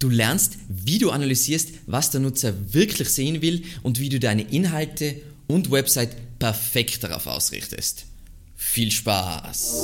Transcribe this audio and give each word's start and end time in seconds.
Du 0.00 0.08
lernst, 0.08 0.56
wie 0.66 0.98
du 0.98 1.10
analysierst, 1.10 1.72
was 1.86 2.10
der 2.10 2.22
Nutzer 2.22 2.54
wirklich 2.72 3.10
sehen 3.10 3.42
will 3.42 3.64
und 3.82 4.00
wie 4.00 4.08
du 4.08 4.18
deine 4.18 4.42
Inhalte 4.42 5.20
und 5.46 5.70
Website 5.70 6.38
perfekt 6.38 7.04
darauf 7.04 7.26
ausrichtest. 7.26 8.06
Viel 8.56 8.90
Spaß! 8.90 9.74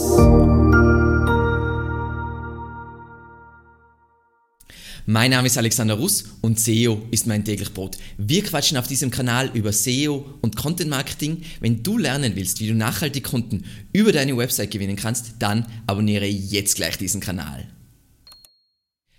Mein 5.04 5.32
Name 5.32 5.48
ist 5.48 5.58
Alexander 5.58 5.94
Russ 5.94 6.24
und 6.40 6.58
SEO 6.58 7.02
ist 7.10 7.26
mein 7.26 7.44
täglich 7.44 7.74
Brot. 7.74 7.98
Wir 8.16 8.42
quatschen 8.42 8.78
auf 8.78 8.88
diesem 8.88 9.10
Kanal 9.10 9.50
über 9.52 9.70
SEO 9.70 10.24
und 10.40 10.56
Content 10.56 10.88
Marketing. 10.88 11.42
Wenn 11.60 11.82
du 11.82 11.98
lernen 11.98 12.36
willst, 12.36 12.58
wie 12.60 12.68
du 12.68 12.74
nachhaltig 12.74 13.24
Kunden 13.24 13.66
über 13.92 14.12
deine 14.12 14.36
Website 14.36 14.70
gewinnen 14.70 14.96
kannst, 14.96 15.34
dann 15.40 15.66
abonniere 15.86 16.26
jetzt 16.26 16.76
gleich 16.76 16.96
diesen 16.96 17.20
Kanal. 17.20 17.68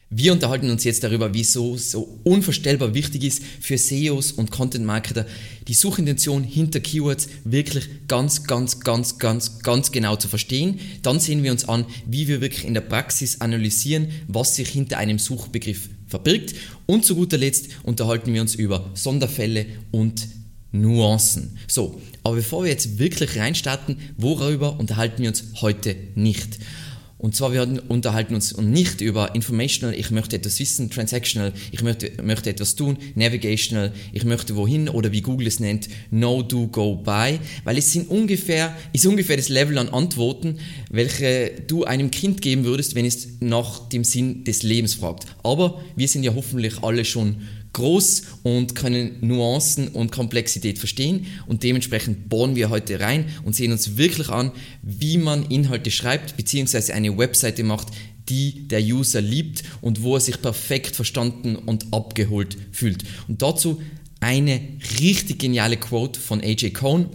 Wir 0.09 0.31
unterhalten 0.31 0.69
uns 0.69 0.85
jetzt 0.85 1.03
darüber, 1.03 1.33
wieso 1.33 1.75
so 1.75 2.19
unvorstellbar 2.23 2.93
wichtig 2.93 3.25
ist 3.25 3.43
für 3.59 3.77
SEOs 3.77 4.31
und 4.31 4.51
Content 4.51 4.85
Marketer, 4.85 5.25
die 5.67 5.73
Suchintention 5.73 6.45
hinter 6.45 6.79
Keywords 6.79 7.27
wirklich 7.43 7.89
ganz, 8.07 8.45
ganz, 8.45 8.79
ganz, 8.79 9.19
ganz, 9.19 9.59
ganz 9.59 9.91
genau 9.91 10.15
zu 10.15 10.29
verstehen. 10.29 10.79
Dann 11.01 11.19
sehen 11.19 11.43
wir 11.43 11.51
uns 11.51 11.67
an, 11.67 11.85
wie 12.05 12.29
wir 12.29 12.39
wirklich 12.39 12.63
in 12.63 12.73
der 12.73 12.81
Praxis 12.81 13.41
analysieren, 13.41 14.07
was 14.29 14.55
sich 14.55 14.69
hinter 14.69 14.97
einem 14.97 15.19
Suchbegriff 15.19 15.89
verbirgt. 16.07 16.55
Und 16.85 17.03
zu 17.03 17.15
guter 17.15 17.37
Letzt 17.37 17.67
unterhalten 17.83 18.33
wir 18.33 18.39
uns 18.39 18.55
über 18.55 18.89
Sonderfälle 18.93 19.65
und 19.91 20.25
Nuancen. 20.71 21.57
So, 21.67 22.01
aber 22.23 22.37
bevor 22.37 22.63
wir 22.63 22.71
jetzt 22.71 22.97
wirklich 22.97 23.37
reinstarten, 23.37 23.97
worüber 24.15 24.79
unterhalten 24.79 25.21
wir 25.21 25.29
uns 25.29 25.43
heute 25.61 25.97
nicht? 26.15 26.59
Und 27.19 27.35
zwar, 27.35 27.51
wir 27.51 27.67
unterhalten 27.87 28.35
uns 28.35 28.55
nicht 28.57 29.01
über 29.01 29.33
informational, 29.33 29.95
ich 29.95 30.11
möchte 30.11 30.35
etwas 30.35 30.59
wissen, 30.59 30.91
transactional, 30.91 31.51
ich 31.71 31.81
möchte, 31.81 32.11
möchte 32.21 32.51
etwas 32.51 32.75
tun, 32.75 32.97
navigational, 33.15 33.91
ich 34.13 34.23
möchte 34.23 34.55
wohin 34.55 34.87
oder 34.87 35.11
wie 35.11 35.21
Google 35.21 35.47
es 35.47 35.59
nennt, 35.59 35.89
no, 36.11 36.43
do, 36.43 36.67
go, 36.67 36.95
buy, 36.95 37.39
weil 37.63 37.77
es 37.79 37.91
sind 37.91 38.07
ungefähr, 38.11 38.75
ist 38.93 39.07
ungefähr 39.07 39.35
das 39.35 39.49
Level 39.49 39.79
an 39.79 39.89
Antworten, 39.89 40.59
welche 40.91 41.53
du 41.65 41.85
einem 41.85 42.11
Kind 42.11 42.43
geben 42.43 42.65
würdest, 42.65 42.93
wenn 42.93 43.05
es 43.05 43.27
nach 43.39 43.89
dem 43.89 44.03
Sinn 44.03 44.43
des 44.43 44.61
Lebens 44.61 44.93
fragt. 44.93 45.25
Aber 45.41 45.81
wir 45.95 46.07
sind 46.07 46.21
ja 46.21 46.35
hoffentlich 46.35 46.83
alle 46.83 47.03
schon 47.03 47.37
groß 47.77 48.23
und 48.43 48.73
können 48.73 49.17
Nuancen 49.21 49.89
und 49.89 50.11
Komplexität 50.11 50.79
verstehen 50.79 51.27
und 51.45 51.61
dementsprechend 51.63 52.27
bohren 52.27 52.55
wir 52.55 52.69
heute 52.69 52.99
rein 52.99 53.25
und 53.45 53.55
sehen 53.55 53.71
uns 53.71 53.97
wirklich 53.97 54.29
an, 54.29 54.51
wie 54.81 55.17
man 55.17 55.45
Inhalte 55.45 55.91
schreibt 55.91 56.35
bzw. 56.37 56.91
eine 56.91 57.15
Webseite 57.17 57.63
macht, 57.63 57.87
die 58.29 58.67
der 58.67 58.81
User 58.81 59.21
liebt 59.21 59.63
und 59.81 60.01
wo 60.01 60.15
er 60.15 60.21
sich 60.21 60.41
perfekt 60.41 60.95
verstanden 60.95 61.55
und 61.55 61.85
abgeholt 61.93 62.57
fühlt. 62.71 63.03
Und 63.27 63.41
dazu 63.43 63.79
eine 64.19 64.59
richtig 64.99 65.37
geniale 65.39 65.77
Quote 65.77 66.19
von 66.19 66.41
AJ 66.41 66.71
Cohn 66.71 67.09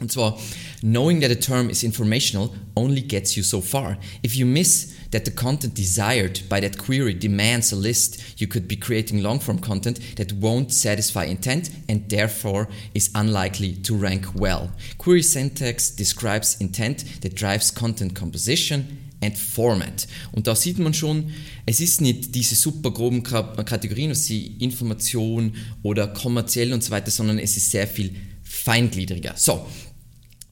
und 0.00 0.12
zwar, 0.12 0.38
knowing 0.80 1.20
that 1.20 1.30
a 1.30 1.34
term 1.34 1.70
is 1.70 1.82
informational 1.82 2.50
only 2.76 3.02
gets 3.02 3.34
you 3.36 3.42
so 3.42 3.60
far. 3.60 3.98
If 4.22 4.34
you 4.34 4.46
miss 4.46 4.94
that 5.10 5.24
the 5.24 5.30
content 5.30 5.76
desired 5.76 6.48
by 6.48 6.60
that 6.60 6.78
query 6.78 7.14
demands 7.14 7.72
a 7.72 7.76
list, 7.76 8.40
you 8.40 8.46
could 8.46 8.68
be 8.68 8.76
creating 8.76 9.22
long 9.22 9.40
form 9.40 9.60
content 9.60 9.98
that 10.16 10.32
won't 10.32 10.72
satisfy 10.72 11.24
intent 11.24 11.70
and 11.88 12.08
therefore 12.08 12.68
is 12.94 13.10
unlikely 13.14 13.72
to 13.82 13.96
rank 13.96 14.26
well. 14.34 14.70
Query 14.98 15.22
syntax 15.22 15.90
describes 15.90 16.56
intent 16.60 17.04
that 17.22 17.34
drives 17.34 17.70
content 17.70 18.14
composition 18.14 18.98
and 19.20 19.36
Format. 19.36 20.06
Und 20.32 20.46
da 20.46 20.54
sieht 20.54 20.78
man 20.78 20.94
schon, 20.94 21.32
es 21.66 21.80
ist 21.80 22.00
nicht 22.00 22.34
diese 22.34 22.54
super 22.54 22.92
groben 22.92 23.22
Kategorien, 23.22 24.14
sie 24.14 24.54
Information 24.60 25.54
oder 25.82 26.06
kommerziell 26.08 26.72
und 26.72 26.84
so 26.84 26.92
weiter, 26.92 27.10
sondern 27.10 27.38
es 27.40 27.56
ist 27.56 27.70
sehr 27.72 27.88
viel 27.88 28.14
feingliedriger. 28.44 29.34
So, 29.36 29.66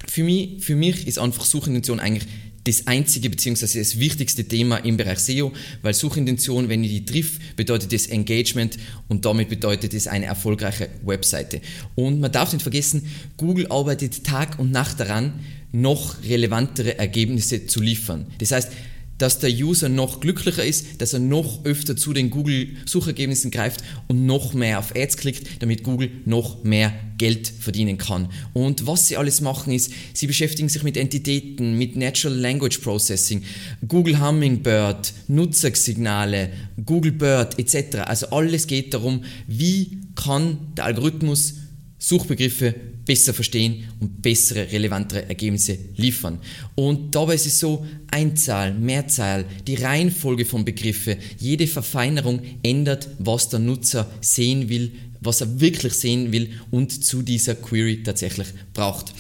für 0.07 0.25
mich, 0.25 0.65
für 0.65 0.77
mich 0.77 1.07
ist 1.07 1.19
einfach 1.19 1.45
Suchintention 1.45 2.01
eigentlich 2.01 2.27
das 2.67 2.87
einzige 2.87 3.31
bzw. 3.31 3.79
das 3.79 3.99
wichtigste 3.99 4.45
Thema 4.45 4.79
im 4.79 4.97
Bereich 4.97 5.21
SEO, 5.21 5.53
weil 5.83 5.95
Suchintention, 5.95 6.69
wenn 6.69 6.83
ich 6.83 6.91
die 6.91 7.05
triff, 7.05 7.39
bedeutet 7.55 7.93
das 7.93 8.07
Engagement 8.07 8.77
und 9.09 9.25
damit 9.25 9.49
bedeutet 9.49 9.95
es 9.95 10.09
eine 10.09 10.27
erfolgreiche 10.27 10.89
Webseite. 11.05 11.61
Und 11.95 12.21
man 12.21 12.33
darf 12.33 12.53
nicht 12.53 12.63
vergessen, 12.63 13.07
Google 13.37 13.69
arbeitet 13.71 14.25
Tag 14.25 14.59
und 14.59 14.73
Nacht 14.73 14.99
daran, 14.99 15.41
noch 15.73 16.23
relevantere 16.25 16.99
Ergebnisse 16.99 17.67
zu 17.67 17.81
liefern. 17.81 18.27
Das 18.39 18.51
heißt, 18.51 18.73
dass 19.19 19.39
der 19.39 19.51
User 19.51 19.89
noch 19.89 20.21
glücklicher 20.21 20.65
ist, 20.65 21.01
dass 21.01 21.13
er 21.13 21.21
noch 21.21 21.65
öfter 21.65 21.97
zu 21.97 22.13
den 22.13 22.31
Google-Suchergebnissen 22.31 23.51
greift 23.51 23.83
und 24.09 24.27
noch 24.27 24.55
mehr 24.55 24.79
auf 24.79 24.95
Ads 24.95 25.17
klickt, 25.17 25.63
damit 25.63 25.83
Google 25.83 26.11
noch 26.25 26.65
mehr 26.65 26.93
Geld 27.19 27.49
verdienen 27.49 27.99
kann. 27.99 28.29
Und 28.53 28.87
was 28.87 29.09
sie 29.09 29.17
alles 29.17 29.41
machen 29.41 29.73
ist, 29.73 29.91
sie 30.13 30.27
beschäftigen 30.27 30.69
sich 30.69 30.83
mit 30.83 30.97
Entitäten, 30.97 31.79
mit 31.79 31.97
Natural 31.97 32.37
Language 32.37 32.79
Processing, 32.79 33.43
Google 33.89 34.21
Hummingbird, 34.21 35.13
Nutzersignale, 35.29 36.51
Google 36.85 37.13
Bird 37.13 37.59
etc. 37.59 37.99
Also 38.05 38.29
alles 38.31 38.67
geht 38.67 38.93
darum, 38.93 39.25
wie 39.47 39.99
kann 40.15 40.59
der 40.77 40.85
Algorithmus 40.85 41.55
Suchbegriffe 41.99 42.75
besser 43.07 43.33
verstehen 43.33 43.85
und 44.01 44.21
bessere, 44.21 44.71
relevantere 44.71 45.29
Ergebnisse 45.29 45.79
liefern. 45.97 46.41
Und 46.75 47.15
dabei 47.15 47.37
ist 47.37 47.47
es 47.47 47.59
so, 47.59 47.87
Einzahl, 48.11 48.75
Mehrzahl, 48.75 49.47
die 49.67 49.77
Reihenfolge 49.77 50.45
von 50.45 50.65
Begriffe, 50.65 51.17
jede 51.39 51.67
Verfeinerung 51.67 52.43
ändert, 52.63 53.09
was 53.19 53.49
der 53.49 53.61
Nutzer 53.61 54.11
sehen 54.21 54.69
will, 54.69 54.93
was 55.21 55.41
er 55.41 55.61
wirklich 55.61 55.95
sehen 55.95 56.33
will 56.33 56.51
und 56.71 57.05
zu 57.05 57.23
dieser 57.23 57.55
Query 57.55 58.03
tatsächlich 58.03 58.49
braucht. 58.75 59.15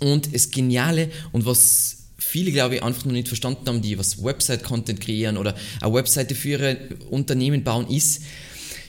Und 0.00 0.34
das 0.34 0.50
Geniale 0.50 1.10
und 1.32 1.44
was 1.44 1.98
viele, 2.32 2.50
glaube 2.50 2.76
ich, 2.76 2.82
einfach 2.82 3.04
noch 3.04 3.12
nicht 3.12 3.28
verstanden 3.28 3.66
haben, 3.66 3.82
die 3.82 3.98
was 3.98 4.22
Website-Content 4.22 5.00
kreieren 5.00 5.36
oder 5.36 5.54
eine 5.80 5.92
Webseite 5.92 6.34
für 6.34 6.48
ihre 6.50 6.76
Unternehmen 7.10 7.62
bauen, 7.62 7.88
ist, 7.88 8.22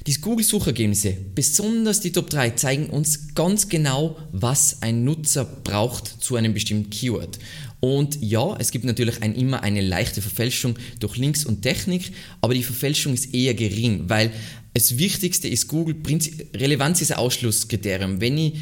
die 0.05 0.15
Google-Suchergebnisse, 0.15 1.15
besonders 1.33 2.01
die 2.01 2.11
Top 2.11 2.29
3, 2.29 2.51
zeigen 2.51 2.87
uns 2.87 3.35
ganz 3.35 3.69
genau, 3.69 4.17
was 4.31 4.81
ein 4.81 5.05
Nutzer 5.05 5.45
braucht 5.45 6.21
zu 6.21 6.35
einem 6.35 6.53
bestimmten 6.53 6.89
Keyword. 6.89 7.39
Und 7.79 8.21
ja, 8.21 8.55
es 8.59 8.71
gibt 8.71 8.85
natürlich 8.85 9.21
ein, 9.21 9.35
immer 9.35 9.63
eine 9.63 9.81
leichte 9.81 10.21
Verfälschung 10.21 10.75
durch 10.99 11.17
Links 11.17 11.45
und 11.45 11.61
Technik, 11.61 12.11
aber 12.41 12.53
die 12.53 12.63
Verfälschung 12.63 13.13
ist 13.13 13.33
eher 13.33 13.53
gering, 13.53 14.03
weil 14.07 14.31
das 14.73 14.97
Wichtigste 14.97 15.47
ist 15.47 15.67
Google, 15.67 15.95
Relevanz 16.55 17.01
ist 17.01 17.11
ein 17.11 17.17
Ausschlusskriterium. 17.19 18.19
Wenn 18.19 18.37
ich 18.37 18.53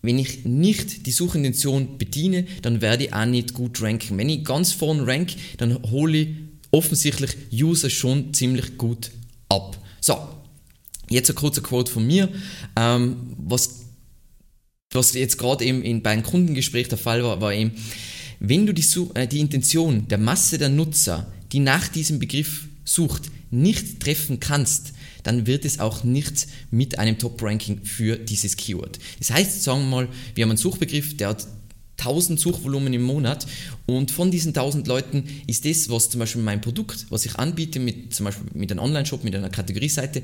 wenn 0.00 0.18
ich 0.18 0.44
nicht 0.44 1.06
die 1.06 1.10
Suchintention 1.10 1.98
bediene, 1.98 2.46
dann 2.62 2.80
werde 2.80 3.06
ich 3.06 3.12
auch 3.12 3.24
nicht 3.24 3.52
gut 3.52 3.82
ranken. 3.82 4.16
Wenn 4.16 4.28
ich 4.28 4.44
ganz 4.44 4.72
vorne 4.72 5.04
rank, 5.06 5.32
dann 5.56 5.82
hole 5.90 6.18
ich 6.18 6.28
offensichtlich 6.70 7.36
User 7.52 7.90
schon 7.90 8.32
ziemlich 8.32 8.78
gut 8.78 9.10
ab. 9.48 9.76
So, 10.00 10.16
Jetzt 11.10 11.30
ein 11.30 11.36
kurzer 11.36 11.62
Quote 11.62 11.90
von 11.90 12.06
mir, 12.06 12.28
ähm, 12.76 13.34
was, 13.38 13.84
was 14.92 15.14
jetzt 15.14 15.38
gerade 15.38 15.64
eben 15.64 15.82
in, 15.82 16.02
bei 16.02 16.10
einem 16.10 16.22
Kundengespräch 16.22 16.88
der 16.88 16.98
Fall 16.98 17.22
war, 17.24 17.40
war 17.40 17.52
eben, 17.52 17.72
wenn 18.40 18.66
du 18.66 18.74
die, 18.74 18.84
äh, 19.14 19.26
die 19.26 19.40
Intention 19.40 20.06
der 20.08 20.18
Masse 20.18 20.58
der 20.58 20.68
Nutzer, 20.68 21.32
die 21.52 21.60
nach 21.60 21.88
diesem 21.88 22.18
Begriff 22.18 22.68
sucht, 22.84 23.30
nicht 23.50 24.00
treffen 24.00 24.40
kannst, 24.40 24.92
dann 25.22 25.46
wird 25.46 25.64
es 25.64 25.78
auch 25.78 26.04
nichts 26.04 26.46
mit 26.70 26.98
einem 26.98 27.18
Top-Ranking 27.18 27.84
für 27.84 28.16
dieses 28.16 28.56
Keyword. 28.56 28.98
Das 29.18 29.30
heißt, 29.30 29.62
sagen 29.62 29.82
wir 29.82 29.88
mal, 29.88 30.08
wir 30.34 30.42
haben 30.42 30.50
einen 30.50 30.58
Suchbegriff, 30.58 31.16
der 31.16 31.28
hat 31.28 31.46
1000 31.98 32.38
Suchvolumen 32.38 32.92
im 32.92 33.02
Monat 33.02 33.46
und 33.86 34.10
von 34.10 34.30
diesen 34.30 34.50
1000 34.50 34.86
Leuten 34.86 35.24
ist 35.46 35.64
das, 35.64 35.90
was 35.90 36.10
zum 36.10 36.20
Beispiel 36.20 36.42
mein 36.42 36.60
Produkt, 36.60 37.06
was 37.10 37.26
ich 37.26 37.36
anbiete, 37.36 37.80
mit, 37.80 38.14
zum 38.14 38.24
Beispiel 38.24 38.46
mit 38.54 38.70
einem 38.70 38.80
Online-Shop, 38.80 39.24
mit 39.24 39.34
einer 39.34 39.50
Kategorieseite, 39.50 40.22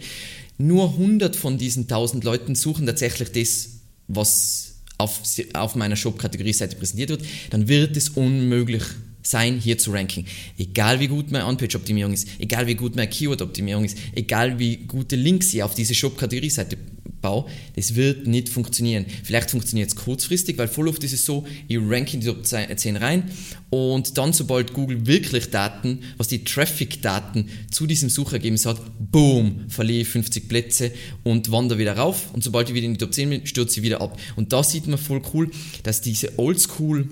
nur 0.58 0.90
100 0.90 1.34
von 1.34 1.58
diesen 1.58 1.84
1000 1.84 2.24
Leuten 2.24 2.54
suchen 2.54 2.86
tatsächlich 2.86 3.32
das, 3.32 3.70
was 4.06 4.74
auf, 4.98 5.20
auf 5.54 5.74
meiner 5.74 5.96
Shop-Kategorieseite 5.96 6.76
präsentiert 6.76 7.10
wird, 7.10 7.24
dann 7.50 7.68
wird 7.68 7.96
es 7.96 8.10
unmöglich 8.10 8.82
sein, 9.22 9.58
hier 9.58 9.78
zu 9.78 9.92
ranken. 9.92 10.26
Egal 10.58 11.00
wie 11.00 11.08
gut 11.08 11.32
meine 11.32 11.46
On-Page-Optimierung 11.46 12.12
ist, 12.12 12.28
egal 12.38 12.66
wie 12.66 12.74
gut 12.74 12.94
meine 12.94 13.08
Keyword-Optimierung 13.08 13.84
ist, 13.84 13.96
egal 14.14 14.58
wie 14.58 14.76
gute 14.76 15.16
Links 15.16 15.52
ich 15.54 15.62
auf 15.62 15.74
diese 15.74 15.94
Shop-Kategorieseite 15.94 16.76
baue, 17.24 17.46
das 17.74 17.94
wird 17.94 18.26
nicht 18.26 18.50
funktionieren. 18.50 19.06
Vielleicht 19.24 19.50
funktioniert 19.50 19.88
es 19.88 19.96
kurzfristig, 19.96 20.58
weil 20.58 20.68
voll 20.68 20.88
oft 20.88 21.02
ist 21.02 21.14
es 21.14 21.24
so, 21.24 21.46
ich 21.66 21.78
ranke 21.78 22.14
in 22.14 22.20
die 22.20 22.26
Top 22.26 22.44
10 22.46 22.96
rein 22.96 23.30
und 23.70 24.18
dann, 24.18 24.34
sobald 24.34 24.74
Google 24.74 25.06
wirklich 25.06 25.50
Daten, 25.50 26.00
was 26.18 26.28
die 26.28 26.44
Traffic-Daten 26.44 27.48
zu 27.70 27.86
diesem 27.86 28.10
Suchergebnis 28.10 28.66
hat, 28.66 28.78
boom, 28.98 29.64
verliere 29.68 30.02
ich 30.02 30.08
50 30.08 30.48
Plätze 30.48 30.92
und 31.22 31.50
wandere 31.50 31.78
wieder 31.78 31.96
rauf 31.96 32.28
und 32.34 32.44
sobald 32.44 32.68
ich 32.68 32.74
wieder 32.74 32.86
in 32.86 32.92
die 32.92 32.98
Top 32.98 33.14
10 33.14 33.30
bin, 33.30 33.46
stürze 33.46 33.80
ich 33.80 33.84
wieder 33.84 34.02
ab. 34.02 34.18
Und 34.36 34.52
da 34.52 34.62
sieht 34.62 34.86
man 34.86 34.98
voll 34.98 35.22
cool, 35.32 35.50
dass 35.82 36.02
diese 36.02 36.38
Oldschool 36.38 37.08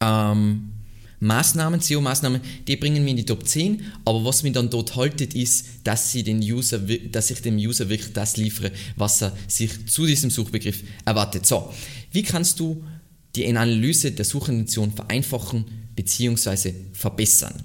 ähm, 0.00 0.73
Maßnahmen, 1.20 1.80
SEO-Maßnahmen, 1.80 2.40
die 2.66 2.76
bringen 2.76 3.02
mich 3.02 3.12
in 3.12 3.16
die 3.18 3.24
Top 3.24 3.46
10, 3.46 3.82
aber 4.04 4.24
was 4.24 4.42
mich 4.42 4.52
dann 4.52 4.70
dort 4.70 4.96
haltet, 4.96 5.34
ist, 5.34 5.66
dass, 5.84 6.12
sie 6.12 6.22
den 6.22 6.40
User, 6.40 6.78
dass 6.78 7.30
ich 7.30 7.40
dem 7.42 7.56
User 7.56 7.88
wirklich 7.88 8.12
das 8.12 8.36
liefere, 8.36 8.72
was 8.96 9.22
er 9.22 9.36
sich 9.48 9.86
zu 9.86 10.06
diesem 10.06 10.30
Suchbegriff 10.30 10.82
erwartet. 11.04 11.46
So, 11.46 11.72
wie 12.12 12.22
kannst 12.22 12.60
du 12.60 12.84
die 13.36 13.46
Analyse 13.46 14.12
der 14.12 14.24
Suchintention 14.24 14.92
vereinfachen 14.92 15.64
bzw. 15.96 16.74
verbessern? 16.92 17.62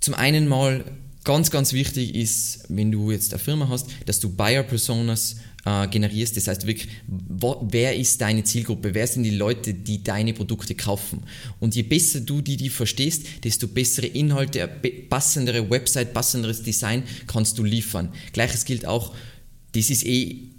Zum 0.00 0.14
einen 0.14 0.48
mal 0.48 0.84
ganz, 1.24 1.50
ganz 1.50 1.72
wichtig 1.72 2.14
ist, 2.14 2.64
wenn 2.68 2.90
du 2.90 3.10
jetzt 3.10 3.32
eine 3.32 3.38
Firma 3.38 3.68
hast, 3.68 3.88
dass 4.06 4.20
du 4.20 4.28
Buyer-Personas 4.28 5.36
äh, 5.64 5.88
generierst. 5.88 6.36
Das 6.36 6.48
heißt 6.48 6.66
wirklich, 6.66 6.88
wo, 7.06 7.66
wer 7.70 7.96
ist 7.96 8.20
deine 8.20 8.44
Zielgruppe? 8.44 8.94
Wer 8.94 9.06
sind 9.06 9.22
die 9.22 9.30
Leute, 9.30 9.74
die 9.74 10.02
deine 10.02 10.32
Produkte 10.34 10.74
kaufen? 10.74 11.22
Und 11.60 11.74
je 11.74 11.82
besser 11.82 12.20
du 12.20 12.40
die, 12.40 12.56
die 12.56 12.68
verstehst, 12.68 13.26
desto 13.44 13.68
bessere 13.68 14.06
Inhalte, 14.06 14.68
passendere 15.08 15.68
Website, 15.70 16.12
passenderes 16.12 16.62
Design 16.62 17.04
kannst 17.26 17.58
du 17.58 17.64
liefern. 17.64 18.12
Gleiches 18.32 18.64
gilt 18.64 18.86
auch, 18.86 19.14
das 19.72 19.90
ist 19.90 20.04
eh 20.04 20.51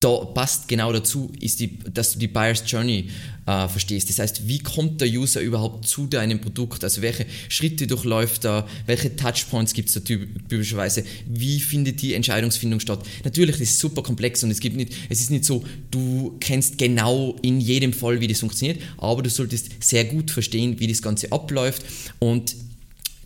da 0.00 0.26
passt 0.26 0.68
genau 0.68 0.92
dazu, 0.92 1.32
ist 1.40 1.58
die, 1.58 1.78
dass 1.78 2.12
du 2.12 2.18
die 2.18 2.28
Buyer's 2.28 2.62
Journey 2.66 3.08
äh, 3.46 3.66
verstehst. 3.66 4.10
Das 4.10 4.18
heißt, 4.18 4.46
wie 4.46 4.58
kommt 4.58 5.00
der 5.00 5.08
User 5.08 5.40
überhaupt 5.40 5.88
zu 5.88 6.06
deinem 6.06 6.38
Produkt? 6.38 6.84
Also 6.84 7.00
welche 7.00 7.24
Schritte 7.48 7.86
durchläuft 7.86 8.44
er? 8.44 8.68
Welche 8.84 9.16
Touchpoints 9.16 9.72
gibt 9.72 9.88
es 9.88 9.94
da 9.94 10.00
typischerweise? 10.00 11.02
Wie 11.26 11.60
findet 11.60 12.02
die 12.02 12.12
Entscheidungsfindung 12.12 12.80
statt? 12.80 13.06
Natürlich, 13.24 13.56
das 13.56 13.70
ist 13.70 13.78
super 13.78 14.02
komplex 14.02 14.44
und 14.44 14.50
es 14.50 14.60
gibt 14.60 14.76
nicht, 14.76 14.92
es 15.08 15.20
ist 15.20 15.30
nicht 15.30 15.46
so, 15.46 15.64
du 15.90 16.36
kennst 16.40 16.76
genau 16.76 17.34
in 17.40 17.58
jedem 17.58 17.94
Fall, 17.94 18.20
wie 18.20 18.28
das 18.28 18.40
funktioniert, 18.40 18.82
aber 18.98 19.22
du 19.22 19.30
solltest 19.30 19.82
sehr 19.82 20.04
gut 20.04 20.30
verstehen, 20.30 20.78
wie 20.78 20.88
das 20.88 21.00
Ganze 21.00 21.32
abläuft 21.32 21.82
und 22.18 22.54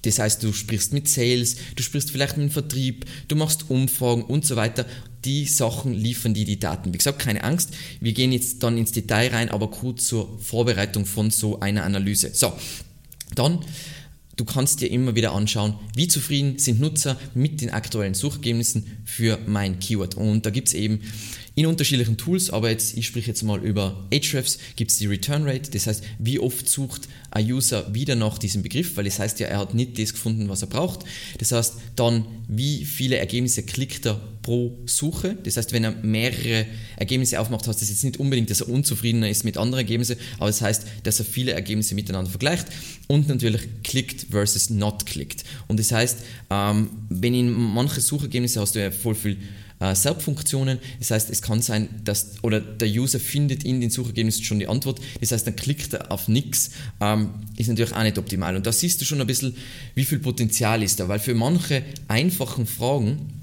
das 0.02 0.18
heißt, 0.18 0.42
du 0.42 0.52
sprichst 0.52 0.92
mit 0.92 1.08
Sales, 1.08 1.56
du 1.76 1.82
sprichst 1.82 2.10
vielleicht 2.10 2.36
mit 2.36 2.48
dem 2.48 2.50
Vertrieb, 2.50 3.04
du 3.28 3.36
machst 3.36 3.68
Umfragen 3.68 4.22
und 4.22 4.46
so 4.46 4.56
weiter. 4.56 4.86
Die 5.24 5.44
Sachen 5.46 5.92
liefern 5.92 6.34
dir 6.34 6.44
die 6.44 6.58
Daten. 6.58 6.92
Wie 6.94 6.98
gesagt, 6.98 7.18
keine 7.18 7.44
Angst, 7.44 7.70
wir 8.00 8.12
gehen 8.12 8.32
jetzt 8.32 8.62
dann 8.62 8.78
ins 8.78 8.92
Detail 8.92 9.30
rein, 9.30 9.50
aber 9.50 9.70
kurz 9.70 10.06
zur 10.06 10.38
Vorbereitung 10.38 11.04
von 11.04 11.30
so 11.30 11.60
einer 11.60 11.84
Analyse. 11.84 12.30
So, 12.32 12.52
dann 13.34 13.60
Du 14.40 14.46
kannst 14.46 14.80
dir 14.80 14.90
immer 14.90 15.14
wieder 15.14 15.32
anschauen, 15.32 15.74
wie 15.94 16.08
zufrieden 16.08 16.58
sind 16.58 16.80
Nutzer 16.80 17.18
mit 17.34 17.60
den 17.60 17.68
aktuellen 17.68 18.14
Suchergebnissen 18.14 19.02
für 19.04 19.38
mein 19.46 19.80
Keyword. 19.80 20.14
Und 20.14 20.46
da 20.46 20.50
gibt 20.50 20.68
es 20.68 20.72
eben 20.72 21.02
in 21.60 21.66
unterschiedlichen 21.66 22.16
Tools, 22.16 22.48
aber 22.48 22.70
jetzt, 22.70 22.96
ich 22.96 23.06
spreche 23.06 23.28
jetzt 23.28 23.42
mal 23.42 23.62
über 23.62 24.08
Ahrefs, 24.10 24.58
gibt 24.76 24.92
es 24.92 24.96
die 24.96 25.06
Return 25.06 25.46
Rate, 25.46 25.70
das 25.70 25.86
heißt, 25.86 26.02
wie 26.18 26.38
oft 26.38 26.66
sucht 26.66 27.06
ein 27.30 27.52
User 27.52 27.92
wieder 27.94 28.16
nach 28.16 28.38
diesem 28.38 28.62
Begriff, 28.62 28.96
weil 28.96 29.04
das 29.04 29.18
heißt 29.18 29.40
ja, 29.40 29.46
er 29.46 29.58
hat 29.58 29.74
nicht 29.74 29.98
das 29.98 30.14
gefunden, 30.14 30.48
was 30.48 30.62
er 30.62 30.68
braucht. 30.68 31.04
Das 31.36 31.52
heißt, 31.52 31.74
dann, 31.96 32.24
wie 32.48 32.86
viele 32.86 33.18
Ergebnisse 33.18 33.62
klickt 33.62 34.06
er 34.06 34.18
pro 34.40 34.78
Suche. 34.86 35.36
Das 35.44 35.58
heißt, 35.58 35.74
wenn 35.74 35.84
er 35.84 35.90
mehrere 36.02 36.64
Ergebnisse 36.96 37.38
aufmacht, 37.38 37.68
heißt 37.68 37.82
das 37.82 37.90
jetzt 37.90 38.04
nicht 38.04 38.18
unbedingt, 38.18 38.48
dass 38.48 38.62
er 38.62 38.70
unzufriedener 38.70 39.28
ist 39.28 39.44
mit 39.44 39.58
anderen 39.58 39.80
Ergebnissen, 39.84 40.16
aber 40.38 40.46
das 40.46 40.62
heißt, 40.62 40.86
dass 41.02 41.18
er 41.18 41.26
viele 41.26 41.52
Ergebnisse 41.52 41.94
miteinander 41.94 42.30
vergleicht 42.30 42.68
und 43.06 43.28
natürlich 43.28 43.68
klickt 43.84 44.28
versus 44.30 44.70
not 44.70 45.04
klickt. 45.04 45.44
Und 45.68 45.78
das 45.78 45.92
heißt, 45.92 46.20
ähm, 46.48 46.88
wenn 47.10 47.34
in 47.34 47.52
manche 47.52 48.00
Suchergebnisse 48.00 48.62
hast 48.62 48.76
du 48.76 48.80
ja 48.80 48.90
voll 48.90 49.14
viel 49.14 49.36
äh, 49.80 49.94
SERP-Funktionen. 49.94 50.78
Das 50.98 51.10
heißt, 51.10 51.30
es 51.30 51.42
kann 51.42 51.62
sein, 51.62 51.88
dass 52.04 52.42
oder 52.42 52.60
der 52.60 52.88
User 52.88 53.18
findet 53.18 53.64
in 53.64 53.80
den 53.80 53.90
Suchergebnissen 53.90 54.44
schon 54.44 54.58
die 54.58 54.68
Antwort. 54.68 55.00
Das 55.20 55.32
heißt, 55.32 55.46
dann 55.46 55.56
klickt 55.56 55.94
er 55.94 56.12
auf 56.12 56.28
nichts. 56.28 56.70
Ähm, 57.00 57.30
ist 57.56 57.68
natürlich 57.68 57.94
auch 57.94 58.02
nicht 58.02 58.18
optimal. 58.18 58.56
Und 58.56 58.66
da 58.66 58.72
siehst 58.72 59.00
du 59.00 59.04
schon 59.04 59.20
ein 59.20 59.26
bisschen, 59.26 59.56
wie 59.94 60.04
viel 60.04 60.18
Potenzial 60.18 60.82
ist 60.82 61.00
da. 61.00 61.08
Weil 61.08 61.18
für 61.18 61.34
manche 61.34 61.82
einfachen 62.08 62.66
Fragen 62.66 63.40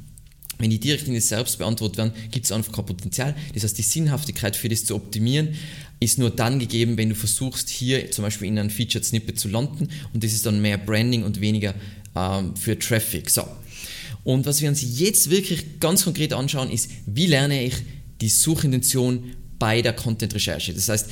wenn 0.59 0.71
die 0.71 0.79
direkt 0.79 1.07
in 1.07 1.13
die 1.13 1.19
Selbst 1.19 1.59
beantwortet 1.59 1.97
werden, 1.97 2.13
gibt 2.31 2.45
es 2.45 2.51
einfach 2.51 2.71
kein 2.71 2.85
Potenzial. 2.85 3.35
Das 3.53 3.63
heißt, 3.63 3.77
die 3.77 3.83
Sinnhaftigkeit 3.83 4.55
für 4.55 4.69
das 4.69 4.85
zu 4.85 4.95
optimieren 4.95 5.49
ist 5.99 6.19
nur 6.19 6.29
dann 6.29 6.59
gegeben, 6.59 6.97
wenn 6.97 7.09
du 7.09 7.15
versuchst, 7.15 7.69
hier 7.69 8.11
zum 8.11 8.23
Beispiel 8.23 8.47
in 8.47 8.59
einem 8.59 8.69
Featured 8.69 9.03
Snippet 9.03 9.39
zu 9.39 9.47
landen 9.47 9.89
und 10.13 10.23
das 10.23 10.33
ist 10.33 10.45
dann 10.45 10.61
mehr 10.61 10.77
Branding 10.77 11.23
und 11.23 11.41
weniger 11.41 11.73
ähm, 12.15 12.55
für 12.55 12.77
Traffic. 12.77 13.29
So. 13.29 13.47
Und 14.27 14.45
was 14.45 14.61
wir 14.61 14.67
uns 14.67 14.99
jetzt 14.99 15.29
wirklich 15.29 15.79
ganz 15.79 16.03
konkret 16.03 16.33
anschauen, 16.33 16.69
ist, 16.69 16.91
wie 17.05 17.27
lerne 17.27 17.63
ich 17.63 17.75
die 18.19 18.27
Suchintention 18.27 19.31
bei 19.57 19.81
der 19.81 19.93
Content-Recherche. 19.93 20.73
Das 20.73 20.89
heißt, 20.89 21.09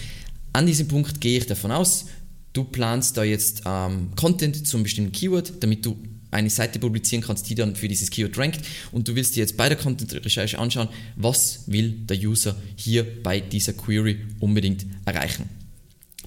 an 0.51 0.65
diesem 0.65 0.89
Punkt 0.89 1.21
gehe 1.21 1.37
ich 1.37 1.45
davon 1.45 1.71
aus, 1.71 2.07
du 2.51 2.65
planst 2.65 3.15
da 3.15 3.23
jetzt 3.23 3.61
ähm, 3.65 4.09
Content 4.17 4.67
zum 4.67 4.83
bestimmten 4.83 5.13
Keyword, 5.13 5.53
damit 5.61 5.85
du 5.85 5.95
eine 6.29 6.49
Seite 6.49 6.77
publizieren 6.77 7.23
kannst, 7.23 7.49
die 7.49 7.55
dann 7.55 7.77
für 7.77 7.87
dieses 7.87 8.09
Keyword 8.09 8.37
rankt 8.37 8.59
und 8.91 9.07
du 9.07 9.15
willst 9.15 9.37
dir 9.37 9.39
jetzt 9.39 9.55
bei 9.55 9.69
der 9.69 9.77
Content-Recherche 9.77 10.59
anschauen, 10.59 10.89
was 11.15 11.63
will 11.67 11.91
der 11.91 12.17
User 12.17 12.57
hier 12.75 13.05
bei 13.23 13.39
dieser 13.39 13.71
Query 13.71 14.25
unbedingt 14.41 14.85
erreichen. 15.05 15.54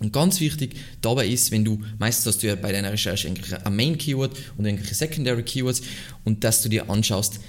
Und 0.00 0.12
ganz 0.12 0.41
wichtig 0.41 0.77
dabei 1.00 1.27
ist, 1.27 1.50
wenn 1.50 1.65
du, 1.65 1.81
meistens 1.99 2.27
hast 2.27 2.43
du 2.43 2.47
ja 2.47 2.55
bei 2.55 2.73
deiner 2.73 2.93
Recherche 2.93 3.29
ein 3.29 3.77
Main-Keyword 3.77 4.37
und 4.56 4.65
irgendwelche 4.65 4.95
Secondary 4.95 5.43
Keywords 5.43 5.83
und 6.25 6.45
dass 6.45 6.62
du 6.62 6.69
dir 6.69 6.89
anschaust, 6.89 7.41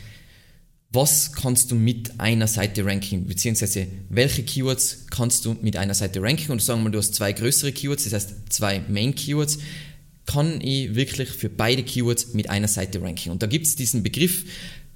was 0.91 1.33
kannst 1.33 1.69
du 1.69 1.75
mit 1.75 2.19
einer 2.19 2.47
Seite 2.47 2.83
ranken, 2.83 3.27
beziehungsweise 3.27 3.87
welche 4.09 4.41
Keywords 4.41 5.05
kannst 5.11 5.45
du 5.45 5.55
mit 5.61 5.77
einer 5.77 5.93
Seite 5.93 6.21
ranken? 6.21 6.51
Und 6.51 6.63
sagen 6.63 6.79
wir 6.79 6.85
mal, 6.85 6.89
du 6.89 6.97
hast 6.97 7.13
zwei 7.13 7.31
größere 7.31 7.71
Keywords, 7.71 8.05
das 8.05 8.13
heißt 8.13 8.33
zwei 8.49 8.81
Main 8.89 9.13
Keywords, 9.13 9.59
kann 10.25 10.61
ich 10.61 10.95
wirklich 10.95 11.29
für 11.29 11.49
beide 11.49 11.83
Keywords 11.83 12.33
mit 12.33 12.49
einer 12.49 12.67
Seite 12.67 13.01
ranken. 13.01 13.29
Und 13.29 13.43
da 13.43 13.47
gibt 13.47 13.67
es 13.67 13.75
diesen 13.75 14.01
Begriff 14.01 14.45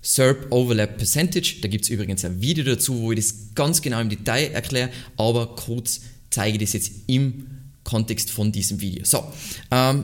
SERP 0.02 0.52
Overlap 0.52 0.98
Percentage, 0.98 1.58
da 1.62 1.68
gibt 1.68 1.86
es 1.86 1.90
übrigens 1.90 2.26
ein 2.26 2.42
Video 2.42 2.66
dazu, 2.66 3.00
wo 3.00 3.12
ich 3.12 3.20
das 3.20 3.36
ganz 3.56 3.82
genau 3.82 4.02
im 4.02 4.10
Detail 4.10 4.52
erkläre, 4.52 4.90
aber 5.16 5.56
kurz 5.56 6.02
zeige 6.34 6.58
das 6.58 6.74
jetzt 6.74 6.92
im 7.08 7.48
Kontext 7.84 8.32
von 8.32 8.52
diesem 8.52 8.82
Video. 8.82 9.04
So, 9.06 9.24
ähm, 9.72 10.04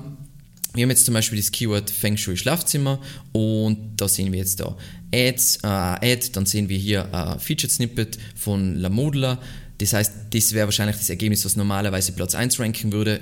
wir 0.73 0.83
haben 0.83 0.89
jetzt 0.91 1.05
zum 1.05 1.15
Beispiel 1.15 1.39
das 1.39 1.51
Keyword 1.51 1.89
Feng 1.89 2.15
Shui 2.15 2.37
Schlafzimmer 2.37 2.99
und 3.31 3.93
da 3.97 4.07
sehen 4.07 4.31
wir 4.31 4.39
jetzt 4.39 4.59
da 4.59 4.77
Ads, 5.13 5.59
äh, 5.63 5.67
Ad, 5.67 6.29
dann 6.33 6.45
sehen 6.45 6.69
wir 6.69 6.77
hier 6.77 7.09
äh, 7.11 7.39
Featured 7.39 7.71
Snippet 7.71 8.19
von 8.35 8.75
La 8.75 8.89
Modula. 8.89 9.39
Das 9.79 9.93
heißt, 9.93 10.13
das 10.29 10.53
wäre 10.53 10.67
wahrscheinlich 10.67 10.97
das 10.97 11.09
Ergebnis, 11.09 11.43
was 11.45 11.55
normalerweise 11.55 12.11
Platz 12.11 12.35
1 12.35 12.59
ranken 12.59 12.91
würde. 12.91 13.19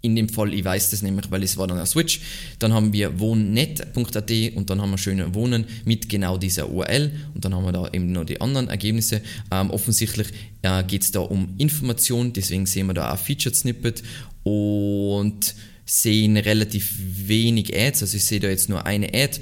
In 0.00 0.14
dem 0.14 0.28
Fall, 0.28 0.54
ich 0.54 0.64
weiß 0.64 0.90
das 0.90 1.02
nämlich, 1.02 1.28
weil 1.30 1.42
es 1.42 1.56
war 1.56 1.66
dann 1.66 1.78
ein 1.78 1.86
Switch. 1.86 2.20
Dann 2.58 2.72
haben 2.72 2.92
wir 2.92 3.18
wohnnet.at 3.18 4.30
und 4.54 4.70
dann 4.70 4.80
haben 4.80 4.90
wir 4.90 4.98
schöne 4.98 5.34
Wohnen 5.34 5.64
mit 5.84 6.08
genau 6.08 6.36
dieser 6.38 6.70
URL 6.70 7.10
und 7.34 7.44
dann 7.44 7.54
haben 7.54 7.64
wir 7.64 7.72
da 7.72 7.88
eben 7.92 8.12
noch 8.12 8.24
die 8.24 8.40
anderen 8.40 8.68
Ergebnisse. 8.68 9.22
Ähm, 9.50 9.70
offensichtlich 9.70 10.28
äh, 10.62 10.82
geht 10.84 11.02
es 11.02 11.12
da 11.12 11.20
um 11.20 11.54
Information, 11.58 12.32
deswegen 12.32 12.66
sehen 12.66 12.86
wir 12.86 12.94
da 12.94 13.12
auch 13.12 13.18
Featured 13.18 13.54
Snippet 13.54 14.02
und 14.42 15.54
sehen 15.84 16.36
relativ 16.36 16.94
wenig 16.98 17.74
Ads, 17.76 18.02
also 18.02 18.16
ich 18.16 18.24
sehe 18.24 18.40
da 18.40 18.48
jetzt 18.48 18.68
nur 18.68 18.84
eine 18.84 19.08
Ad. 19.08 19.40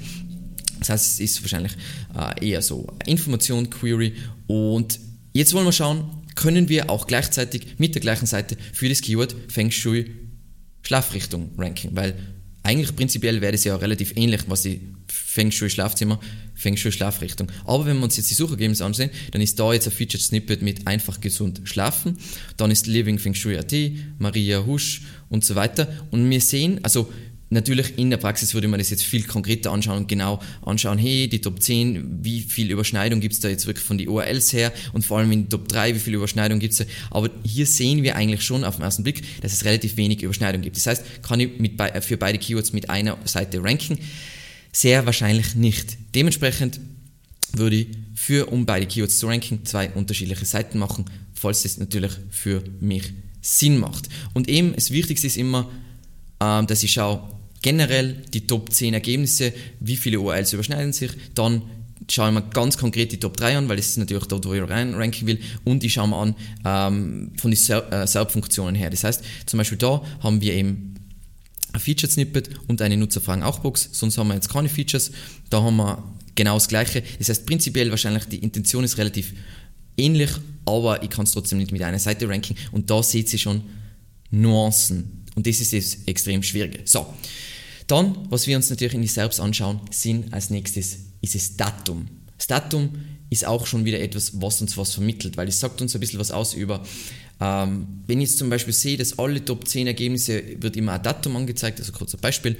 Das 0.79 0.89
heißt, 0.89 1.13
es 1.13 1.19
ist 1.19 1.41
wahrscheinlich 1.41 1.73
äh, 2.15 2.49
eher 2.49 2.61
so 2.61 2.87
Information 3.05 3.69
Query. 3.69 4.13
Und 4.45 4.99
jetzt 5.33 5.53
wollen 5.53 5.65
wir 5.65 5.71
schauen, 5.71 6.05
können 6.35 6.69
wir 6.69 6.89
auch 6.89 7.07
gleichzeitig 7.07 7.79
mit 7.79 7.95
der 7.95 8.01
gleichen 8.01 8.27
Seite 8.27 8.57
für 8.73 8.87
das 8.87 9.01
Keyword 9.01 9.35
Feng 9.49 9.71
Shui 9.71 10.11
Schlafrichtung 10.83 11.51
ranking, 11.57 11.91
weil 11.95 12.15
eigentlich 12.63 12.95
prinzipiell 12.95 13.41
wäre 13.41 13.53
das 13.53 13.63
ja 13.63 13.75
relativ 13.75 14.15
ähnlich, 14.15 14.41
was 14.47 14.61
die 14.61 14.81
Feng 15.07 15.51
Shui 15.51 15.69
Schlafzimmer, 15.69 16.19
Feng 16.57 16.75
Shui 16.75 16.91
Schlafrichtung. 16.91 17.51
Aber 17.65 17.85
wenn 17.85 17.97
wir 17.97 18.03
uns 18.03 18.17
jetzt 18.17 18.29
die 18.29 18.35
Suchergebnisse 18.35 18.83
ansehen, 18.83 19.11
dann 19.31 19.41
ist 19.41 19.59
da 19.59 19.71
jetzt 19.71 19.87
ein 19.87 19.91
Featured 19.91 20.21
Snippet 20.21 20.61
mit 20.61 20.87
einfach 20.87 21.21
gesund 21.21 21.61
schlafen, 21.63 22.17
dann 22.57 22.71
ist 22.71 22.87
Living 22.87 23.19
Feng 23.19 23.35
Shui 23.35 23.57
AT, 23.57 23.73
Maria 24.17 24.65
Husch 24.65 25.03
und 25.29 25.45
so 25.45 25.55
weiter. 25.55 25.87
Und 26.11 26.29
wir 26.29 26.41
sehen, 26.41 26.79
also 26.83 27.09
Natürlich 27.49 27.97
in 27.97 28.09
der 28.09 28.17
Praxis 28.17 28.53
würde 28.53 28.67
man 28.67 28.77
das 28.77 28.89
jetzt 28.89 29.03
viel 29.03 29.23
konkreter 29.23 29.71
anschauen 29.71 29.99
und 29.99 30.07
genau 30.09 30.41
anschauen, 30.63 30.97
hey, 30.97 31.29
die 31.29 31.39
Top 31.39 31.61
10, 31.61 32.19
wie 32.21 32.41
viel 32.41 32.69
Überschneidung 32.71 33.21
gibt 33.21 33.33
es 33.33 33.39
da 33.39 33.47
jetzt 33.47 33.67
wirklich 33.67 33.85
von 33.85 33.97
den 33.97 34.09
URLs 34.09 34.51
her 34.51 34.73
und 34.91 35.05
vor 35.05 35.19
allem 35.19 35.31
in 35.31 35.43
die 35.43 35.49
Top 35.49 35.67
3, 35.69 35.95
wie 35.95 35.99
viel 35.99 36.15
Überschneidung 36.15 36.59
gibt 36.59 36.73
es 36.73 36.79
da. 36.79 36.85
Aber 37.09 37.29
hier 37.45 37.65
sehen 37.65 38.03
wir 38.03 38.17
eigentlich 38.17 38.43
schon 38.43 38.65
auf 38.65 38.75
den 38.75 38.83
ersten 38.83 39.03
Blick, 39.03 39.23
dass 39.41 39.53
es 39.53 39.63
relativ 39.63 39.95
wenig 39.95 40.23
Überschneidung 40.23 40.61
gibt. 40.61 40.75
Das 40.75 40.87
heißt, 40.87 41.23
kann 41.23 41.39
ich 41.39 41.57
mit, 41.57 41.81
für 42.01 42.17
beide 42.17 42.37
Keywords 42.37 42.73
mit 42.73 42.89
einer 42.89 43.17
Seite 43.23 43.63
ranken? 43.63 43.97
Sehr 44.77 45.07
wahrscheinlich 45.07 45.55
nicht. 45.55 45.97
Dementsprechend 46.13 46.79
würde 47.51 47.77
ich 47.77 47.87
für, 48.13 48.45
um 48.51 48.67
beide 48.67 48.85
Keywords 48.85 49.17
zu 49.17 49.25
ranken, 49.25 49.65
zwei 49.65 49.89
unterschiedliche 49.89 50.45
Seiten 50.45 50.77
machen, 50.77 51.05
falls 51.33 51.63
das 51.63 51.79
natürlich 51.79 52.11
für 52.29 52.61
mich 52.79 53.11
Sinn 53.41 53.79
macht. 53.79 54.07
Und 54.35 54.47
eben, 54.47 54.75
das 54.75 54.91
Wichtigste 54.91 55.25
ist 55.25 55.37
immer, 55.37 55.67
ähm, 56.39 56.67
dass 56.67 56.83
ich 56.83 56.93
schaue, 56.93 57.23
generell 57.63 58.21
die 58.31 58.45
Top 58.45 58.71
10 58.71 58.93
Ergebnisse, 58.93 59.51
wie 59.79 59.97
viele 59.97 60.19
URLs 60.19 60.53
überschneiden 60.53 60.93
sich, 60.93 61.09
dann 61.33 61.63
schaue 62.07 62.27
ich 62.27 62.35
mir 62.35 62.43
ganz 62.43 62.77
konkret 62.77 63.11
die 63.11 63.19
Top 63.19 63.35
3 63.35 63.57
an, 63.57 63.69
weil 63.69 63.77
das 63.77 63.87
ist 63.87 63.97
natürlich 63.97 64.25
dort, 64.25 64.45
wo 64.45 64.53
ich 64.53 64.61
rein 64.61 64.93
ranken 64.93 65.25
will, 65.25 65.39
und 65.63 65.83
ich 65.83 65.93
schaue 65.93 66.09
mir 66.09 66.17
an 66.17 66.35
ähm, 66.63 67.31
von 67.35 67.49
den 67.49 67.57
SERP-Funktionen 67.57 68.75
her. 68.75 68.91
Das 68.91 69.03
heißt, 69.03 69.23
zum 69.47 69.57
Beispiel 69.57 69.79
da 69.79 70.03
haben 70.19 70.39
wir 70.39 70.53
eben 70.53 70.96
ein 71.77 71.81
Featured 71.81 72.11
Snippet 72.11 72.49
und 72.67 72.81
eine 72.81 72.97
Nutzerfragen-Auch-Box. 72.97 73.89
Sonst 73.93 74.17
haben 74.17 74.27
wir 74.27 74.35
jetzt 74.35 74.49
keine 74.49 74.69
Features. 74.69 75.11
Da 75.49 75.61
haben 75.61 75.77
wir 75.77 76.03
genau 76.35 76.55
das 76.55 76.67
Gleiche. 76.67 77.03
Das 77.19 77.29
heißt, 77.29 77.45
prinzipiell 77.45 77.89
wahrscheinlich 77.89 78.25
die 78.25 78.37
Intention 78.37 78.83
ist 78.83 78.97
relativ 78.97 79.33
ähnlich, 79.97 80.31
aber 80.65 81.03
ich 81.03 81.09
kann 81.09 81.25
es 81.25 81.31
trotzdem 81.31 81.59
nicht 81.59 81.71
mit 81.71 81.81
einer 81.81 81.99
Seite 81.99 82.27
ranken. 82.27 82.55
Und 82.71 82.89
da 82.89 83.01
seht 83.01 83.31
ihr 83.31 83.39
schon 83.39 83.63
Nuancen. 84.31 85.25
Und 85.35 85.47
das 85.47 85.61
ist 85.61 85.73
das 85.73 86.03
extrem 86.05 86.43
Schwierige. 86.43 86.79
So. 86.85 87.05
Dann, 87.85 88.27
was 88.29 88.47
wir 88.47 88.57
uns 88.57 88.69
natürlich 88.69 88.95
in 88.95 89.01
die 89.01 89.07
selbst 89.07 89.39
anschauen, 89.39 89.79
sind 89.91 90.33
als 90.33 90.49
nächstes 90.49 90.97
ist 91.21 91.35
das 91.35 91.55
Datum. 91.55 92.07
Das 92.37 92.47
Datum 92.47 92.89
ist 93.29 93.45
auch 93.45 93.65
schon 93.65 93.85
wieder 93.85 93.99
etwas, 93.99 94.41
was 94.41 94.61
uns 94.61 94.77
was 94.77 94.93
vermittelt, 94.93 95.37
weil 95.37 95.47
es 95.47 95.59
sagt 95.59 95.81
uns 95.81 95.95
ein 95.95 95.99
bisschen 95.99 96.19
was 96.19 96.31
aus 96.31 96.53
über, 96.53 96.83
ähm, 97.39 97.87
wenn 98.07 98.21
ich 98.21 98.29
jetzt 98.29 98.39
zum 98.39 98.49
Beispiel 98.49 98.73
sehe, 98.73 98.97
dass 98.97 99.19
alle 99.19 99.43
Top 99.43 99.67
10 99.67 99.87
Ergebnisse 99.87 100.43
wird 100.59 100.75
immer 100.77 100.93
ein 100.93 101.03
Datum 101.03 101.35
angezeigt, 101.35 101.79
also 101.79 101.91
kurzer 101.91 102.17
Beispiel, 102.17 102.57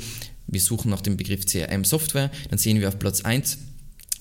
wir 0.47 0.61
suchen 0.61 0.91
nach 0.91 1.01
dem 1.01 1.17
Begriff 1.17 1.45
CRM 1.45 1.83
Software, 1.83 2.31
dann 2.49 2.59
sehen 2.59 2.79
wir 2.79 2.87
auf 2.87 2.99
Platz 2.99 3.21
1 3.21 3.57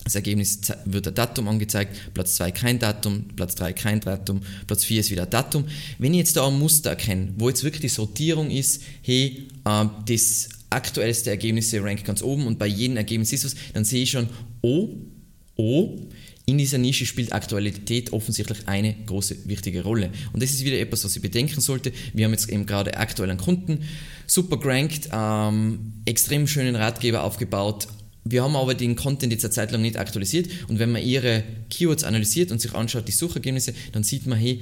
das 0.07 0.15
Ergebnis 0.15 0.61
wird 0.85 1.07
ein 1.07 1.15
Datum 1.15 1.49
angezeigt, 1.49 2.13
Platz 2.13 2.35
2 2.35 2.51
kein 2.51 2.79
Datum, 2.79 3.25
Platz 3.35 3.55
3 3.55 3.73
kein 3.73 3.99
Datum, 3.99 4.41
Platz 4.65 4.85
4 4.85 5.01
ist 5.01 5.11
wieder 5.11 5.23
ein 5.23 5.29
Datum. 5.29 5.65
Wenn 5.97 6.13
ich 6.13 6.19
jetzt 6.19 6.37
da 6.37 6.47
ein 6.47 6.57
Muster 6.57 6.91
erkenne, 6.91 7.33
wo 7.37 7.49
jetzt 7.49 7.65
wirklich 7.65 7.81
die 7.81 7.89
Sortierung 7.89 8.49
ist, 8.49 8.81
hey, 9.01 9.47
äh, 9.65 9.85
das 10.07 10.47
aktuellste 10.69 11.29
Ergebnis 11.29 11.73
rankt 11.73 12.05
ganz 12.05 12.21
oben 12.21 12.47
und 12.47 12.57
bei 12.57 12.67
jedem 12.67 12.95
Ergebnis 12.95 13.33
ist 13.33 13.43
es, 13.43 13.55
dann 13.73 13.83
sehe 13.83 14.03
ich 14.03 14.11
schon, 14.11 14.29
oh, 14.61 14.95
oh, 15.55 15.97
in 16.47 16.57
dieser 16.57 16.77
Nische 16.77 17.05
spielt 17.05 17.33
Aktualität 17.33 18.13
offensichtlich 18.13 18.67
eine 18.67 18.95
große 19.05 19.49
wichtige 19.49 19.83
Rolle. 19.83 20.11
Und 20.31 20.41
das 20.41 20.51
ist 20.51 20.63
wieder 20.63 20.79
etwas, 20.79 21.03
was 21.03 21.15
ich 21.15 21.21
bedenken 21.21 21.59
sollte. 21.59 21.91
Wir 22.13 22.25
haben 22.25 22.31
jetzt 22.31 22.49
eben 22.49 22.65
gerade 22.65 22.95
aktuell 22.95 23.29
einen 23.29 23.39
Kunden, 23.39 23.83
super 24.27 24.57
gerankt, 24.57 25.09
ähm, 25.11 25.93
extrem 26.05 26.47
schönen 26.47 26.77
Ratgeber 26.77 27.23
aufgebaut, 27.23 27.89
wir 28.31 28.43
haben 28.43 28.55
aber 28.55 28.73
den 28.73 28.95
Content 28.95 29.31
jetzt 29.31 29.45
eine 29.45 29.51
Zeit 29.53 29.71
lang 29.71 29.81
nicht 29.81 29.97
aktualisiert 29.97 30.49
und 30.67 30.79
wenn 30.79 30.91
man 30.91 31.01
ihre 31.01 31.43
Keywords 31.69 32.03
analysiert 32.03 32.51
und 32.51 32.59
sich 32.59 32.73
anschaut, 32.73 33.07
die 33.07 33.13
Suchergebnisse, 33.13 33.73
dann 33.93 34.03
sieht 34.03 34.25
man, 34.27 34.37
hey, 34.37 34.61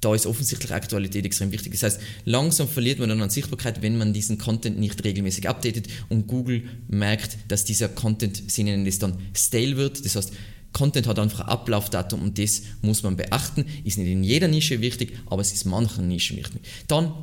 da 0.00 0.14
ist 0.14 0.26
offensichtlich 0.26 0.72
Aktualität 0.72 1.24
extrem 1.24 1.50
wichtig. 1.50 1.72
Das 1.72 1.82
heißt, 1.82 2.00
langsam 2.24 2.68
verliert 2.68 2.98
man 2.98 3.08
dann 3.08 3.22
an 3.22 3.30
Sichtbarkeit, 3.30 3.80
wenn 3.80 3.96
man 3.96 4.12
diesen 4.12 4.36
Content 4.36 4.78
nicht 4.78 5.02
regelmäßig 5.02 5.48
updatet 5.48 5.86
und 6.08 6.26
Google 6.26 6.64
merkt, 6.88 7.38
dass 7.48 7.64
dieser 7.64 7.88
Content, 7.88 8.50
sie 8.50 8.64
nennen 8.64 8.84
das 8.84 8.98
dann 8.98 9.16
stale 9.32 9.76
wird. 9.76 10.04
Das 10.04 10.16
heißt, 10.16 10.32
Content 10.74 11.06
hat 11.06 11.18
einfach 11.18 11.40
ein 11.40 11.48
Ablaufdatum 11.48 12.20
und 12.20 12.38
das 12.38 12.62
muss 12.82 13.02
man 13.02 13.16
beachten. 13.16 13.64
Ist 13.84 13.96
nicht 13.96 14.10
in 14.10 14.22
jeder 14.22 14.48
Nische 14.48 14.82
wichtig, 14.82 15.18
aber 15.26 15.40
es 15.40 15.52
ist 15.52 15.64
manchen 15.64 16.08
Nischen 16.08 16.36
wichtig. 16.36 16.60
Dann, 16.86 17.14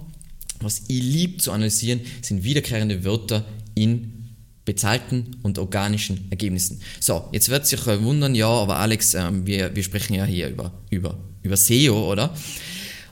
was 0.60 0.82
ich 0.88 1.04
liebe 1.04 1.38
zu 1.38 1.52
analysieren, 1.52 2.02
sind 2.24 2.44
wiederkehrende 2.44 3.04
Wörter 3.04 3.46
in 3.76 4.18
bezahlten 4.66 5.38
und 5.44 5.60
organischen 5.60 6.28
Ergebnissen. 6.30 6.82
So, 7.00 7.28
jetzt 7.32 7.50
wird 7.50 7.68
sich 7.68 7.86
wundern, 7.86 8.36
ja, 8.36 8.48
aber 8.48 8.78
Alex, 8.78 9.14
ähm, 9.16 9.46
wir, 9.46 9.76
wir 9.76 9.84
sprechen 9.84 10.14
ja 10.14 10.26
hier 10.26 10.50
über, 10.50 10.72
über, 10.90 11.18
über 11.42 11.58
SEO, 11.58 12.12
oder? 12.12 12.34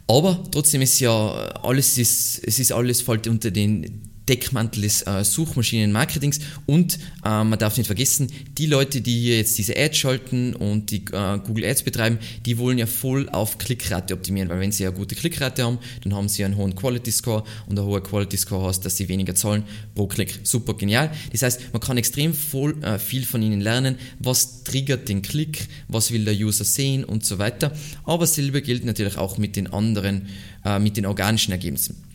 Aber 0.08 0.44
trotzdem 0.52 0.82
ist 0.82 1.00
ja 1.00 1.12
alles, 1.64 1.98
ist, 1.98 2.42
es 2.44 2.60
ist 2.60 2.72
alles 2.72 3.02
fällt 3.02 3.28
unter 3.28 3.52
den 3.52 4.09
Deckmantel 4.30 4.84
des 4.84 5.02
äh, 5.02 5.24
Suchmaschinenmarketings 5.24 6.40
und 6.68 7.00
äh, 7.26 7.44
man 7.44 7.58
darf 7.58 7.78
nicht 7.78 7.88
vergessen, 7.88 8.32
die 8.58 8.68
Leute, 8.68 9.02
die 9.02 9.20
hier 9.20 9.38
jetzt 9.38 9.58
diese 9.58 9.76
Ads 9.76 9.98
schalten 9.98 10.56
und 10.56 10.92
die 10.92 11.04
äh, 11.12 11.40
Google 11.46 11.66
Ads 11.66 11.84
betreiben, 11.84 12.20
die 12.46 12.58
wollen 12.60 12.78
ja 12.78 12.86
voll 12.86 13.28
auf 13.30 13.58
Klickrate 13.58 14.14
optimieren, 14.14 14.50
weil 14.50 14.60
wenn 14.60 14.72
sie 14.72 14.84
ja 14.84 14.92
gute 14.92 15.16
Klickrate 15.16 15.64
haben, 15.64 15.80
dann 16.04 16.14
haben 16.14 16.30
sie 16.30 16.46
einen 16.46 16.56
hohen 16.56 16.76
Quality 16.76 17.12
Score 17.12 17.44
und 17.68 17.78
ein 17.78 17.86
hoher 17.86 18.04
Quality 18.04 18.38
Score 18.38 18.68
heißt, 18.68 18.86
dass 18.86 18.98
sie 18.98 19.10
weniger 19.10 19.34
zahlen 19.34 19.64
pro 19.96 20.08
Klick. 20.08 20.40
Super 20.44 20.76
genial. 20.76 21.12
Das 21.32 21.42
heißt, 21.42 21.74
man 21.74 21.82
kann 21.82 21.98
extrem 21.98 22.34
voll, 22.34 22.82
äh, 22.84 23.00
viel 23.00 23.26
von 23.26 23.42
ihnen 23.42 23.62
lernen, 23.62 23.96
was 24.20 24.64
triggert 24.64 25.10
den 25.10 25.24
Klick, 25.24 25.68
was 25.88 26.12
will 26.12 26.24
der 26.24 26.36
User 26.36 26.64
sehen 26.64 27.04
und 27.04 27.26
so 27.26 27.40
weiter. 27.40 27.72
Aber 28.04 28.28
selber 28.28 28.62
gilt 28.62 28.86
natürlich 28.86 29.18
auch 29.18 29.38
mit 29.38 29.56
den 29.56 29.68
anderen, 29.68 30.28
äh, 30.64 30.78
mit 30.78 30.98
den 30.98 31.06
organischen 31.08 31.52
Ergebnissen. 31.52 32.09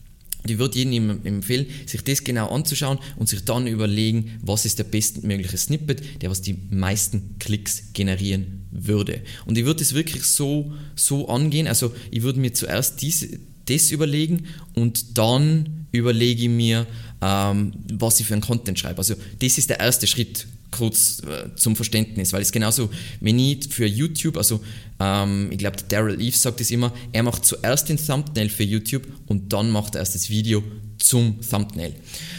Ich 0.47 0.59
würde 0.59 0.79
jedem 0.79 1.25
empfehlen, 1.25 1.67
sich 1.87 2.03
das 2.03 2.23
genau 2.23 2.49
anzuschauen 2.49 2.99
und 3.17 3.29
sich 3.29 3.45
dann 3.45 3.67
überlegen, 3.67 4.39
was 4.43 4.67
ist 4.67 4.79
der 4.79 4.85
bestmögliche 4.85 5.57
Snippet, 5.57 6.23
der 6.23 6.31
was 6.31 6.43
die 6.43 6.57
meisten 6.71 7.37
Klicks 7.39 7.85
generieren 7.95 8.67
würde. 8.71 9.23
Und 9.47 9.57
ich 9.57 9.65
würde 9.65 9.79
das 9.79 9.95
wirklich 9.95 10.25
so, 10.25 10.73
so 10.97 11.29
angehen. 11.29 11.67
Also 11.67 11.95
ich 12.11 12.23
würde 12.23 12.41
mir 12.41 12.53
zuerst 12.53 13.01
diese, 13.01 13.39
das 13.67 13.91
überlegen 13.91 14.45
und 14.75 15.17
dann 15.17 15.87
überlege 15.93 16.43
ich 16.43 16.49
mir, 16.49 16.87
ähm, 17.23 17.73
was 17.93 18.21
ich 18.21 18.27
für 18.27 18.35
einen 18.35 18.43
Content 18.43 18.79
schreibe. 18.79 18.99
Also 18.99 19.15
das 19.39 19.57
ist 19.57 19.71
der 19.71 19.81
erste 19.81 20.07
Schritt 20.07 20.47
kurz 20.77 21.21
äh, 21.21 21.55
zum 21.55 21.77
Verständnis, 21.77 22.33
weil 22.33 22.43
es 22.43 22.53
genauso, 22.53 22.91
wenn 23.21 23.39
ich 23.39 23.69
für 23.73 23.87
YouTube, 23.87 24.37
also 24.37 24.61
ähm, 25.01 25.49
ich 25.51 25.59
glaube, 25.59 25.77
Daryl 25.89 26.21
Eve 26.21 26.37
sagt 26.37 26.61
es 26.61 26.71
immer, 26.71 26.93
er 27.13 27.23
macht 27.23 27.45
zuerst 27.45 27.89
den 27.89 27.97
Thumbnail 27.97 28.49
für 28.49 28.65
YouTube 28.65 29.07
und 29.27 29.53
dann 29.53 29.71
macht 29.71 29.95
er 29.95 30.01
erst 30.01 30.15
das 30.15 30.31
Video 30.31 30.63
zum 30.99 31.41
Thumbnail. 31.49 31.95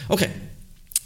Okay, 0.10 0.30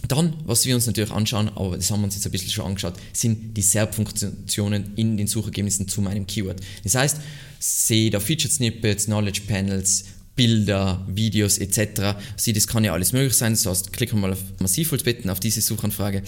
dann, 0.07 0.33
was 0.45 0.65
wir 0.65 0.75
uns 0.75 0.87
natürlich 0.87 1.11
anschauen, 1.11 1.49
aber 1.49 1.77
das 1.77 1.91
haben 1.91 2.01
wir 2.01 2.05
uns 2.05 2.15
jetzt 2.15 2.25
ein 2.25 2.31
bisschen 2.31 2.49
schon 2.49 2.65
angeschaut, 2.65 2.95
sind 3.13 3.55
die 3.55 3.61
SERP-Funktionen 3.61 4.93
in 4.95 5.17
den 5.17 5.27
Suchergebnissen 5.27 5.87
zu 5.87 6.01
meinem 6.01 6.25
Keyword. 6.25 6.61
Das 6.83 6.95
heißt, 6.95 7.17
sehe 7.59 8.09
da 8.09 8.19
Featured 8.19 8.51
Snippets, 8.51 9.05
Knowledge 9.05 9.41
Panels, 9.47 10.05
Bilder, 10.39 11.05
Videos 11.09 11.57
etc. 11.57 12.17
Sie, 12.37 12.53
das 12.53 12.65
kann 12.65 12.85
ja 12.85 12.93
alles 12.93 13.11
möglich 13.11 13.33
sein. 13.33 13.51
Das 13.51 13.65
heißt, 13.65 13.91
klicken 13.91 14.19
wir 14.19 14.21
mal 14.21 14.31
auf 14.31 14.43
Massivholzbetten 14.61 15.29
auf 15.29 15.41
diese 15.41 15.59
Suchanfrage. 15.59 16.23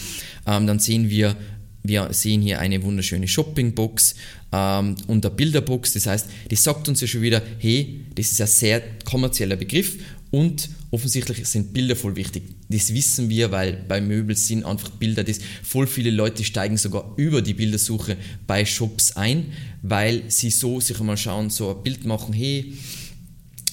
Ähm, 0.45 0.67
dann 0.67 0.79
sehen 0.79 1.09
wir, 1.09 1.37
wir 1.81 2.09
sehen 2.11 2.41
hier 2.41 2.59
eine 2.59 2.83
wunderschöne 2.83 3.29
Shoppingbox 3.29 4.15
ähm, 4.51 4.97
und 5.07 5.25
eine 5.25 5.33
Bilderbox. 5.33 5.93
Das 5.93 6.07
heißt, 6.07 6.27
das 6.49 6.61
sagt 6.61 6.89
uns 6.89 6.99
ja 6.99 7.07
schon 7.07 7.21
wieder, 7.21 7.41
hey, 7.59 8.01
das 8.13 8.33
ist 8.33 8.41
ein 8.41 8.47
sehr 8.47 8.81
kommerzieller 9.05 9.55
Begriff 9.55 9.95
und 10.29 10.69
offensichtlich 10.91 11.45
sind 11.45 11.71
Bilder 11.71 11.95
voll 11.95 12.17
wichtig. 12.17 12.43
Das 12.67 12.93
wissen 12.93 13.29
wir, 13.29 13.51
weil 13.51 13.85
bei 13.87 14.01
Möbel 14.01 14.35
sind 14.35 14.65
einfach 14.65 14.89
Bilder, 14.89 15.23
das 15.23 15.39
voll 15.63 15.87
viele 15.87 16.11
Leute 16.11 16.43
steigen 16.43 16.75
sogar 16.75 17.13
über 17.15 17.41
die 17.41 17.53
Bildersuche 17.53 18.17
bei 18.45 18.65
Shops 18.65 19.15
ein, 19.15 19.53
weil 19.83 20.23
sie 20.27 20.49
so 20.49 20.81
sich 20.81 20.99
einmal 20.99 21.15
schauen, 21.15 21.49
so 21.49 21.77
ein 21.77 21.81
Bild 21.81 22.03
machen, 22.03 22.33
hey, 22.33 22.73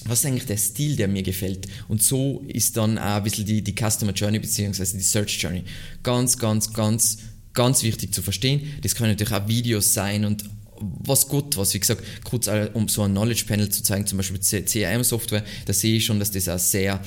was 0.05 0.19
ist 0.19 0.25
eigentlich 0.25 0.45
der 0.45 0.57
Stil, 0.57 0.95
der 0.95 1.07
mir 1.07 1.23
gefällt? 1.23 1.67
Und 1.87 2.01
so 2.01 2.43
ist 2.47 2.77
dann 2.77 2.97
auch 2.97 3.17
ein 3.17 3.23
bisschen 3.23 3.45
die, 3.45 3.61
die 3.61 3.75
Customer 3.75 4.13
Journey 4.13 4.39
bzw. 4.39 4.97
die 4.97 5.03
Search 5.03 5.41
Journey 5.41 5.63
ganz, 6.03 6.37
ganz, 6.37 6.73
ganz, 6.73 7.17
ganz 7.53 7.83
wichtig 7.83 8.13
zu 8.13 8.21
verstehen. 8.21 8.61
Das 8.81 8.95
können 8.95 9.11
natürlich 9.11 9.33
auch 9.33 9.47
Videos 9.47 9.93
sein 9.93 10.25
und 10.25 10.45
was 10.81 11.27
gut, 11.27 11.57
was 11.57 11.73
wie 11.73 11.79
gesagt, 11.79 12.03
kurz 12.23 12.49
um 12.73 12.87
so 12.87 13.03
ein 13.03 13.11
Knowledge 13.11 13.43
Panel 13.45 13.69
zu 13.69 13.83
zeigen, 13.83 14.07
zum 14.07 14.17
Beispiel 14.17 14.39
CRM-Software, 14.39 15.43
da 15.65 15.73
sehe 15.73 15.97
ich 15.97 16.05
schon, 16.05 16.19
dass 16.19 16.31
das 16.31 16.47
auch 16.47 16.57
sehr 16.57 17.01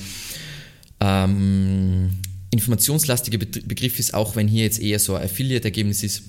ähm, 0.99 2.11
informationslastiger 2.51 3.39
Begriff 3.39 3.97
ist, 3.97 4.13
auch 4.13 4.35
wenn 4.35 4.47
hier 4.47 4.63
jetzt 4.63 4.79
eher 4.79 4.99
so 4.99 5.15
ein 5.15 5.23
Affiliate-Ergebnis 5.23 6.03
ist. 6.03 6.23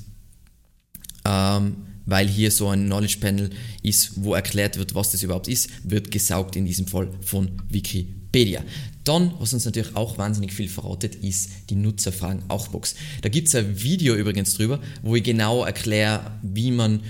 Ähm, 1.27 1.77
weil 2.07 2.29
hier 2.29 2.51
so 2.51 2.69
ein 2.69 2.87
Knowledge 2.87 3.19
Panel 3.21 3.51
ist, 3.83 4.13
wo 4.17 4.35
erklärt 4.35 4.79
wird, 4.79 4.95
was 4.95 5.11
das 5.11 5.23
überhaupt 5.23 5.49
ist, 5.49 5.71
wird 5.85 6.11
gesaugt 6.11 6.57
in 6.57 6.67
diesem 6.67 6.87
Fall 6.87 7.09
von 7.21 7.51
Wikipedia. 7.69 8.63
Dann, 9.05 9.33
was 9.39 9.53
uns 9.53 9.65
natürlich 9.65 9.95
auch 9.97 10.17
wahnsinnig 10.17 10.53
viel 10.53 10.69
verratet, 10.69 11.17
ist 11.17 11.51
die 11.71 11.75
Nutzerfragen-Auch-Box. 11.77 12.95
Da 13.21 13.29
gibt 13.29 13.49
es 13.49 13.55
ein 13.55 13.83
Video 13.83 14.15
übrigens 14.15 14.55
drüber, 14.55 14.81
wo 15.03 15.15
ich 15.17 15.23
genau 15.23 15.65
erkläre, 15.65 16.33
wie 16.43 16.71
man 16.71 17.01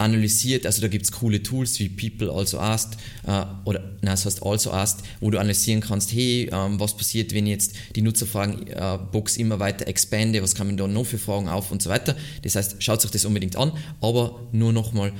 analysiert, 0.00 0.66
also 0.66 0.80
da 0.80 0.88
gibt 0.88 1.04
es 1.04 1.12
coole 1.12 1.42
Tools 1.42 1.78
wie 1.78 1.88
People 1.88 2.32
Also 2.32 2.58
Asked 2.58 2.98
äh, 3.26 3.44
oder 3.64 3.80
nein, 3.80 3.98
das 4.02 4.24
heißt 4.24 4.42
Also 4.42 4.72
Asked, 4.72 5.04
wo 5.20 5.30
du 5.30 5.38
analysieren 5.38 5.80
kannst, 5.80 6.12
hey, 6.12 6.48
ähm, 6.52 6.80
was 6.80 6.96
passiert, 6.96 7.34
wenn 7.34 7.46
ich 7.46 7.52
jetzt 7.52 7.74
die 7.94 8.02
Nutzerfragen-Box 8.02 9.36
äh, 9.36 9.40
immer 9.40 9.60
weiter 9.60 9.86
expande, 9.86 10.42
was 10.42 10.54
kann 10.54 10.66
man 10.66 10.76
da 10.76 10.88
noch 10.88 11.04
für 11.04 11.18
Fragen 11.18 11.48
auf 11.48 11.70
und 11.70 11.82
so 11.82 11.90
weiter. 11.90 12.16
Das 12.42 12.56
heißt, 12.56 12.82
schaut 12.82 13.02
sich 13.02 13.10
das 13.10 13.24
unbedingt 13.24 13.56
an, 13.56 13.72
aber 14.00 14.48
nur 14.52 14.72
nochmal, 14.72 15.12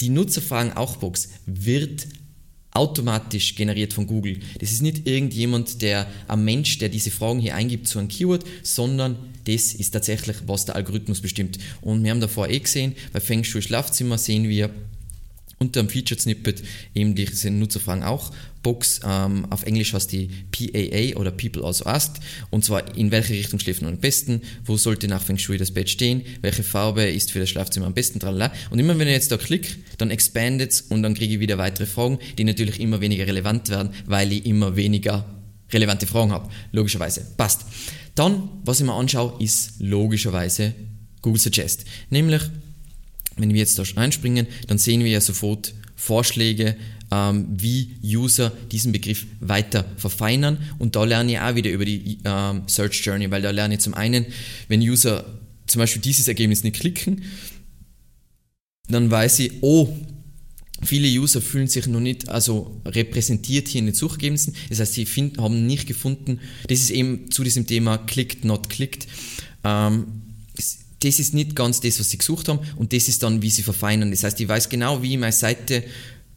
die 0.00 0.08
Nutzerfragen-Auch-Box 0.08 1.28
wird 1.46 2.06
automatisch 2.76 3.54
generiert 3.54 3.92
von 3.92 4.06
Google. 4.06 4.38
Das 4.58 4.70
ist 4.70 4.82
nicht 4.82 5.06
irgendjemand, 5.06 5.82
der 5.82 6.06
ein 6.28 6.44
Mensch, 6.44 6.78
der 6.78 6.88
diese 6.88 7.10
Fragen 7.10 7.40
hier 7.40 7.54
eingibt 7.54 7.88
zu 7.88 7.98
einem 7.98 8.08
Keyword, 8.08 8.44
sondern 8.62 9.16
das 9.44 9.74
ist 9.74 9.90
tatsächlich, 9.90 10.36
was 10.46 10.64
der 10.64 10.76
Algorithmus 10.76 11.20
bestimmt. 11.20 11.58
Und 11.80 12.04
wir 12.04 12.10
haben 12.10 12.20
davor 12.20 12.48
eh 12.48 12.58
gesehen, 12.58 12.94
bei 13.12 13.20
Feng 13.20 13.44
Shui 13.44 13.62
Schlafzimmer 13.62 14.18
sehen 14.18 14.48
wir 14.48 14.70
unter 15.58 15.82
dem 15.82 15.88
Featured 15.88 16.20
Snippet 16.20 16.62
eben 16.94 17.14
diese 17.14 17.50
Nutzerfragen 17.50 18.02
auch. 18.02 18.32
Box 18.66 19.00
ähm, 19.06 19.46
auf 19.50 19.62
Englisch 19.62 19.92
heißt 19.92 20.10
die 20.10 20.28
PAA 20.50 21.20
oder 21.20 21.30
People 21.30 21.62
Also 21.62 21.86
Asked 21.86 22.20
und 22.50 22.64
zwar 22.64 22.96
in 22.96 23.12
welche 23.12 23.32
Richtung 23.32 23.60
schläft 23.60 23.80
man 23.80 23.94
am 23.94 24.00
besten, 24.00 24.42
wo 24.64 24.76
sollte 24.76 25.06
nach 25.06 25.22
Feng 25.22 25.38
Shui 25.38 25.56
das 25.56 25.70
Bett 25.70 25.88
stehen, 25.88 26.22
welche 26.40 26.64
Farbe 26.64 27.04
ist 27.04 27.30
für 27.30 27.38
das 27.38 27.48
Schlafzimmer 27.48 27.86
am 27.86 27.94
besten, 27.94 28.18
tralala. 28.18 28.52
Und 28.70 28.80
immer 28.80 28.98
wenn 28.98 29.06
ich 29.06 29.14
jetzt 29.14 29.30
da 29.30 29.36
klicke, 29.36 29.76
dann 29.98 30.10
expandet 30.10 30.82
und 30.88 31.04
dann 31.04 31.14
kriege 31.14 31.34
ich 31.34 31.38
wieder 31.38 31.58
weitere 31.58 31.86
Fragen, 31.86 32.18
die 32.38 32.42
natürlich 32.42 32.80
immer 32.80 33.00
weniger 33.00 33.28
relevant 33.28 33.68
werden, 33.68 33.90
weil 34.04 34.32
ich 34.32 34.44
immer 34.44 34.74
weniger 34.74 35.24
relevante 35.72 36.08
Fragen 36.08 36.32
habe. 36.32 36.50
Logischerweise. 36.72 37.24
Passt. 37.36 37.66
Dann, 38.16 38.48
was 38.64 38.80
ich 38.80 38.86
mir 38.86 38.94
anschaue, 38.94 39.40
ist 39.40 39.74
logischerweise 39.78 40.74
Google 41.22 41.40
Suggest. 41.40 41.84
Nämlich, 42.10 42.42
wenn 43.36 43.50
wir 43.50 43.60
jetzt 43.60 43.78
da 43.78 43.84
einspringen, 43.94 44.48
dann 44.66 44.78
sehen 44.78 45.04
wir 45.04 45.10
ja 45.10 45.20
sofort 45.20 45.72
Vorschläge, 45.94 46.76
ähm, 47.10 47.46
wie 47.50 47.96
User 48.02 48.52
diesen 48.70 48.92
Begriff 48.92 49.26
weiter 49.40 49.84
verfeinern. 49.96 50.58
Und 50.78 50.96
da 50.96 51.04
lerne 51.04 51.32
ich 51.32 51.38
auch 51.38 51.54
wieder 51.54 51.70
über 51.70 51.84
die 51.84 52.18
ähm, 52.24 52.62
Search 52.66 53.04
Journey, 53.04 53.30
weil 53.30 53.42
da 53.42 53.50
lerne 53.50 53.74
ich 53.74 53.80
zum 53.80 53.94
einen, 53.94 54.26
wenn 54.68 54.80
User 54.80 55.24
zum 55.66 55.80
Beispiel 55.80 56.02
dieses 56.02 56.28
Ergebnis 56.28 56.64
nicht 56.64 56.76
klicken, 56.76 57.22
dann 58.88 59.10
weiß 59.10 59.40
ich, 59.40 59.52
oh, 59.62 59.96
viele 60.82 61.08
User 61.08 61.40
fühlen 61.40 61.66
sich 61.66 61.86
noch 61.86 62.00
nicht 62.00 62.28
also 62.28 62.80
repräsentiert 62.84 63.68
hier 63.68 63.80
in 63.80 63.86
den 63.86 63.94
Suchergebnissen. 63.94 64.54
Das 64.68 64.80
heißt, 64.80 64.94
sie 64.94 65.06
find, 65.06 65.38
haben 65.38 65.66
nicht 65.66 65.86
gefunden, 65.86 66.40
das 66.68 66.80
ist 66.80 66.90
eben 66.90 67.30
zu 67.30 67.42
diesem 67.42 67.66
Thema 67.66 67.98
clicked, 67.98 68.44
not 68.44 68.68
clicked. 68.68 69.06
Ähm, 69.64 70.22
das 71.00 71.18
ist 71.18 71.34
nicht 71.34 71.54
ganz 71.54 71.80
das, 71.80 72.00
was 72.00 72.10
sie 72.10 72.18
gesucht 72.18 72.48
haben 72.48 72.60
und 72.76 72.92
das 72.92 73.08
ist 73.08 73.22
dann, 73.22 73.42
wie 73.42 73.50
sie 73.50 73.62
verfeinern. 73.62 74.10
Das 74.10 74.24
heißt, 74.24 74.40
ich 74.40 74.48
weiß 74.48 74.68
genau, 74.68 75.02
wie 75.02 75.16
meine 75.16 75.32
Seite 75.32 75.84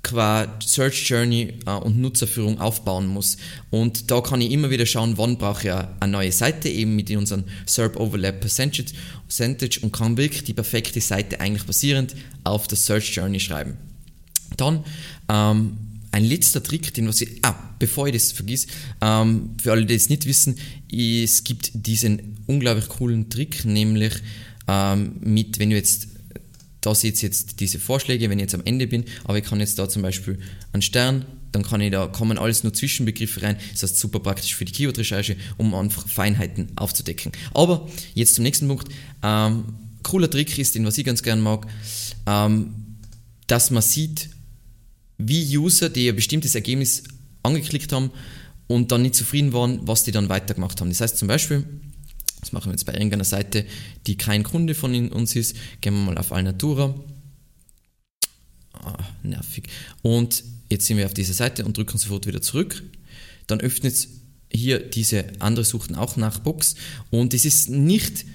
qua 0.03 0.47
Search 0.65 1.09
Journey 1.09 1.53
äh, 1.65 1.71
und 1.71 1.99
Nutzerführung 1.99 2.59
aufbauen 2.59 3.07
muss. 3.07 3.37
Und 3.69 4.09
da 4.11 4.21
kann 4.21 4.41
ich 4.41 4.51
immer 4.51 4.69
wieder 4.69 4.85
schauen, 4.85 5.17
wann 5.17 5.37
brauche 5.37 5.67
ich 5.67 5.73
eine 5.73 6.11
neue 6.11 6.31
Seite, 6.31 6.69
eben 6.69 6.95
mit 6.95 7.11
unseren 7.11 7.43
SERP 7.65 7.97
Overlap 7.97 8.39
Percentage, 8.39 8.93
Percentage 9.27 9.79
und 9.81 9.91
kann 9.91 10.17
wirklich 10.17 10.43
die 10.43 10.53
perfekte 10.53 11.01
Seite 11.01 11.39
eigentlich 11.39 11.65
basierend 11.65 12.15
auf 12.43 12.67
der 12.67 12.77
Search 12.77 13.15
Journey 13.15 13.39
schreiben. 13.39 13.77
Dann 14.57 14.83
ähm, 15.29 15.77
ein 16.11 16.23
letzter 16.23 16.63
Trick, 16.63 16.93
den 16.93 17.07
was 17.07 17.21
ich, 17.21 17.39
ah, 17.43 17.55
bevor 17.77 18.07
ich 18.07 18.13
das 18.13 18.31
vergiss, 18.31 18.67
ähm, 19.01 19.51
für 19.61 19.71
alle, 19.71 19.85
die 19.85 19.93
es 19.93 20.09
nicht 20.09 20.25
wissen, 20.25 20.55
es 20.91 21.43
gibt 21.43 21.71
diesen 21.73 22.37
unglaublich 22.47 22.87
coolen 22.87 23.29
Trick, 23.29 23.65
nämlich 23.65 24.13
ähm, 24.67 25.17
mit, 25.21 25.59
wenn 25.59 25.69
du 25.69 25.75
jetzt 25.75 26.07
da 26.81 26.95
seht 26.95 27.21
jetzt 27.21 27.59
diese 27.59 27.79
Vorschläge, 27.79 28.29
wenn 28.29 28.39
ich 28.39 28.43
jetzt 28.43 28.55
am 28.55 28.63
Ende 28.65 28.87
bin, 28.87 29.05
aber 29.25 29.37
ich 29.37 29.43
kann 29.43 29.59
jetzt 29.59 29.77
da 29.79 29.89
zum 29.89 30.01
Beispiel 30.01 30.39
einen 30.71 30.81
Stern, 30.81 31.25
dann 31.51 31.63
kann 31.63 31.81
ich 31.81 31.91
da, 31.91 32.07
kommen 32.07 32.37
alles 32.37 32.63
nur 32.63 32.73
Zwischenbegriffe 32.73 33.41
rein, 33.41 33.57
das 33.71 33.83
heißt 33.83 33.97
super 33.97 34.19
praktisch 34.19 34.55
für 34.55 34.65
die 34.65 34.71
Keyword-Recherche, 34.71 35.35
um 35.57 35.73
einfach 35.73 36.07
Feinheiten 36.07 36.69
aufzudecken. 36.75 37.31
Aber 37.53 37.89
jetzt 38.13 38.35
zum 38.35 38.43
nächsten 38.43 38.67
Punkt, 38.67 38.87
ähm, 39.23 39.65
cooler 40.03 40.29
Trick 40.29 40.57
ist, 40.57 40.75
den 40.75 40.85
was 40.85 40.97
ich 40.97 41.05
ganz 41.05 41.23
gerne 41.23 41.41
mag, 41.41 41.67
ähm, 42.25 42.73
dass 43.47 43.71
man 43.71 43.81
sieht, 43.81 44.29
wie 45.17 45.57
User, 45.57 45.89
die 45.89 46.07
ein 46.07 46.15
bestimmtes 46.15 46.55
Ergebnis 46.55 47.03
angeklickt 47.43 47.91
haben 47.91 48.11
und 48.67 48.91
dann 48.91 49.01
nicht 49.01 49.15
zufrieden 49.15 49.51
waren, 49.51 49.87
was 49.87 50.03
die 50.03 50.11
dann 50.11 50.29
weitergemacht 50.29 50.79
haben. 50.79 50.89
Das 50.89 51.01
heißt 51.01 51.17
zum 51.17 51.27
Beispiel, 51.27 51.65
das 52.39 52.51
machen 52.51 52.67
wir 52.67 52.71
jetzt 52.71 52.85
bei 52.85 52.93
irgendeiner 52.93 53.25
Seite, 53.25 53.65
die 54.07 54.15
kein 54.15 54.43
Kunde 54.43 54.75
von 54.75 55.09
uns 55.11 55.35
ist. 55.35 55.55
Gehen 55.81 55.93
wir 55.93 55.99
mal 56.11 56.17
auf 56.17 56.31
Alnatura. 56.31 56.95
Ah, 58.73 58.97
nervig. 59.23 59.67
Und 60.01 60.43
jetzt 60.69 60.85
sind 60.85 60.97
wir 60.97 61.05
auf 61.05 61.13
dieser 61.13 61.33
Seite 61.33 61.65
und 61.65 61.75
drücken 61.75 61.97
sofort 61.97 62.27
wieder 62.27 62.41
zurück. 62.41 62.83
Dann 63.47 63.59
öffnet 63.59 64.07
hier 64.51 64.79
diese 64.79 65.25
andere 65.39 65.65
Suchten 65.65 65.95
auch 65.95 66.15
nach 66.15 66.39
Box. 66.39 66.75
Und 67.09 67.33
es 67.33 67.45
ist 67.45 67.69
nicht 67.69 68.25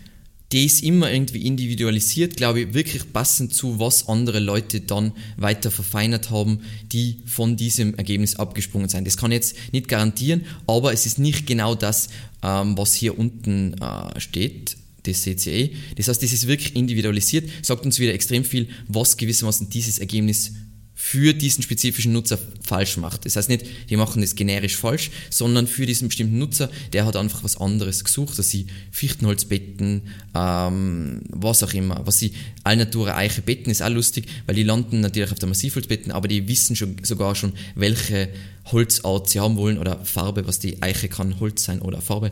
die 0.54 0.66
ist 0.66 0.84
immer 0.84 1.11
irgendwie 1.11 1.44
individualisiert, 1.49 2.37
glaube 2.37 2.61
ich, 2.61 2.75
wirklich 2.75 3.12
passend 3.12 3.52
zu, 3.52 3.80
was 3.80 4.08
andere 4.08 4.38
Leute 4.38 4.82
dann 4.82 5.11
weiter 5.37 5.73
verfeinert 5.73 6.30
haben, 6.30 6.61
die 6.92 7.16
von 7.26 7.56
diesem 7.56 7.96
Ergebnis 7.96 8.37
abgesprungen 8.37 8.88
sind. 8.88 9.04
Das 9.04 9.16
kann 9.16 9.32
ich 9.32 9.37
jetzt 9.37 9.56
nicht 9.73 9.88
garantieren, 9.88 10.46
aber 10.68 10.92
es 10.92 11.06
ist 11.06 11.18
nicht 11.18 11.49
genau 11.49 11.75
das, 11.75 12.08
ähm, 12.44 12.78
was 12.78 12.94
hier 12.94 13.18
unten 13.18 13.75
äh, 13.82 14.20
steht. 14.20 14.76
Das 15.02 15.26
ihr 15.26 15.46
eh. 15.49 15.70
Das 15.96 16.06
heißt, 16.06 16.23
das 16.23 16.32
ist 16.32 16.46
wirklich 16.46 16.76
individualisiert, 16.76 17.50
sagt 17.61 17.84
uns 17.84 17.99
wieder 17.99 18.14
extrem 18.14 18.44
viel, 18.44 18.68
was 18.87 19.16
gewissermaßen 19.16 19.68
dieses 19.70 19.99
Ergebnis 19.99 20.52
für 20.95 21.35
diesen 21.35 21.63
spezifischen 21.63 22.13
Nutzer 22.13 22.39
falsch 22.63 22.97
macht. 22.97 23.26
Das 23.26 23.37
heißt 23.37 23.49
nicht, 23.49 23.67
die 23.91 23.97
machen 23.97 24.23
das 24.23 24.37
generisch 24.37 24.76
falsch, 24.76 25.11
sondern 25.28 25.67
für 25.67 25.87
diesen 25.87 26.09
bestimmten 26.09 26.39
Nutzer, 26.39 26.71
der 26.93 27.04
hat 27.04 27.17
einfach 27.17 27.43
was 27.43 27.57
anderes 27.61 28.04
gesucht, 28.04 28.39
dass 28.39 28.50
sie 28.50 28.67
Fichtenholzbetten, 28.93 30.02
ähm, 30.35 31.23
was 31.28 31.63
auch 31.63 31.75
immer, 31.75 32.00
was 32.04 32.21
sie 32.21 32.33
Allnatura 32.63 33.17
Eiche 33.17 33.43
betten, 33.43 33.71
ist 33.71 33.83
auch 33.83 33.91
lustig, 33.91 34.26
weil 34.47 34.54
die 34.54 34.63
landen 34.63 35.00
natürlich 35.00 35.33
auf 35.33 35.39
der 35.39 35.49
Massivholzbetten, 35.49 36.13
aber 36.13 36.28
die 36.28 36.47
wissen 36.49 36.76
schon, 36.76 36.97
sogar 37.02 37.35
schon, 37.35 37.52
welche 37.75 38.28
Holzart 38.67 39.28
sie 39.28 39.41
haben 39.41 39.57
wollen 39.57 39.78
oder 39.78 40.04
Farbe, 40.04 40.47
was 40.47 40.61
die 40.61 40.80
Eiche 40.80 41.09
kann, 41.09 41.41
Holz 41.41 41.65
sein 41.65 41.83
oder 41.83 42.00
Farbe, 42.00 42.30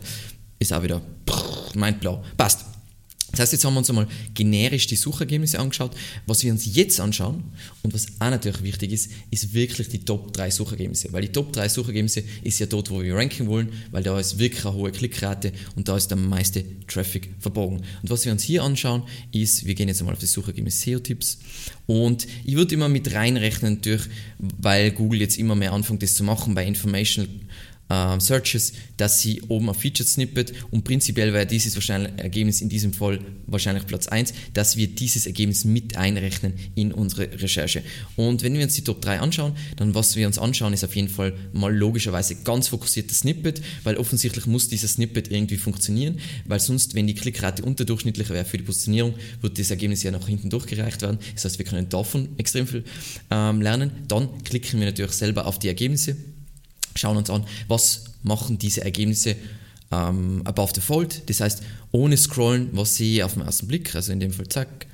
ist 0.59 0.71
auch 0.71 0.83
wieder 0.83 1.01
mindblau. 1.75 2.23
Passt. 2.37 2.72
Das 3.33 3.41
heißt, 3.41 3.53
jetzt 3.53 3.65
haben 3.65 3.73
wir 3.73 3.79
uns 3.79 3.89
einmal 3.89 4.07
generisch 4.35 4.85
die 4.85 4.95
Suchergebnisse 4.95 5.59
angeschaut. 5.59 5.95
Was 6.27 6.43
wir 6.43 6.51
uns 6.51 6.75
jetzt 6.75 6.99
anschauen 6.99 7.43
und 7.81 7.91
was 7.91 8.05
auch 8.19 8.29
natürlich 8.29 8.61
wichtig 8.61 8.91
ist, 8.91 9.09
ist 9.31 9.55
wirklich 9.55 9.89
die 9.89 10.05
Top 10.05 10.31
3 10.33 10.51
Suchergebnisse. 10.51 11.11
Weil 11.11 11.23
die 11.23 11.31
Top 11.31 11.51
3 11.51 11.67
Suchergebnisse 11.67 12.23
ist 12.43 12.59
ja 12.59 12.67
dort, 12.67 12.91
wo 12.91 13.01
wir 13.01 13.15
ranken 13.15 13.47
wollen, 13.47 13.69
weil 13.89 14.03
da 14.03 14.19
ist 14.19 14.37
wirklich 14.37 14.63
eine 14.65 14.75
hohe 14.75 14.91
Klickrate 14.91 15.51
und 15.75 15.87
da 15.87 15.97
ist 15.97 16.09
der 16.09 16.17
meiste 16.17 16.63
Traffic 16.85 17.31
verborgen. 17.39 17.77
Und 18.03 18.09
was 18.11 18.23
wir 18.23 18.31
uns 18.31 18.43
hier 18.43 18.61
anschauen, 18.63 19.01
ist, 19.31 19.65
wir 19.65 19.73
gehen 19.73 19.87
jetzt 19.87 19.99
einmal 19.99 20.13
auf 20.13 20.19
die 20.19 20.27
Suchergebnisse 20.27 20.91
SEO-Tipps 20.91 21.39
und 21.87 22.27
ich 22.45 22.55
würde 22.55 22.75
immer 22.75 22.87
mit 22.87 23.13
reinrechnen, 23.13 23.81
durch, 23.81 24.03
weil 24.37 24.91
Google 24.91 25.21
jetzt 25.21 25.39
immer 25.39 25.55
mehr 25.55 25.73
anfängt, 25.73 26.03
das 26.03 26.13
zu 26.13 26.23
machen 26.23 26.53
bei 26.53 26.65
Informational 26.67 27.27
äh, 27.93 28.19
Searches, 28.19 28.73
dass 28.97 29.19
sie 29.19 29.41
oben 29.47 29.69
ein 29.69 29.75
Featured 29.75 30.07
Snippet 30.07 30.53
und 30.71 30.83
prinzipiell 30.83 31.33
wäre 31.33 31.45
dieses 31.45 31.75
wahrscheinlich 31.75 32.11
Ergebnis 32.17 32.61
in 32.61 32.69
diesem 32.69 32.93
Fall 32.93 33.19
wahrscheinlich 33.47 33.85
Platz 33.85 34.07
1, 34.07 34.33
dass 34.53 34.77
wir 34.77 34.87
dieses 34.87 35.25
Ergebnis 35.25 35.65
mit 35.65 35.97
einrechnen 35.97 36.53
in 36.75 36.91
unsere 36.91 37.29
Recherche. 37.41 37.83
Und 38.15 38.43
wenn 38.43 38.53
wir 38.55 38.63
uns 38.63 38.75
die 38.75 38.83
Top 38.83 39.01
3 39.01 39.19
anschauen, 39.19 39.53
dann 39.75 39.93
was 39.95 40.15
wir 40.15 40.27
uns 40.27 40.37
anschauen, 40.37 40.73
ist 40.73 40.83
auf 40.83 40.95
jeden 40.95 41.09
Fall 41.09 41.33
mal 41.53 41.75
logischerweise 41.75 42.35
ganz 42.43 42.67
fokussiertes 42.67 43.19
Snippet, 43.19 43.61
weil 43.83 43.97
offensichtlich 43.97 44.45
muss 44.45 44.67
dieses 44.67 44.93
Snippet 44.93 45.31
irgendwie 45.31 45.57
funktionieren, 45.57 46.19
weil 46.45 46.59
sonst, 46.59 46.95
wenn 46.95 47.07
die 47.07 47.15
Klickrate 47.15 47.63
unterdurchschnittlicher 47.63 48.33
wäre 48.33 48.45
für 48.45 48.57
die 48.57 48.63
Positionierung, 48.63 49.13
wird 49.41 49.59
das 49.59 49.69
Ergebnis 49.69 50.03
ja 50.03 50.11
nach 50.11 50.27
hinten 50.27 50.49
durchgereicht 50.49 51.01
werden. 51.01 51.19
Das 51.33 51.45
heißt, 51.45 51.57
wir 51.59 51.65
können 51.65 51.89
davon 51.89 52.29
extrem 52.37 52.67
viel 52.67 52.83
ähm, 53.29 53.61
lernen. 53.61 53.91
Dann 54.07 54.29
klicken 54.43 54.79
wir 54.79 54.87
natürlich 54.87 55.11
selber 55.11 55.45
auf 55.45 55.59
die 55.59 55.67
Ergebnisse 55.67 56.15
schauen 56.95 57.17
uns 57.17 57.29
an, 57.29 57.45
was 57.67 58.05
machen 58.23 58.57
diese 58.57 58.83
Ergebnisse 58.83 59.35
ähm, 59.91 60.41
above 60.45 60.73
the 60.75 60.81
fold. 60.81 61.29
Das 61.29 61.39
heißt, 61.39 61.63
ohne 61.91 62.17
Scrollen, 62.17 62.69
was 62.73 62.95
sehe 62.95 63.15
ich 63.15 63.23
auf 63.23 63.33
den 63.33 63.43
ersten 63.43 63.67
Blick, 63.67 63.93
also 63.95 64.11
in 64.11 64.19
dem 64.19 64.31
Fall 64.31 64.47
zack, 64.47 64.87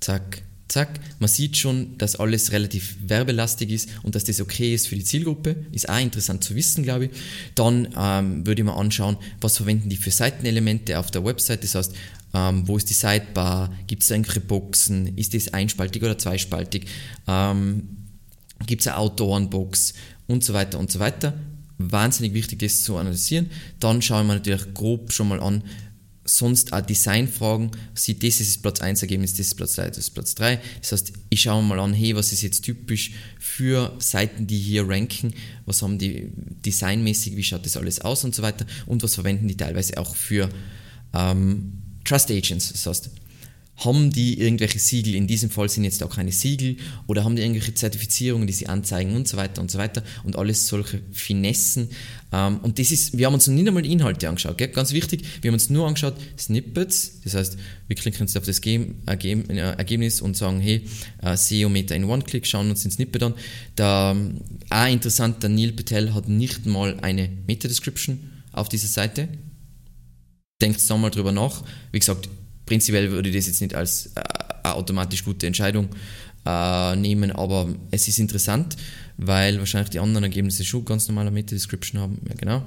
zack, 0.00 0.42
zack. 0.68 1.00
Man 1.18 1.28
sieht 1.28 1.56
schon, 1.56 1.96
dass 1.98 2.16
alles 2.16 2.52
relativ 2.52 2.96
werbelastig 3.06 3.70
ist 3.70 3.88
und 4.02 4.14
dass 4.14 4.24
das 4.24 4.40
okay 4.40 4.74
ist 4.74 4.88
für 4.88 4.96
die 4.96 5.04
Zielgruppe. 5.04 5.56
Ist 5.72 5.88
auch 5.88 6.00
interessant 6.00 6.42
zu 6.44 6.54
wissen, 6.54 6.82
glaube 6.84 7.06
ich. 7.06 7.10
Dann 7.54 7.88
ähm, 7.96 8.46
würde 8.46 8.62
ich 8.62 8.66
mir 8.66 8.74
anschauen, 8.74 9.16
was 9.40 9.56
verwenden 9.56 9.88
die 9.88 9.96
für 9.96 10.10
Seitenelemente 10.10 10.98
auf 10.98 11.10
der 11.10 11.24
Website. 11.24 11.62
Das 11.64 11.74
heißt, 11.74 11.94
ähm, 12.34 12.66
wo 12.66 12.76
ist 12.76 12.90
die 12.90 12.94
Sidebar? 12.94 13.72
Gibt 13.86 14.02
es 14.02 14.10
irgendwelche 14.10 14.40
Boxen? 14.40 15.16
Ist 15.16 15.34
das 15.34 15.54
einspaltig 15.54 16.02
oder 16.02 16.18
zweispaltig? 16.18 16.86
Ähm, 17.28 17.88
Gibt 18.66 18.80
es 18.80 18.88
eine 18.88 18.96
Autorenbox? 18.98 19.94
Und 20.26 20.44
so 20.44 20.54
weiter 20.54 20.78
und 20.78 20.90
so 20.90 20.98
weiter. 20.98 21.34
Wahnsinnig 21.78 22.34
wichtig, 22.34 22.60
das 22.60 22.82
zu 22.82 22.96
analysieren. 22.96 23.50
Dann 23.80 24.00
schauen 24.00 24.26
wir 24.26 24.34
natürlich 24.34 24.72
grob 24.74 25.12
schon 25.12 25.28
mal 25.28 25.40
an, 25.40 25.64
sonst 26.24 26.72
auch 26.72 26.80
Designfragen. 26.80 27.70
Sieht, 27.94 28.22
das 28.22 28.40
ist 28.40 28.56
das 28.56 28.62
Platz 28.62 28.80
1 28.80 29.02
Ergebnis, 29.02 29.32
das 29.32 29.48
ist 29.48 29.54
Platz 29.54 29.74
2, 29.74 29.88
das 29.88 29.98
ist 29.98 30.10
Platz 30.10 30.34
3. 30.34 30.60
Das 30.80 30.92
heißt, 30.92 31.12
ich 31.30 31.42
schaue 31.42 31.62
mal 31.62 31.78
an, 31.80 31.92
hey, 31.92 32.14
was 32.16 32.32
ist 32.32 32.42
jetzt 32.42 32.62
typisch 32.62 33.12
für 33.38 33.94
Seiten, 33.98 34.46
die 34.46 34.58
hier 34.58 34.88
ranken? 34.88 35.34
Was 35.66 35.82
haben 35.82 35.98
die 35.98 36.30
designmäßig, 36.64 37.36
wie 37.36 37.42
schaut 37.42 37.66
das 37.66 37.76
alles 37.76 38.00
aus 38.00 38.24
und 38.24 38.34
so 38.34 38.42
weiter? 38.42 38.66
Und 38.86 39.02
was 39.02 39.14
verwenden 39.14 39.48
die 39.48 39.56
teilweise 39.56 39.98
auch 39.98 40.14
für 40.14 40.48
ähm, 41.12 41.82
Trust 42.04 42.30
Agents? 42.30 42.72
Das 42.72 42.86
heißt, 42.86 43.10
haben 43.76 44.10
die 44.10 44.38
irgendwelche 44.38 44.78
Siegel, 44.78 45.14
in 45.14 45.26
diesem 45.26 45.50
Fall 45.50 45.68
sind 45.68 45.84
jetzt 45.84 46.02
auch 46.02 46.14
keine 46.14 46.30
Siegel, 46.30 46.76
oder 47.06 47.24
haben 47.24 47.34
die 47.34 47.42
irgendwelche 47.42 47.74
Zertifizierungen, 47.74 48.46
die 48.46 48.52
sie 48.52 48.68
anzeigen 48.68 49.16
und 49.16 49.26
so 49.26 49.36
weiter 49.36 49.60
und 49.60 49.70
so 49.70 49.78
weiter 49.78 50.02
und 50.22 50.36
alles 50.36 50.68
solche 50.68 51.00
Finessen. 51.12 51.88
Ähm, 52.32 52.58
und 52.62 52.78
das 52.78 52.92
ist, 52.92 53.18
wir 53.18 53.26
haben 53.26 53.34
uns 53.34 53.46
noch 53.46 53.54
nicht 53.54 53.66
einmal 53.66 53.84
Inhalte 53.84 54.28
angeschaut, 54.28 54.58
gell? 54.58 54.68
ganz 54.68 54.92
wichtig, 54.92 55.24
wir 55.42 55.48
haben 55.48 55.54
uns 55.54 55.70
nur 55.70 55.86
angeschaut 55.86 56.14
Snippets, 56.38 57.20
das 57.24 57.34
heißt, 57.34 57.58
wir 57.88 57.96
klicken 57.96 58.20
jetzt 58.20 58.36
auf 58.36 58.44
das 58.44 58.60
Game, 58.60 58.96
Ergeb 59.06 59.50
äh, 59.50 59.58
Ergebnis 59.58 60.20
und 60.20 60.36
sagen, 60.36 60.60
hey, 60.60 60.84
äh, 61.22 61.36
SEO-Meter 61.36 61.96
in 61.96 62.04
One-Click, 62.04 62.46
schauen 62.46 62.70
uns 62.70 62.82
den 62.82 62.92
Snippet 62.92 63.22
an. 63.22 63.34
Da, 63.74 64.12
ähm, 64.12 64.40
auch 64.70 64.86
interessant, 64.86 65.42
der 65.42 65.50
Neil 65.50 65.72
Patel 65.72 66.14
hat 66.14 66.28
nicht 66.28 66.66
mal 66.66 66.98
eine 67.00 67.28
Meta-Description 67.46 68.30
auf 68.52 68.68
dieser 68.68 68.88
Seite. 68.88 69.28
Denkt 70.60 70.88
da 70.88 70.96
mal 70.96 71.10
drüber 71.10 71.32
nach. 71.32 71.64
Wie 71.92 71.98
gesagt, 71.98 72.28
prinzipiell 72.66 73.10
würde 73.10 73.28
ich 73.28 73.36
das 73.36 73.46
jetzt 73.46 73.60
nicht 73.60 73.74
als 73.74 74.10
äh, 74.14 74.68
automatisch 74.68 75.24
gute 75.24 75.46
Entscheidung 75.46 75.88
äh, 76.46 76.96
nehmen, 76.96 77.30
aber 77.32 77.68
es 77.90 78.08
ist 78.08 78.18
interessant, 78.18 78.76
weil 79.16 79.58
wahrscheinlich 79.58 79.90
die 79.90 79.98
anderen 79.98 80.24
Ergebnisse 80.24 80.64
schon 80.64 80.84
ganz 80.84 81.08
normale 81.08 81.30
Meta-Description 81.30 82.00
haben. 82.00 82.18
Ja, 82.28 82.34
genau. 82.34 82.62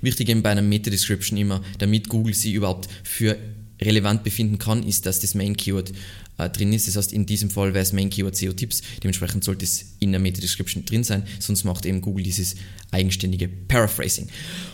Wichtig 0.00 0.28
eben 0.28 0.42
bei 0.42 0.50
einer 0.50 0.62
Meta-Description 0.62 1.38
immer, 1.38 1.62
damit 1.78 2.08
Google 2.08 2.34
sie 2.34 2.52
überhaupt 2.52 2.88
für 3.04 3.38
relevant 3.80 4.22
befinden 4.22 4.58
kann, 4.58 4.86
ist, 4.86 5.06
dass 5.06 5.20
das 5.20 5.34
Main-Keyword 5.34 5.92
äh, 6.38 6.50
drin 6.50 6.72
ist. 6.72 6.88
Das 6.88 6.96
heißt, 6.96 7.12
in 7.12 7.26
diesem 7.26 7.50
Fall 7.50 7.74
wäre 7.74 7.82
es 7.82 7.92
Main-Keyword 7.92 8.36
SEO-Tipps. 8.36 8.82
Dementsprechend 9.02 9.44
sollte 9.44 9.64
es 9.64 9.96
in 9.98 10.12
der 10.12 10.20
Meta-Description 10.20 10.84
drin 10.84 11.04
sein, 11.04 11.24
sonst 11.38 11.64
macht 11.64 11.84
eben 11.86 12.00
Google 12.00 12.24
dieses 12.24 12.54
eigenständige 12.90 13.48
Paraphrasing. 13.48 14.28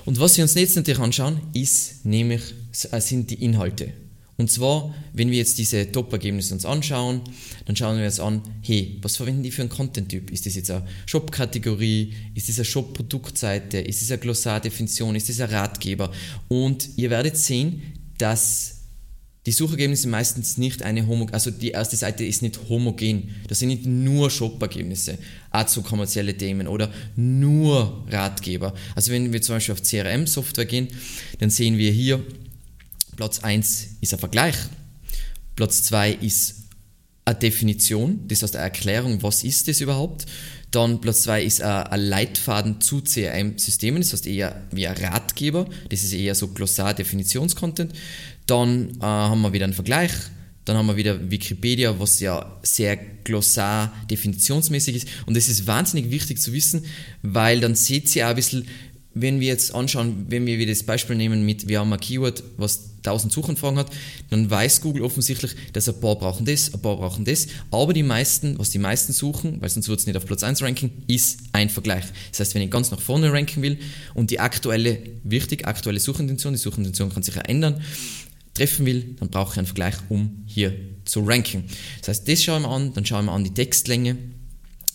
Und 0.05 0.21
was 0.21 0.37
wir 0.37 0.45
uns 0.45 0.55
jetzt 0.55 0.77
natürlich 0.77 1.01
anschauen, 1.01 1.41
ist 1.55 2.05
nämlich, 2.05 2.43
sind 2.83 3.31
die 3.31 3.43
Inhalte. 3.43 3.93
Und 4.41 4.53
zwar, 4.53 4.95
wenn 5.13 5.33
wir 5.33 5.39
jetzt 5.39 5.59
diese 5.59 5.91
Top-Ergebnisse 5.91 6.55
uns 6.55 6.65
anschauen, 6.65 7.23
dann 7.67 7.75
schauen 7.75 7.99
wir 7.99 8.05
uns 8.05 8.21
an, 8.21 8.41
hey, 8.63 8.97
was 9.03 9.17
verwenden 9.17 9.43
die 9.43 9.51
für 9.51 9.63
einen 9.63 9.69
Content-Typ? 9.69 10.31
Ist 10.31 10.47
das 10.47 10.55
jetzt 10.55 10.71
eine 10.71 10.87
Shop-Kategorie? 11.07 12.15
Ist 12.37 12.49
das 12.49 12.59
eine 12.59 12.65
Shop-Produktseite? 12.65 13.79
Ist 13.79 14.01
das 14.01 14.13
eine 14.13 14.21
Glossar-Definition? 14.21 15.17
Ist 15.17 15.29
das 15.29 15.41
ein 15.41 15.51
Ratgeber? 15.51 16.13
Und 16.47 16.89
ihr 16.97 17.11
werdet 17.11 17.37
sehen, 17.37 17.83
dass 18.17 18.77
die 19.45 19.53
Suchergebnisse 19.53 20.09
meistens 20.09 20.57
nicht 20.57 20.83
eine 20.83 21.07
homo 21.07 21.27
also 21.33 21.51
die 21.51 21.71
erste 21.71 21.97
Seite 21.97 22.25
ist 22.25 22.43
nicht 22.43 22.61
homogen. 22.69 23.31
Das 23.49 23.59
sind 23.59 23.71
nicht 23.71 23.87
nur 23.87 24.31
Shop-Ergebnisse, 24.31 25.19
auch 25.51 25.67
zu 25.67 25.83
kommerzielle 25.83 26.37
Themen 26.37 26.69
oder 26.69 26.93
nur 27.17 28.07
Ratgeber. 28.09 28.73
Also 28.95 29.11
wenn 29.11 29.33
wir 29.33 29.43
zum 29.43 29.57
Beispiel 29.57 29.73
auf 29.73 29.83
CRM-Software 29.83 30.67
gehen, 30.67 30.89
dann 31.41 31.51
sehen 31.51 31.77
wir 31.77 31.91
hier, 31.91 32.23
Platz 33.19 33.41
1 33.41 33.97
ist 34.01 34.13
ein 34.15 34.21
Vergleich. 34.21 34.55
Platz 35.57 35.83
2 35.83 36.13
ist 36.13 36.55
eine 37.25 37.37
Definition, 37.37 38.21
das 38.29 38.45
heißt 38.45 38.55
eine 38.55 38.63
Erklärung, 38.63 39.21
was 39.25 39.43
ist 39.43 39.67
das 39.67 39.81
überhaupt. 39.81 40.27
Dann 40.71 41.01
Platz 41.01 41.23
2 41.23 41.43
ist 41.43 41.61
ein 41.61 42.01
Leitfaden 42.01 42.81
zu 42.81 43.03
CRM-Systemen, 43.03 44.03
das 44.03 44.13
heißt 44.13 44.29
eher 44.29 44.63
wie 44.71 44.87
ein 44.87 44.97
Ratgeber, 44.97 45.67
das 45.89 46.05
ist 46.05 46.13
eher 46.13 46.37
so 46.37 46.47
Glossar-Definitionscontent. 46.47 47.93
Dann 48.47 48.91
äh, 49.01 49.03
haben 49.03 49.41
wir 49.41 49.53
wieder 49.53 49.65
einen 49.65 49.75
Vergleich, 49.75 50.13
dann 50.65 50.77
haben 50.77 50.87
wir 50.87 50.97
wieder 50.97 51.29
Wikipedia, 51.29 51.99
was 51.99 52.21
ja 52.21 52.61
sehr 52.63 52.97
glossar 53.25 53.93
definitionsmäßig 54.09 54.95
ist. 54.95 55.09
Und 55.27 55.37
das 55.37 55.49
ist 55.49 55.67
wahnsinnig 55.67 56.13
wichtig 56.13 56.41
zu 56.41 56.53
wissen, 56.53 56.85
weil 57.23 57.59
dann 57.59 57.75
seht 57.75 58.15
ihr 58.15 58.27
auch 58.27 58.31
ein 58.31 58.37
bisschen, 58.37 58.69
wenn 59.13 59.41
wir 59.41 59.49
jetzt 59.49 59.75
anschauen, 59.75 60.27
wenn 60.29 60.47
wir 60.47 60.59
wieder 60.59 60.71
das 60.71 60.85
Beispiel 60.85 61.17
nehmen 61.17 61.45
mit, 61.45 61.67
wir 61.67 61.81
haben 61.81 61.93
ein 61.93 61.99
Keyword, 61.99 62.45
was 62.57 62.88
1000 62.99 63.33
Suchanfragen 63.33 63.79
hat, 63.79 63.91
dann 64.31 64.51
weiß 64.51 64.81
Google 64.81 65.03
offensichtlich, 65.03 65.53
dass 65.73 65.89
ein 65.89 66.01
paar 66.01 66.17
brauchen 66.17 66.45
das, 66.45 66.73
ein 66.73 66.81
paar 66.81 66.97
brauchen 66.97 67.25
das, 67.25 67.49
aber 67.71 67.93
die 67.93 68.03
meisten, 68.03 68.59
was 68.59 68.71
die 68.71 68.79
meisten 68.79 69.13
suchen, 69.13 69.61
weil 69.61 69.69
sonst 69.69 69.89
wird 69.89 70.01
es 70.01 70.07
nicht 70.07 70.17
auf 70.17 70.27
Platz 70.27 70.43
1 70.43 70.63
ranken, 70.63 70.91
ist 71.07 71.41
ein 71.53 71.71
Vergleich. 71.71 72.05
Das 72.31 72.41
heißt, 72.41 72.55
wenn 72.55 72.63
ich 72.63 72.71
ganz 72.71 72.91
nach 72.91 73.01
vorne 73.01 73.33
ranken 73.33 73.63
will 73.63 73.79
und 74.15 74.31
die 74.31 74.41
aktuelle, 74.41 74.99
wichtig, 75.25 75.67
aktuelle 75.67 76.01
Suchintention, 76.01 76.53
die 76.53 76.59
Suchintention 76.59 77.13
kann 77.13 77.23
sich 77.23 77.35
ja 77.35 77.43
ändern, 77.43 77.83
treffen 78.55 78.87
will, 78.87 79.17
dann 79.21 79.31
brauche 79.31 79.53
ich 79.53 79.59
einen 79.59 79.67
Vergleich, 79.67 79.95
um 80.09 80.43
hier 80.47 80.75
zu 81.05 81.21
ranken. 81.21 81.65
Das 82.01 82.09
heißt, 82.09 82.29
das 82.29 82.43
schauen 82.43 82.63
wir 82.63 82.71
an, 82.71 82.93
dann 82.93 83.07
schauen 83.07 83.27
wir 83.27 83.33
an 83.33 83.45
die 83.45 83.55
Textlänge, 83.55 84.17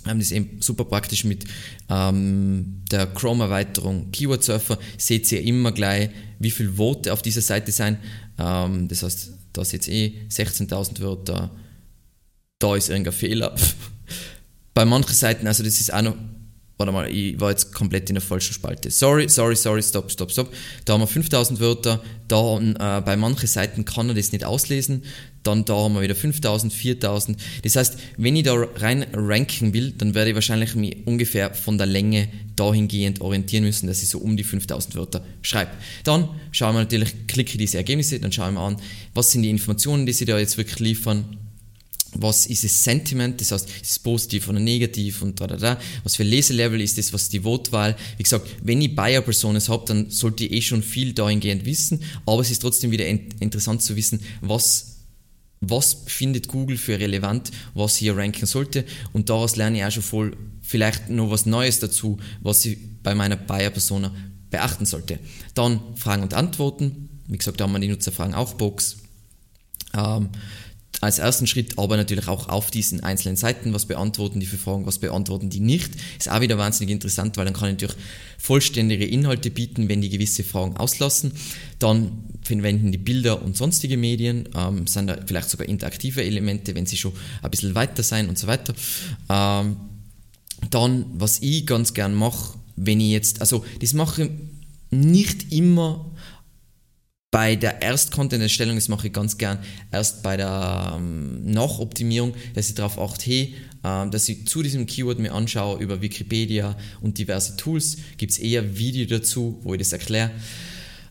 wir 0.04 0.10
haben 0.10 0.20
das 0.20 0.32
eben 0.32 0.62
super 0.62 0.84
praktisch 0.84 1.24
mit 1.24 1.46
ähm, 1.90 2.82
der 2.92 3.08
Chrome-Erweiterung 3.08 4.12
Keyword 4.12 4.44
Surfer. 4.44 4.78
Seht 4.98 5.32
ihr 5.32 5.42
immer 5.42 5.72
gleich, 5.72 6.10
wie 6.44 6.52
viele 6.52 6.78
Worte 6.78 7.14
auf 7.14 7.22
dieser 7.22 7.42
Seite 7.42 7.72
sein. 7.72 7.98
Ähm, 8.38 8.88
das 8.88 9.04
heißt, 9.04 9.32
da 9.54 9.62
ist 9.62 9.72
jetzt 9.72 9.88
eh 9.88 10.14
16.000 10.30 11.00
Wörter. 11.00 11.52
Da 12.60 12.76
ist 12.76 12.90
irgendein 12.90 13.14
Fehler. 13.14 13.56
Bei 14.74 14.86
manchen 14.86 15.14
Seiten, 15.14 15.48
also 15.48 15.64
das 15.64 15.80
ist 15.80 15.94
auch 15.94 16.02
noch 16.02 16.16
warte 16.78 16.92
mal, 16.92 17.10
ich 17.10 17.40
war 17.40 17.52
jetzt 17.52 17.74
komplett 17.74 18.10
in 18.10 18.16
der 18.16 18.22
falschen 18.22 18.54
Spalte. 18.54 18.90
Sorry, 18.90 19.30
sorry, 19.30 19.56
sorry, 19.56 19.82
stopp, 19.82 20.12
stopp, 20.12 20.32
stopp. 20.32 20.54
Da 20.86 20.94
haben 20.94 21.02
wir 21.02 21.08
5000 21.08 21.60
Wörter, 21.60 22.02
da 22.28 22.60
äh, 22.60 23.02
bei 23.02 23.16
manchen 23.16 23.48
Seiten 23.48 23.86
kann 23.86 24.10
er 24.10 24.16
das 24.16 24.32
nicht 24.32 24.44
auslesen, 24.44 25.04
dann 25.44 25.66
da 25.66 25.76
haben 25.76 25.94
wir 25.94 26.02
wieder 26.02 26.16
5000, 26.16 26.74
4000. 26.74 27.38
Das 27.64 27.76
heißt, 27.76 27.98
wenn 28.18 28.36
ich 28.36 28.44
da 28.44 28.56
rein 28.56 29.06
ranken 29.14 29.74
will, 29.74 29.94
dann 29.98 30.16
werde 30.16 30.32
ich 30.32 30.36
wahrscheinlich 30.36 30.76
mich 30.76 31.06
ungefähr 31.06 31.54
von 31.54 31.78
der 31.78 31.88
Länge 31.88 32.30
dahingehend 32.56 33.22
orientieren 33.22 33.64
müssen, 33.64 33.88
dass 33.88 34.02
ich 34.02 34.10
so 34.10 34.20
um 34.20 34.38
die 34.38 34.44
5000 34.44 34.96
Wörter 34.96 35.24
schreibe. 35.42 35.72
Dann 36.04 36.30
schauen 36.52 36.76
wir 36.76 36.82
natürlich, 36.82 37.28
klicke 37.28 37.58
diese 37.58 37.78
Ergebnisse, 37.78 38.20
dann 38.20 38.32
schauen 38.32 38.56
wir 38.56 38.62
an, 38.62 38.78
was 39.14 39.32
sind 39.32 39.44
die 39.44 39.50
Informationen, 39.50 40.06
die 40.06 40.14
sie 40.14 40.26
da 40.26 40.40
jetzt 40.40 40.58
wirklich 40.58 40.80
liefern 40.80 41.38
was 42.16 42.46
ist 42.46 42.64
das 42.64 42.84
Sentiment, 42.84 43.42
das 43.42 43.52
heißt, 43.52 43.70
ist 43.82 43.92
es 43.92 44.00
positiv 44.00 44.48
oder 44.48 44.60
negativ 44.60 45.22
und 45.22 45.40
da, 45.40 45.48
da, 45.48 45.58
da. 45.58 45.80
Was 46.04 46.16
für 46.16 46.24
Leselevel 46.24 46.82
ist 46.82 46.98
das, 46.98 47.14
was 47.14 47.30
die 47.30 47.44
Votwahl. 47.44 47.96
Wie 48.18 48.24
gesagt, 48.24 48.48
wenn 48.62 48.82
ich 48.82 48.96
Buyer-Personas 48.96 49.70
habe, 49.70 49.86
dann 49.88 50.10
sollte 50.10 50.46
ich 50.46 50.52
eh 50.52 50.62
schon 50.62 50.84
viel 50.84 51.14
dahingehend 51.14 51.66
wissen, 51.66 52.02
aber 52.26 52.42
es 52.42 52.52
ist 52.52 52.62
trotzdem 52.62 52.92
wieder 52.92 53.08
interessant 53.08 53.82
zu 53.82 53.96
wissen, 53.96 54.20
was 54.42 54.93
was 55.70 56.04
findet 56.06 56.48
Google 56.48 56.78
für 56.78 57.00
relevant, 57.00 57.52
was 57.74 57.96
hier 57.98 58.16
ranken 58.18 58.46
sollte 58.46 58.86
und 59.14 59.30
daraus 59.30 59.56
lerne 59.56 59.78
ich 59.78 59.86
auch 59.86 59.92
schon 59.92 60.04
voll 60.04 60.38
vielleicht 60.62 61.10
noch 61.10 61.30
was 61.30 61.46
Neues 61.46 61.80
dazu, 61.80 62.18
was 62.42 62.66
ich 62.66 62.78
bei 63.04 63.14
meiner 63.14 63.36
Buyer-Persona 63.36 64.12
beachten 64.50 64.86
sollte. 64.86 65.20
Dann 65.54 65.80
Fragen 65.96 66.24
und 66.24 66.34
Antworten, 66.34 67.10
wie 67.28 67.38
gesagt, 67.38 67.60
da 67.60 67.66
haben 67.66 67.74
wir 67.74 67.80
die 67.80 67.90
Nutzerfragen 67.90 68.34
auch 68.34 68.54
Box. 68.54 68.98
Ähm, 69.94 70.30
als 71.04 71.20
ersten 71.20 71.48
Schritt 71.48 71.78
aber 71.78 71.98
natürlich 71.98 72.28
auch 72.28 72.50
auf 72.50 72.72
diesen 72.72 73.02
einzelnen 73.02 73.36
Seiten, 73.36 73.74
was 73.74 73.86
beantworten 73.86 74.40
die 74.40 74.46
für 74.46 74.58
Fragen, 74.58 74.86
was 74.86 75.00
beantworten 75.00 75.50
die 75.50 75.60
nicht. 75.60 75.92
Ist 76.18 76.30
auch 76.30 76.42
wieder 76.42 76.58
wahnsinnig 76.58 76.94
interessant, 76.94 77.38
weil 77.38 77.46
dann 77.46 77.54
kann 77.54 77.70
ich 77.70 77.74
natürlich 77.74 77.96
vollständige 78.38 79.06
Inhalte 79.06 79.52
bieten, 79.52 79.90
wenn 79.90 80.02
die 80.02 80.10
gewisse 80.10 80.44
Fragen 80.44 80.78
auslassen. 80.78 81.34
Dann 81.80 82.12
verwenden 82.44 82.92
die 82.92 82.98
Bilder 82.98 83.42
und 83.42 83.56
sonstige 83.58 83.98
Medien, 83.98 84.50
ähm, 84.56 84.88
sind 84.88 85.08
da 85.08 85.18
vielleicht 85.26 85.50
sogar 85.50 85.68
interaktive 85.68 86.24
Elemente, 86.24 86.76
wenn 86.76 86.86
sie 86.86 86.98
schon 86.98 87.14
ein 87.42 87.52
bisschen 87.52 87.76
weiter 87.76 88.04
sein 88.04 88.30
und 88.30 88.38
so 88.38 88.48
weiter. 88.48 88.74
Ähm, 89.30 89.78
dann, 90.70 91.06
was 91.14 91.40
ich 91.40 91.66
ganz 91.66 91.94
gern 91.94 92.14
mache, 92.14 92.58
wenn 92.76 93.00
ich 93.00 93.12
jetzt, 93.12 93.42
also 93.42 93.66
das 93.82 93.94
mache 93.94 94.24
ich 94.24 94.30
nicht 94.92 95.52
immer 95.52 96.13
bei 97.34 97.56
der 97.56 97.82
Erst-Content-Erstellung, 97.82 98.76
das 98.76 98.90
mache 98.90 99.08
ich 99.08 99.14
ganz 99.14 99.40
gern, 99.40 99.58
erst 99.92 100.22
bei 100.22 100.38
der 100.38 100.94
ähm, 100.96 101.44
Nachoptimierung, 101.44 102.36
dass 102.54 102.70
ich 102.70 102.76
darauf 102.76 103.00
achte, 103.00 103.26
hey, 103.26 103.56
äh, 103.84 104.08
dass 104.08 104.30
ich 104.30 104.46
zu 104.46 104.62
diesem 104.62 104.86
Keyword 104.86 105.18
mir 105.18 105.34
anschaue 105.34 105.82
über 105.82 106.00
Wikipedia 106.00 106.78
und 107.02 107.18
diverse 107.18 107.58
Tools, 107.58 107.98
gibt 108.18 108.34
es 108.34 108.38
eher 108.38 108.78
Video 108.78 109.08
dazu, 109.08 109.60
wo 109.64 109.74
ich 109.74 109.80
das 109.80 109.94
erkläre. 109.94 110.30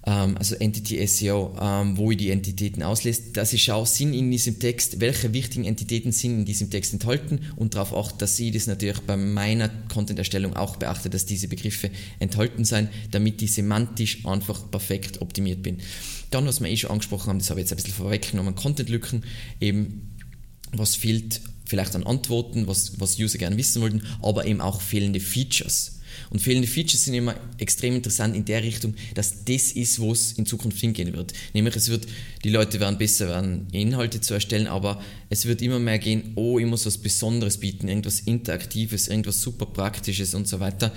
Ähm, 0.07 0.37
also 0.37 0.55
Entity 0.55 1.05
SEO, 1.07 1.57
ähm, 1.61 1.97
wo 1.97 2.13
ich 2.13 2.19
die 2.19 2.31
Entitäten 2.31 2.85
auslese, 2.85 3.33
dass 3.33 3.53
ich 3.53 3.65
schaue, 3.65 3.87
sind 3.87 4.15
in 4.15 4.31
diesem 4.31 4.61
Text, 4.61 5.01
welche 5.01 5.33
wichtigen 5.33 5.65
Entitäten 5.65 6.13
sind 6.13 6.39
in 6.39 6.45
diesem 6.45 6.71
Text 6.71 6.93
enthalten 6.93 7.41
und 7.57 7.75
darauf 7.75 7.97
achte, 7.97 8.19
dass 8.19 8.39
ich 8.39 8.53
das 8.53 8.69
natürlich 8.69 9.01
bei 9.01 9.17
meiner 9.17 9.71
Content-Erstellung 9.93 10.55
auch 10.55 10.77
beachte, 10.77 11.11
dass 11.11 11.27
diese 11.27 11.49
Begriffe 11.49 11.91
enthalten 12.19 12.65
sind, 12.65 12.91
damit 13.11 13.43
ich 13.43 13.55
semantisch 13.55 14.25
einfach 14.25 14.71
perfekt 14.71 15.21
optimiert 15.21 15.65
bin. 15.65 15.79
Dann, 16.33 16.47
was 16.47 16.61
wir 16.61 16.69
eh 16.69 16.77
schon 16.77 16.91
angesprochen 16.91 17.29
haben, 17.29 17.39
das 17.39 17.51
habe 17.51 17.61
ich 17.61 17.65
jetzt 17.65 17.73
ein 17.73 17.77
bisschen 17.77 17.95
vorweggenommen, 17.95 18.55
Content-Lücken, 18.55 19.25
eben 19.61 20.17
was 20.73 20.97
fehlt 20.97 21.41
vielleicht 21.67 21.95
an 21.95 22.05
Antworten, 22.05 22.67
was, 22.67 22.99
was 23.01 23.19
User 23.19 23.39
gerne 23.39 23.57
wissen 23.57 23.81
wollten, 23.83 24.03
aber 24.21 24.47
eben 24.47 24.61
auch 24.61 24.81
fehlende 24.81 25.21
Features. 25.21 26.01
Und 26.31 26.41
fehlende 26.41 26.69
Features 26.69 27.05
sind 27.05 27.15
immer 27.15 27.35
extrem 27.59 27.95
interessant 27.95 28.35
in 28.37 28.45
der 28.45 28.63
Richtung, 28.63 28.95
dass 29.15 29.45
das 29.45 29.73
ist, 29.73 29.99
wo 29.99 30.13
es 30.13 30.33
in 30.33 30.47
Zukunft 30.47 30.79
hingehen 30.79 31.15
wird. 31.15 31.33
Nämlich 31.55 31.77
es 31.77 31.89
wird, 31.89 32.07
die 32.45 32.51
Leute 32.51 32.81
werden 32.81 32.99
besser 32.99 33.29
werden, 33.29 33.69
Inhalte 33.73 34.21
zu 34.21 34.35
erstellen, 34.35 34.67
aber 34.67 35.01
es 35.31 35.47
wird 35.47 35.63
immer 35.63 35.79
mehr 35.79 35.99
gehen, 35.99 36.33
oh, 36.35 36.59
ich 36.59 36.67
muss 36.67 36.87
was 36.87 36.99
Besonderes 36.99 37.59
bieten, 37.59 37.89
irgendwas 37.89 38.21
Interaktives, 38.21 39.09
irgendwas 39.09 39.41
super 39.41 39.67
Praktisches 39.67 40.35
und 40.35 40.49
so 40.49 40.61
weiter 40.61 40.93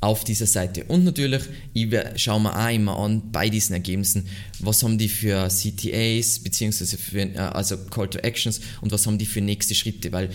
auf 0.00 0.24
dieser 0.24 0.46
Seite. 0.46 0.84
Und 0.84 1.04
natürlich, 1.04 1.42
ich 1.74 1.94
schaue 2.16 2.40
mir 2.40 2.58
auch 2.58 2.72
immer 2.72 2.96
an 2.98 3.30
bei 3.30 3.50
diesen 3.50 3.74
Ergebnissen, 3.74 4.26
was 4.58 4.82
haben 4.82 4.96
die 4.96 5.08
für 5.08 5.48
CTAs, 5.48 6.38
beziehungsweise 6.38 6.96
für, 6.96 7.20
äh, 7.20 7.36
also 7.36 7.76
Call 7.76 8.08
to 8.08 8.18
Actions 8.20 8.60
und 8.80 8.92
was 8.92 9.06
haben 9.06 9.18
die 9.18 9.26
für 9.26 9.42
nächste 9.42 9.74
Schritte, 9.74 10.10
weil 10.12 10.30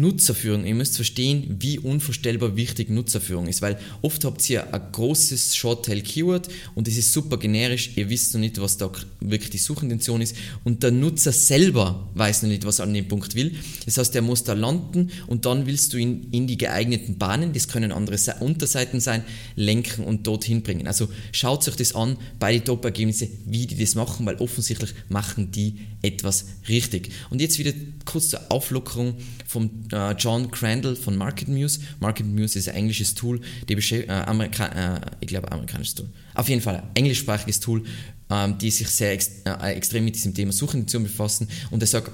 Nutzerführung, 0.00 0.64
ihr 0.64 0.74
müsst 0.74 0.96
verstehen, 0.96 1.56
wie 1.60 1.78
unvorstellbar 1.78 2.56
wichtig 2.56 2.90
Nutzerführung 2.90 3.46
ist, 3.46 3.62
weil 3.62 3.78
oft 4.02 4.24
habt 4.24 4.48
ihr 4.50 4.72
ein 4.72 4.82
großes 4.92 5.54
Short-Tail-Keyword 5.56 6.48
und 6.74 6.88
es 6.88 6.96
ist 6.96 7.12
super 7.12 7.38
generisch, 7.38 7.90
ihr 7.96 8.08
wisst 8.10 8.34
noch 8.34 8.40
nicht, 8.40 8.60
was 8.60 8.76
da 8.76 8.90
wirklich 9.20 9.50
die 9.50 9.58
Suchintention 9.58 10.20
ist 10.20 10.36
und 10.64 10.82
der 10.82 10.90
Nutzer 10.90 11.32
selber 11.32 12.10
weiß 12.14 12.42
noch 12.42 12.48
nicht, 12.48 12.64
was 12.64 12.78
er 12.78 12.86
an 12.86 12.94
dem 12.94 13.08
Punkt 13.08 13.34
will. 13.34 13.56
Das 13.84 13.98
heißt, 13.98 14.14
er 14.16 14.22
muss 14.22 14.44
da 14.44 14.54
landen 14.54 15.10
und 15.26 15.44
dann 15.44 15.66
willst 15.66 15.92
du 15.92 15.96
ihn 15.96 16.28
in 16.32 16.46
die 16.46 16.58
geeigneten 16.58 17.18
Bahnen, 17.18 17.52
das 17.52 17.68
können 17.68 17.92
andere 17.92 18.16
Unterseiten 18.40 19.00
sein, 19.00 19.24
lenken 19.54 20.04
und 20.04 20.26
dorthin 20.26 20.62
bringen. 20.62 20.86
Also 20.86 21.08
schaut 21.32 21.66
euch 21.68 21.76
das 21.76 21.94
an 21.94 22.16
bei 22.38 22.52
den 22.52 22.64
Top-Ergebnissen, 22.64 23.28
wie 23.46 23.66
die 23.66 23.76
das 23.76 23.94
machen, 23.94 24.26
weil 24.26 24.36
offensichtlich 24.36 24.94
machen 25.08 25.50
die 25.50 25.76
etwas 26.02 26.46
richtig. 26.68 27.10
Und 27.30 27.40
jetzt 27.40 27.58
wieder 27.58 27.72
kurz 28.04 28.28
zur 28.28 28.40
Auflockerung 28.50 29.14
vom 29.46 29.83
äh, 29.92 30.12
John 30.12 30.50
Crandall 30.50 30.96
von 30.96 31.16
Market 31.16 31.48
Muse. 31.48 31.80
Market 32.00 32.26
Muse 32.26 32.58
ist 32.58 32.68
ein 32.68 32.74
englisches 32.74 33.14
Tool, 33.14 33.40
die 33.68 33.74
äh, 33.74 34.10
Amerika 34.10 34.96
äh, 34.96 35.00
ich 35.20 35.28
glaube 35.28 35.50
amerikanisches 35.52 35.94
Tool. 35.94 36.08
Auf 36.34 36.48
jeden 36.48 36.60
Fall 36.60 36.76
ein 36.76 36.90
englischsprachiges 36.94 37.60
Tool, 37.60 37.84
ähm, 38.30 38.58
die 38.58 38.70
sich 38.70 38.88
sehr 38.88 39.12
ex 39.12 39.42
äh, 39.44 39.72
extrem 39.72 40.04
mit 40.04 40.14
diesem 40.14 40.34
Thema 40.34 40.52
Suchintention 40.52 41.02
befassen. 41.02 41.48
Und 41.70 41.82
er 41.82 41.86
sagt, 41.86 42.10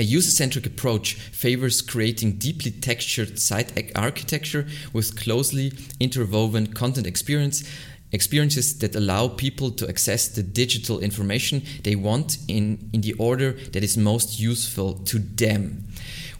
A 0.00 0.02
user-centric 0.02 0.64
approach 0.64 1.16
favors 1.32 1.84
creating 1.84 2.38
deeply 2.38 2.70
textured 2.70 3.36
site 3.36 3.72
architecture 3.96 4.64
with 4.92 5.16
closely 5.16 5.72
interwoven 5.98 6.72
content 6.72 7.04
experience 7.04 7.64
experiences 8.12 8.78
that 8.78 8.96
allow 8.96 9.28
people 9.28 9.70
to 9.70 9.88
access 9.88 10.28
the 10.28 10.42
digital 10.42 10.98
information 11.00 11.62
they 11.82 11.94
want 11.94 12.38
in, 12.48 12.88
in 12.92 13.02
the 13.02 13.14
order 13.14 13.52
that 13.72 13.82
is 13.82 13.96
most 13.96 14.40
useful 14.40 14.94
to 15.04 15.18
them. 15.18 15.84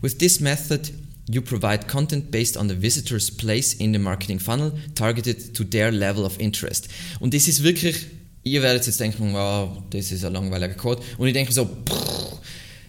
With 0.00 0.18
this 0.18 0.40
method, 0.40 0.90
you 1.28 1.42
provide 1.42 1.88
content 1.88 2.30
based 2.30 2.56
on 2.56 2.68
the 2.68 2.74
visitor's 2.74 3.30
place 3.30 3.74
in 3.74 3.92
the 3.92 3.98
marketing 3.98 4.38
funnel, 4.38 4.72
targeted 4.94 5.54
to 5.54 5.64
their 5.64 5.92
level 5.92 6.24
of 6.24 6.38
interest. 6.40 6.88
Und 7.20 7.34
das 7.34 7.48
ist 7.48 7.62
wirklich, 7.62 8.06
ihr 8.44 8.62
werdet 8.62 8.86
jetzt 8.86 9.00
denken, 9.00 9.34
wow, 9.34 9.82
das 9.90 10.10
ist 10.10 10.24
ein 10.24 10.32
langweiliger 10.32 10.74
Code. 10.74 11.02
Und 11.18 11.26
ich 11.26 11.34
denke 11.34 11.52
so, 11.52 11.66
pff, 11.66 12.38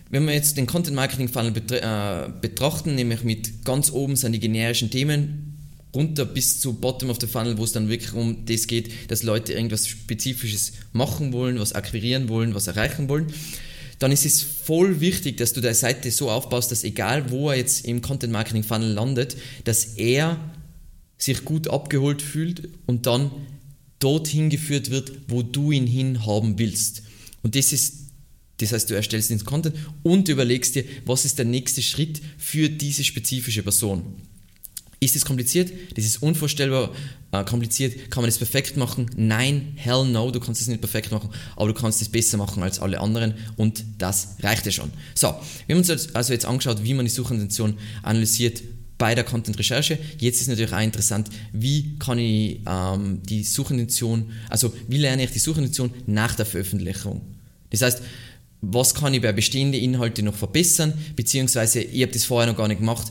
wenn 0.09 0.25
wir 0.25 0.33
jetzt 0.33 0.57
den 0.57 0.65
Content 0.65 0.95
Marketing 0.95 1.27
Funnel 1.27 1.53
äh, 1.55 2.29
betrachten, 2.41 2.95
nämlich 2.95 3.23
mit 3.23 3.63
ganz 3.63 3.91
oben 3.91 4.15
sind 4.15 4.31
die 4.31 4.39
generischen 4.39 4.89
Themen, 4.89 5.48
runter 5.93 6.25
bis 6.25 6.59
zu 6.59 6.73
Bottom 6.73 7.09
of 7.09 7.17
the 7.19 7.27
Funnel, 7.27 7.57
wo 7.57 7.63
es 7.63 7.71
dann 7.71 7.89
wirklich 7.89 8.13
um 8.13 8.45
das 8.45 8.67
geht, 8.67 8.91
dass 9.09 9.23
Leute 9.23 9.53
irgendwas 9.53 9.87
Spezifisches 9.87 10.73
machen 10.93 11.33
wollen, 11.33 11.59
was 11.59 11.73
akquirieren 11.73 12.29
wollen, 12.29 12.53
was 12.53 12.67
erreichen 12.67 13.09
wollen, 13.09 13.27
dann 13.97 14.11
ist 14.11 14.25
es 14.25 14.41
voll 14.41 15.01
wichtig, 15.01 15.37
dass 15.37 15.53
du 15.53 15.61
deine 15.61 15.75
Seite 15.75 16.09
so 16.11 16.29
aufbaust, 16.29 16.71
dass 16.71 16.83
egal 16.83 17.31
wo 17.31 17.49
er 17.49 17.57
jetzt 17.57 17.85
im 17.85 18.01
Content 18.01 18.31
Marketing 18.31 18.63
Funnel 18.63 18.93
landet, 18.93 19.35
dass 19.65 19.95
er 19.95 20.39
sich 21.17 21.43
gut 21.43 21.67
abgeholt 21.67 22.21
fühlt 22.21 22.69
und 22.85 23.05
dann 23.05 23.31
dorthin 23.99 24.49
geführt 24.49 24.89
wird, 24.89 25.11
wo 25.27 25.41
du 25.43 25.71
ihn 25.71 25.85
hin 25.85 26.25
haben 26.25 26.57
willst. 26.57 27.03
Und 27.43 27.55
das 27.55 27.73
ist 27.73 27.99
das 28.59 28.73
heißt, 28.73 28.89
du 28.89 28.93
erstellst 28.93 29.29
den 29.29 29.43
Content 29.45 29.75
und 30.03 30.27
überlegst 30.27 30.75
dir, 30.75 30.83
was 31.05 31.23
ist 31.23 31.37
der 31.37 31.45
nächste 31.45 31.81
Schritt 31.81 32.21
für 32.37 32.69
diese 32.69 33.05
spezifische 33.05 33.63
Person. 33.63 34.03
Ist 35.01 35.15
es 35.15 35.23
kompliziert? 35.23 35.71
Das 35.95 36.03
ist 36.03 36.21
unvorstellbar 36.21 36.91
äh, 37.31 37.43
kompliziert. 37.45 38.11
Kann 38.11 38.21
man 38.21 38.29
das 38.29 38.37
perfekt 38.37 38.75
machen? 38.75 39.09
Nein, 39.15 39.73
hell 39.75 40.05
no, 40.05 40.29
du 40.29 40.39
kannst 40.39 40.61
es 40.61 40.67
nicht 40.67 40.81
perfekt 40.81 41.11
machen, 41.11 41.29
aber 41.55 41.67
du 41.67 41.73
kannst 41.73 42.01
es 42.01 42.09
besser 42.09 42.37
machen 42.37 42.61
als 42.63 42.79
alle 42.79 42.99
anderen 42.99 43.33
und 43.55 43.83
das 43.97 44.35
reicht 44.41 44.65
ja 44.65 44.71
schon. 44.71 44.91
So, 45.15 45.33
wir 45.67 45.75
haben 45.75 45.87
uns 45.87 46.13
also 46.15 46.33
jetzt 46.33 46.45
angeschaut, 46.45 46.83
wie 46.83 46.93
man 46.93 47.05
die 47.05 47.11
Suchintention 47.11 47.75
analysiert 48.03 48.61
bei 48.97 49.15
der 49.15 49.23
Content-Recherche. 49.23 49.97
Jetzt 50.17 50.41
ist 50.41 50.49
natürlich 50.49 50.73
auch 50.73 50.81
interessant, 50.81 51.29
wie 51.53 51.97
kann 51.97 52.19
ich 52.19 52.59
ähm, 52.67 53.21
die 53.23 53.43
Suchintention, 53.43 54.31
also 54.49 54.73
wie 54.89 54.97
lerne 54.97 55.23
ich 55.23 55.31
die 55.31 55.39
Suchintention 55.39 55.91
nach 56.05 56.35
der 56.35 56.45
Veröffentlichung. 56.45 57.21
Das 57.69 57.81
heißt, 57.81 58.01
was 58.61 58.93
kann 58.93 59.13
ich 59.13 59.21
bei 59.21 59.31
bestehenden 59.31 59.81
Inhalten 59.81 60.25
noch 60.25 60.35
verbessern, 60.35 60.93
beziehungsweise 61.15 61.81
ich 61.81 62.01
habe 62.01 62.11
das 62.11 62.25
vorher 62.25 62.51
noch 62.51 62.57
gar 62.57 62.67
nicht 62.67 62.79
gemacht, 62.79 63.09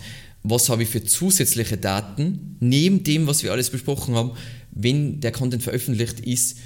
was 0.50 0.68
habe 0.68 0.82
ich 0.82 0.88
für 0.88 1.04
zusätzliche 1.04 1.76
Daten, 1.76 2.56
neben 2.60 3.04
dem, 3.04 3.26
was 3.26 3.42
wir 3.42 3.52
alles 3.52 3.70
besprochen 3.70 4.14
haben, 4.14 4.32
wenn 4.70 5.20
der 5.20 5.32
Content 5.32 5.62
veröffentlicht 5.62 6.20
ist, 6.20 6.58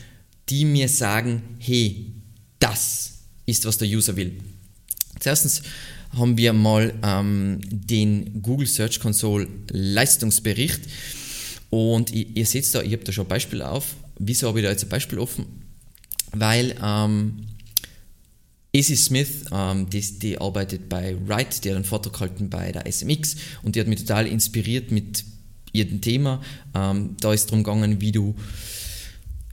die 0.49 0.64
mir 0.64 0.88
sagen, 0.88 1.42
hey, 1.59 2.12
das 2.59 3.12
ist, 3.47 3.64
was 3.64 3.79
der 3.79 3.88
User 3.88 4.16
will. 4.16 4.38
Zuerstens 5.18 5.62
haben 6.16 6.37
wir 6.37 6.53
mal 6.53 6.92
ähm, 7.03 7.61
den 7.71 8.42
Google 8.42 8.66
Search 8.66 9.01
Console 9.01 9.49
Leistungsbericht 9.71 10.81
und 11.71 12.12
ihr, 12.12 12.27
ihr 12.35 12.47
seht 12.47 12.73
da, 12.75 12.83
ich 12.83 12.92
habe 12.92 13.05
da 13.05 13.12
schon 13.12 13.25
ein 13.25 13.29
Beispiel 13.29 13.62
auf. 13.62 13.95
Wieso 14.18 14.49
habe 14.49 14.61
ich 14.61 14.64
da 14.64 14.71
jetzt 14.71 14.85
ein 14.85 14.88
Beispiel 14.88 15.18
offen? 15.18 15.47
Weil 16.33 16.77
ähm, 16.83 17.47
Izzy 18.72 18.96
Smith, 18.96 19.44
ähm, 19.52 19.90
die, 19.90 20.00
die, 20.00 20.38
arbeitet 20.38 20.88
bei 20.88 21.14
Wright, 21.26 21.62
die 21.62 21.70
hat 21.70 21.76
einen 21.76 21.85
Vortrag 21.85 22.14
gehalten 22.14 22.48
bei 22.48 22.72
der 22.72 22.90
SMX 22.90 23.37
und 23.62 23.76
die 23.76 23.80
hat 23.80 23.87
mich 23.87 24.00
total 24.00 24.26
inspiriert 24.26 24.90
mit 24.90 25.24
ihrem 25.72 26.00
Thema. 26.00 26.42
Ähm, 26.74 27.16
da 27.20 27.35
ist 27.35 27.46
darum 27.46 27.64
gegangen, 27.64 28.00
wie 28.00 28.12
du 28.12 28.35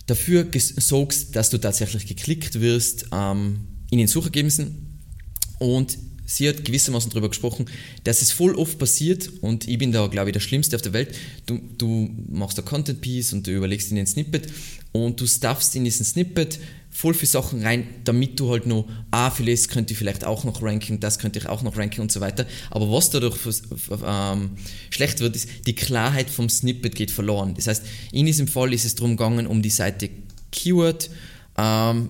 dafür 0.08 0.48
sorgst, 0.56 1.36
dass 1.36 1.50
du 1.50 1.58
tatsächlich 1.58 2.08
geklickt 2.08 2.62
wirst 2.62 3.08
ähm, 3.12 3.68
in 3.92 3.98
den 3.98 4.08
Suchergebnissen. 4.08 5.02
Und 5.60 5.98
sie 6.26 6.48
hat 6.48 6.64
gewissermaßen 6.64 7.10
darüber 7.10 7.28
gesprochen, 7.28 7.66
dass 8.06 8.22
es 8.22 8.32
voll 8.32 8.56
oft 8.56 8.80
passiert 8.80 9.30
und 9.42 9.68
ich 9.68 9.78
bin 9.78 9.92
da, 9.92 10.08
glaube 10.08 10.30
ich, 10.30 10.34
der 10.34 10.40
Schlimmste 10.40 10.78
auf 10.78 10.82
der 10.82 10.94
Welt. 10.94 11.14
Du, 11.46 11.60
du 11.78 12.10
machst 12.30 12.58
ein 12.58 12.64
Content 12.64 13.02
Piece 13.02 13.34
und 13.34 13.46
du 13.46 13.52
überlegst 13.52 13.90
in 13.90 13.98
den 13.98 14.08
Snippet 14.08 14.48
und 14.94 15.20
du 15.20 15.28
stuffst 15.28 15.76
in 15.76 15.84
diesen 15.84 16.06
Snippet 16.06 16.60
voll 17.00 17.14
viele 17.14 17.28
Sachen 17.28 17.64
rein, 17.64 17.88
damit 18.04 18.38
du 18.42 18.52
halt 18.52 18.66
noch, 18.66 18.86
ah, 19.10 19.32
vieles 19.32 19.70
könnte 19.70 19.94
ich 19.94 19.98
vielleicht 19.98 20.26
auch 20.26 20.44
noch 20.44 20.62
ranken, 20.62 21.00
das 21.00 21.18
könnte 21.18 21.40
ich 21.40 21.48
auch 21.48 21.62
noch 21.62 21.78
ranken 21.78 22.02
und 22.02 22.12
so 22.12 22.20
weiter. 22.20 22.46
Aber 22.72 22.92
was 22.92 23.10
dadurch 23.10 23.38
ähm, 24.06 24.50
schlecht 24.90 25.22
wird, 25.22 25.34
ist, 25.38 25.48
die 25.66 25.76
Klarheit 25.76 26.30
vom 26.30 26.50
Snippet 26.50 26.96
geht 26.96 27.10
verloren. 27.10 27.54
Das 27.56 27.68
heißt, 27.68 27.86
in 28.12 28.26
diesem 28.26 28.50
Fall 28.50 28.74
ist 28.74 28.84
es 28.84 28.96
darum 28.96 29.16
gegangen, 29.16 29.48
um 29.48 29.62
die 29.62 29.70
Seite 29.70 30.10
Keyword. 30.52 31.10
Ähm, 31.58 32.10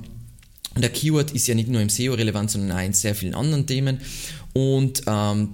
und 0.73 0.81
der 0.81 0.89
Keyword 0.89 1.33
ist 1.33 1.45
ja 1.45 1.53
nicht 1.53 1.69
nur 1.69 1.81
im 1.81 1.89
SEO 1.89 2.15
relevant, 2.15 2.49
sondern 2.49 2.75
auch 2.75 2.83
in 2.83 2.93
sehr 2.93 3.13
vielen 3.13 3.35
anderen 3.35 3.67
Themen. 3.67 3.99
Und 4.53 5.03
ähm, 5.05 5.49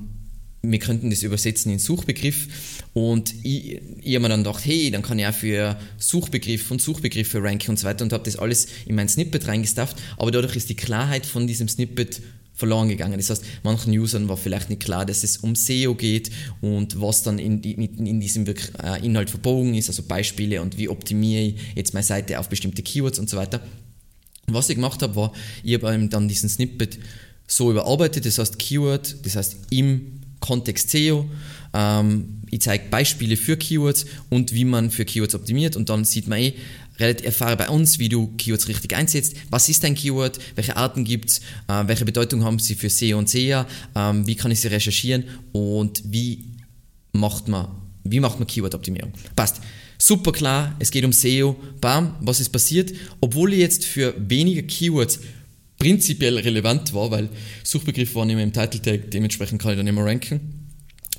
wir 0.71 0.79
könnten 0.79 1.09
das 1.09 1.23
übersetzen 1.23 1.71
in 1.71 1.79
Suchbegriff 1.79 2.47
und 2.93 3.33
ich, 3.43 3.81
ich 4.01 4.15
habe 4.15 4.21
mir 4.21 4.29
dann 4.29 4.43
gedacht, 4.43 4.65
hey, 4.65 4.91
dann 4.91 5.01
kann 5.01 5.19
ich 5.19 5.25
auch 5.25 5.33
für 5.33 5.77
Suchbegriff 5.97 6.71
und 6.71 6.81
Suchbegriffe 6.81 7.41
ranken 7.41 7.71
und 7.71 7.79
so 7.79 7.87
weiter 7.87 8.03
und 8.03 8.13
habe 8.13 8.23
das 8.23 8.37
alles 8.37 8.67
in 8.85 8.95
mein 8.95 9.09
Snippet 9.09 9.47
reingestafft, 9.47 9.97
aber 10.17 10.31
dadurch 10.31 10.55
ist 10.55 10.69
die 10.69 10.75
Klarheit 10.75 11.25
von 11.25 11.47
diesem 11.47 11.67
Snippet 11.67 12.21
verloren 12.55 12.87
gegangen. 12.87 13.17
Das 13.17 13.29
heißt, 13.29 13.43
manchen 13.63 13.97
Usern 13.97 14.29
war 14.29 14.37
vielleicht 14.37 14.69
nicht 14.69 14.81
klar, 14.81 15.05
dass 15.05 15.23
es 15.23 15.37
um 15.37 15.55
SEO 15.55 15.93
geht 15.93 16.31
und 16.61 16.99
was 17.01 17.21
dann 17.21 17.37
in, 17.37 17.61
in, 17.61 18.07
in 18.07 18.19
diesem 18.19 18.45
äh, 18.47 18.53
Inhalt 19.03 19.29
verbogen 19.29 19.75
ist, 19.75 19.89
also 19.89 20.03
Beispiele 20.03 20.61
und 20.61 20.77
wie 20.77 20.87
optimiere 20.87 21.43
ich 21.43 21.55
jetzt 21.75 21.93
meine 21.93 22.05
Seite 22.05 22.39
auf 22.39 22.47
bestimmte 22.47 22.81
Keywords 22.81 23.19
und 23.19 23.29
so 23.29 23.37
weiter. 23.37 23.61
Was 24.47 24.69
ich 24.69 24.75
gemacht 24.75 25.01
habe, 25.01 25.15
war, 25.15 25.33
ich 25.63 25.73
habe 25.73 26.07
dann 26.07 26.27
diesen 26.27 26.49
Snippet 26.49 26.97
so 27.47 27.71
überarbeitet, 27.71 28.25
das 28.25 28.37
heißt 28.37 28.57
Keyword, 28.57 29.25
das 29.25 29.35
heißt 29.35 29.57
im 29.71 30.21
Kontext 30.45 30.91
SEO. 30.91 31.25
Ähm, 31.73 32.41
ich 32.51 32.61
zeige 32.61 32.85
Beispiele 32.89 33.35
für 33.35 33.57
Keywords 33.57 34.05
und 34.29 34.53
wie 34.53 34.65
man 34.65 34.91
für 34.91 35.05
Keywords 35.05 35.35
optimiert 35.35 35.75
und 35.75 35.89
dann 35.89 36.05
sieht 36.05 36.27
man 36.27 36.39
eh, 36.39 36.53
relativ 36.99 37.25
erfahre 37.25 37.57
bei 37.57 37.69
uns, 37.69 37.99
wie 37.99 38.09
du 38.09 38.27
Keywords 38.37 38.67
richtig 38.67 38.95
einsetzt. 38.95 39.35
Was 39.49 39.67
ist 39.69 39.83
ein 39.83 39.95
Keyword? 39.95 40.39
Welche 40.55 40.77
Arten 40.77 41.03
gibt 41.03 41.29
es? 41.29 41.39
Äh, 41.67 41.87
welche 41.87 42.05
Bedeutung 42.05 42.43
haben 42.43 42.59
sie 42.59 42.75
für 42.75 42.89
SEO 42.89 43.17
und 43.17 43.29
SEA? 43.29 43.65
Ähm, 43.95 44.27
wie 44.27 44.35
kann 44.35 44.51
ich 44.51 44.59
sie 44.59 44.67
recherchieren? 44.67 45.25
Und 45.51 46.03
wie 46.05 46.45
macht 47.11 47.47
man, 47.47 47.67
wie 48.03 48.19
macht 48.19 48.39
man 48.39 48.47
Keyword-Optimierung? 48.47 49.11
Passt. 49.35 49.61
Super 49.97 50.33
klar, 50.33 50.75
es 50.79 50.91
geht 50.91 51.05
um 51.05 51.13
SEO. 51.13 51.55
Bam, 51.81 52.15
was 52.19 52.39
ist 52.39 52.49
passiert? 52.49 52.93
Obwohl 53.21 53.53
ich 53.53 53.59
jetzt 53.59 53.85
für 53.85 54.13
weniger 54.17 54.61
Keywords 54.61 55.19
prinzipiell 55.77 56.37
relevant 56.37 56.93
war, 56.93 57.11
weil 57.11 57.29
Suchbegriff 57.63 58.15
war 58.15 58.25
nicht 58.25 58.35
mehr 58.35 58.43
im 58.43 58.53
Title 58.53 58.81
Tag, 58.81 59.11
dementsprechend 59.11 59.61
kann 59.61 59.71
ich 59.71 59.77
dann 59.77 59.87
immer 59.87 60.05
ranken. 60.05 60.65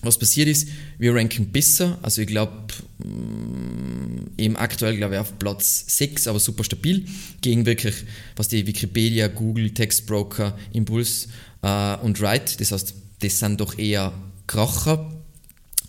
Was 0.02 0.18
passiert 0.18 0.48
ist, 0.48 0.68
wir 0.98 1.14
ranken 1.14 1.50
besser, 1.50 1.98
also 2.02 2.20
ich 2.22 2.28
glaube, 2.28 2.52
mm, 2.98 4.38
eben 4.38 4.56
aktuell 4.56 4.96
glaube 4.96 5.14
ich 5.14 5.20
auf 5.20 5.38
Platz 5.38 5.84
6, 5.88 6.28
aber 6.28 6.38
super 6.38 6.64
stabil, 6.64 7.06
gegen 7.40 7.66
wirklich, 7.66 7.94
was 8.36 8.48
die 8.48 8.66
Wikipedia, 8.66 9.28
Google, 9.28 9.70
Textbroker, 9.70 10.56
Impuls 10.72 11.28
äh, 11.62 11.96
und 11.96 12.20
Write, 12.20 12.58
das 12.58 12.72
heißt, 12.72 12.94
das 13.20 13.38
sind 13.38 13.60
doch 13.60 13.78
eher 13.78 14.12
Kracher. 14.46 15.12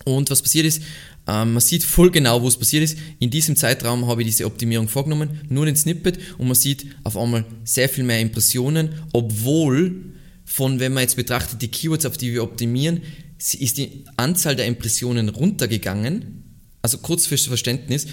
Und 0.06 0.32
was 0.32 0.41
passiert 0.41 0.65
ist, 0.65 0.82
ähm, 1.28 1.54
man 1.54 1.62
sieht 1.62 1.84
voll 1.84 2.10
genau, 2.10 2.42
wo 2.42 2.48
es 2.48 2.58
passiert 2.58 2.84
ist. 2.84 2.98
In 3.20 3.30
diesem 3.30 3.56
Zeitraum 3.56 4.08
habe 4.08 4.22
ich 4.22 4.28
diese 4.28 4.46
Optimierung 4.46 4.88
vorgenommen, 4.88 5.42
nur 5.50 5.66
den 5.66 5.76
Snippet 5.76 6.20
und 6.38 6.48
man 6.48 6.56
sieht 6.56 6.86
auf 7.04 7.18
einmal 7.18 7.46
sehr 7.63 7.90
viel 7.90 8.04
mehr 8.04 8.20
Impressionen, 8.20 8.90
obwohl 9.13 10.13
von, 10.46 10.80
wenn 10.80 10.94
man 10.94 11.02
jetzt 11.02 11.18
betrachtet, 11.18 11.62
die 11.62 11.68
Keywords, 11.68 12.06
auf 12.06 12.18
die 12.18 12.34
wir 12.34 12.44
optimieren, 12.44 13.02
ist 13.38 13.78
die 13.78 14.06
Anzahl 14.16 14.56
der 14.56 14.66
Impressionen 14.66 15.30
runtergegangen. 15.30 16.44
Also 16.82 17.00
kurz 17.00 17.26
fürs 17.26 17.46
Verständnis, 17.46 18.08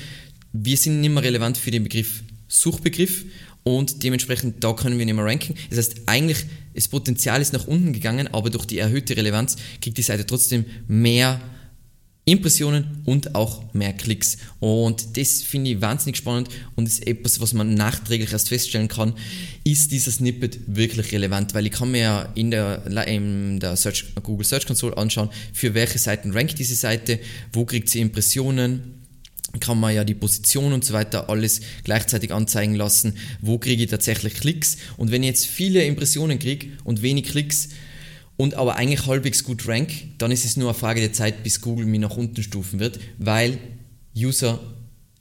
wir 0.52 0.76
sind 0.76 1.00
nicht 1.00 1.10
mehr 1.10 1.22
relevant 1.22 1.56
für 1.56 1.70
den 1.70 1.84
Begriff 1.84 2.24
Suchbegriff 2.48 3.24
und 3.62 4.02
dementsprechend 4.02 4.62
da 4.62 4.72
können 4.74 4.98
wir 4.98 5.06
nicht 5.06 5.14
mehr 5.14 5.24
ranken. 5.24 5.54
Das 5.70 5.78
heißt, 5.78 6.02
eigentlich 6.06 6.44
das 6.74 6.88
Potenzial 6.88 7.40
ist 7.40 7.52
nach 7.52 7.66
unten 7.66 7.92
gegangen, 7.92 8.28
aber 8.32 8.50
durch 8.50 8.64
die 8.66 8.78
erhöhte 8.78 9.16
Relevanz 9.16 9.56
kriegt 9.80 9.96
die 9.96 10.02
Seite 10.02 10.26
trotzdem 10.26 10.64
mehr 10.88 11.40
Impressionen 12.26 13.02
und 13.04 13.34
auch 13.34 13.62
mehr 13.74 13.92
Klicks. 13.92 14.38
Und 14.58 15.18
das 15.18 15.42
finde 15.42 15.72
ich 15.72 15.80
wahnsinnig 15.82 16.16
spannend 16.16 16.48
und 16.74 16.86
ist 16.86 17.06
etwas, 17.06 17.38
was 17.40 17.52
man 17.52 17.74
nachträglich 17.74 18.32
erst 18.32 18.48
feststellen 18.48 18.88
kann, 18.88 19.14
ist 19.62 19.92
dieser 19.92 20.10
Snippet 20.10 20.60
wirklich 20.66 21.12
relevant, 21.12 21.52
weil 21.52 21.66
ich 21.66 21.72
kann 21.72 21.90
mir 21.90 22.00
ja 22.00 22.32
in 22.34 22.50
der, 22.50 22.86
in 23.06 23.60
der 23.60 23.76
Search, 23.76 24.06
Google 24.22 24.46
Search 24.46 24.66
Console 24.66 24.96
anschauen, 24.96 25.28
für 25.52 25.74
welche 25.74 25.98
Seiten 25.98 26.32
rankt 26.32 26.58
diese 26.58 26.74
Seite, 26.74 27.20
wo 27.52 27.66
kriegt 27.66 27.90
sie 27.90 28.00
Impressionen, 28.00 29.02
kann 29.60 29.78
man 29.78 29.94
ja 29.94 30.02
die 30.02 30.14
Position 30.14 30.72
und 30.72 30.84
so 30.84 30.94
weiter 30.94 31.28
alles 31.28 31.60
gleichzeitig 31.84 32.32
anzeigen 32.32 32.74
lassen, 32.74 33.18
wo 33.40 33.58
kriege 33.58 33.84
ich 33.84 33.90
tatsächlich 33.90 34.34
Klicks 34.34 34.78
und 34.96 35.10
wenn 35.10 35.22
ich 35.22 35.28
jetzt 35.28 35.46
viele 35.46 35.84
Impressionen 35.84 36.38
kriege 36.38 36.68
und 36.84 37.02
wenig 37.02 37.26
Klicks, 37.26 37.68
und 38.36 38.54
aber 38.54 38.76
eigentlich 38.76 39.06
halbwegs 39.06 39.44
gut 39.44 39.66
rank, 39.68 39.92
dann 40.18 40.30
ist 40.30 40.44
es 40.44 40.56
nur 40.56 40.68
eine 40.68 40.78
Frage 40.78 41.00
der 41.00 41.12
Zeit, 41.12 41.42
bis 41.42 41.60
Google 41.60 41.86
mich 41.86 42.00
nach 42.00 42.16
unten 42.16 42.42
stufen 42.42 42.80
wird, 42.80 42.98
weil 43.18 43.58
User 44.16 44.60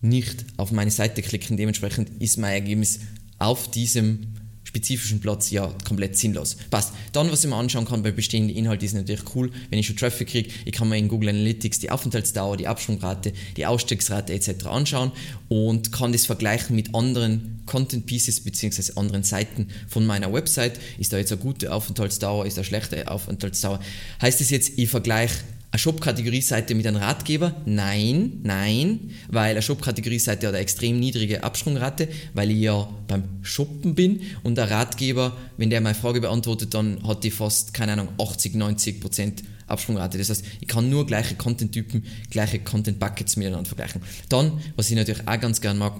nicht 0.01 0.45
auf 0.57 0.71
meine 0.71 0.91
Seite 0.91 1.21
klicken. 1.21 1.57
Dementsprechend 1.57 2.21
ist 2.21 2.37
mein 2.37 2.53
Ergebnis 2.53 2.99
auf 3.37 3.69
diesem 3.71 4.33
spezifischen 4.73 5.19
Platz 5.19 5.51
ja 5.51 5.71
komplett 5.83 6.17
sinnlos. 6.17 6.57
Passt. 6.71 6.93
Dann, 7.11 7.31
was 7.31 7.43
ich 7.43 7.49
mir 7.49 7.55
anschauen 7.55 7.85
kann 7.85 8.01
bei 8.01 8.11
bestehenden 8.11 8.55
Inhalten, 8.55 8.85
ist 8.85 8.95
natürlich 8.95 9.35
cool, 9.35 9.51
wenn 9.69 9.77
ich 9.77 9.85
schon 9.85 9.95
Traffic 9.95 10.29
kriege. 10.29 10.49
Ich 10.65 10.71
kann 10.71 10.89
mir 10.89 10.97
in 10.97 11.09
Google 11.09 11.29
Analytics 11.29 11.77
die 11.77 11.91
Aufenthaltsdauer, 11.91 12.57
die 12.57 12.67
Absprungrate, 12.67 13.33
die 13.55 13.67
Ausstiegsrate 13.67 14.33
etc. 14.33 14.65
anschauen 14.65 15.11
und 15.47 15.91
kann 15.91 16.11
das 16.11 16.25
vergleichen 16.25 16.75
mit 16.75 16.95
anderen 16.95 17.61
Content 17.67 18.07
Pieces 18.07 18.39
bzw. 18.39 18.93
anderen 18.95 19.21
Seiten 19.21 19.67
von 19.87 20.07
meiner 20.07 20.33
Website. 20.33 20.79
Ist 20.97 21.13
da 21.13 21.17
jetzt 21.17 21.31
eine 21.31 21.39
gute 21.39 21.71
Aufenthaltsdauer, 21.71 22.47
ist 22.47 22.57
da 22.57 22.61
eine 22.61 22.65
schlechte 22.65 23.07
Aufenthaltsdauer? 23.11 23.79
Heißt 24.23 24.41
das 24.41 24.49
jetzt, 24.49 24.73
ich 24.77 24.89
vergleiche 24.89 25.35
eine 25.73 25.79
Shop-Kategorie-Seite 25.79 26.75
mit 26.75 26.85
einem 26.85 26.97
Ratgeber? 26.97 27.55
Nein, 27.65 28.41
nein, 28.43 29.09
weil 29.27 29.51
eine 29.51 29.61
Shop-Kategorie-Seite 29.63 30.45
hat 30.45 30.53
eine 30.53 30.61
extrem 30.61 30.99
niedrige 30.99 31.43
Absprungrate, 31.43 32.09
weil 32.35 32.51
ich 32.51 32.59
ja 32.59 32.87
beim 33.07 33.23
Shoppen 33.41 33.95
bin 33.95 34.21
und 34.43 34.55
der 34.55 34.69
Ratgeber, 34.69 35.35
wenn 35.57 35.71
der 35.71 35.81
meine 35.81 35.95
Frage 35.95 36.21
beantwortet, 36.21 36.75
dann 36.75 37.01
hat 37.07 37.23
die 37.23 37.31
fast, 37.31 37.73
keine 37.73 37.93
Ahnung, 37.93 38.09
80, 38.19 38.53
90 38.53 39.01
Prozent 39.01 39.43
Absprungrate. 39.65 40.19
Das 40.19 40.29
heißt, 40.29 40.45
ich 40.61 40.67
kann 40.67 40.91
nur 40.91 41.07
gleiche 41.07 41.33
Content-Typen, 41.33 42.05
gleiche 42.29 42.59
Content-Buckets 42.59 43.35
miteinander 43.37 43.67
vergleichen. 43.67 44.03
Dann, 44.29 44.61
was 44.75 44.91
ich 44.91 44.95
natürlich 44.95 45.27
auch 45.27 45.39
ganz 45.39 45.59
gern 45.59 45.79
mag, 45.79 45.99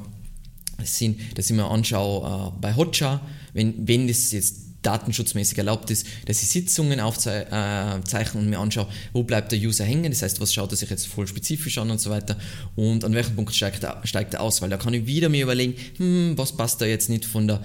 sind, 0.84 1.20
dass 1.36 1.50
ich 1.50 1.56
mir 1.56 1.66
anschaue 1.66 2.54
äh, 2.54 2.60
bei 2.62 2.76
Hotjar, 2.76 3.22
wenn, 3.54 3.88
wenn 3.88 4.08
das 4.08 4.32
jetzt 4.34 4.73
datenschutzmäßig 4.86 5.58
erlaubt 5.58 5.90
ist, 5.90 6.06
dass 6.26 6.42
ich 6.42 6.50
Sitzungen 6.50 7.00
aufzeichne 7.00 8.40
und 8.40 8.50
mir 8.50 8.60
anschaue, 8.60 8.88
wo 9.14 9.24
bleibt 9.24 9.52
der 9.52 9.60
User 9.60 9.86
hängen, 9.86 10.12
das 10.12 10.22
heißt, 10.22 10.40
was 10.40 10.54
schaut 10.54 10.72
er 10.72 10.78
sich 10.78 10.90
jetzt 10.90 11.08
voll 11.08 11.28
spezifisch 11.28 11.78
an 11.78 11.90
und 11.92 12.00
so 12.00 12.10
weiter 12.10 12.38
und 12.76 13.04
an 13.04 13.14
welchem 13.14 13.36
Punkt 13.36 13.56
steigt 13.56 13.84
er, 13.84 14.02
steigt 14.06 14.34
er 14.34 14.42
aus, 14.42 14.62
weil 14.62 14.70
da 14.70 14.78
kann 14.78 14.94
ich 14.94 15.06
wieder 15.06 15.30
mir 15.30 15.44
überlegen, 15.44 15.76
hm, 15.98 16.38
was 16.38 16.56
passt 16.56 16.82
da 16.82 16.86
jetzt 16.86 17.10
nicht 17.10 17.26
von 17.26 17.48
der, 17.48 17.64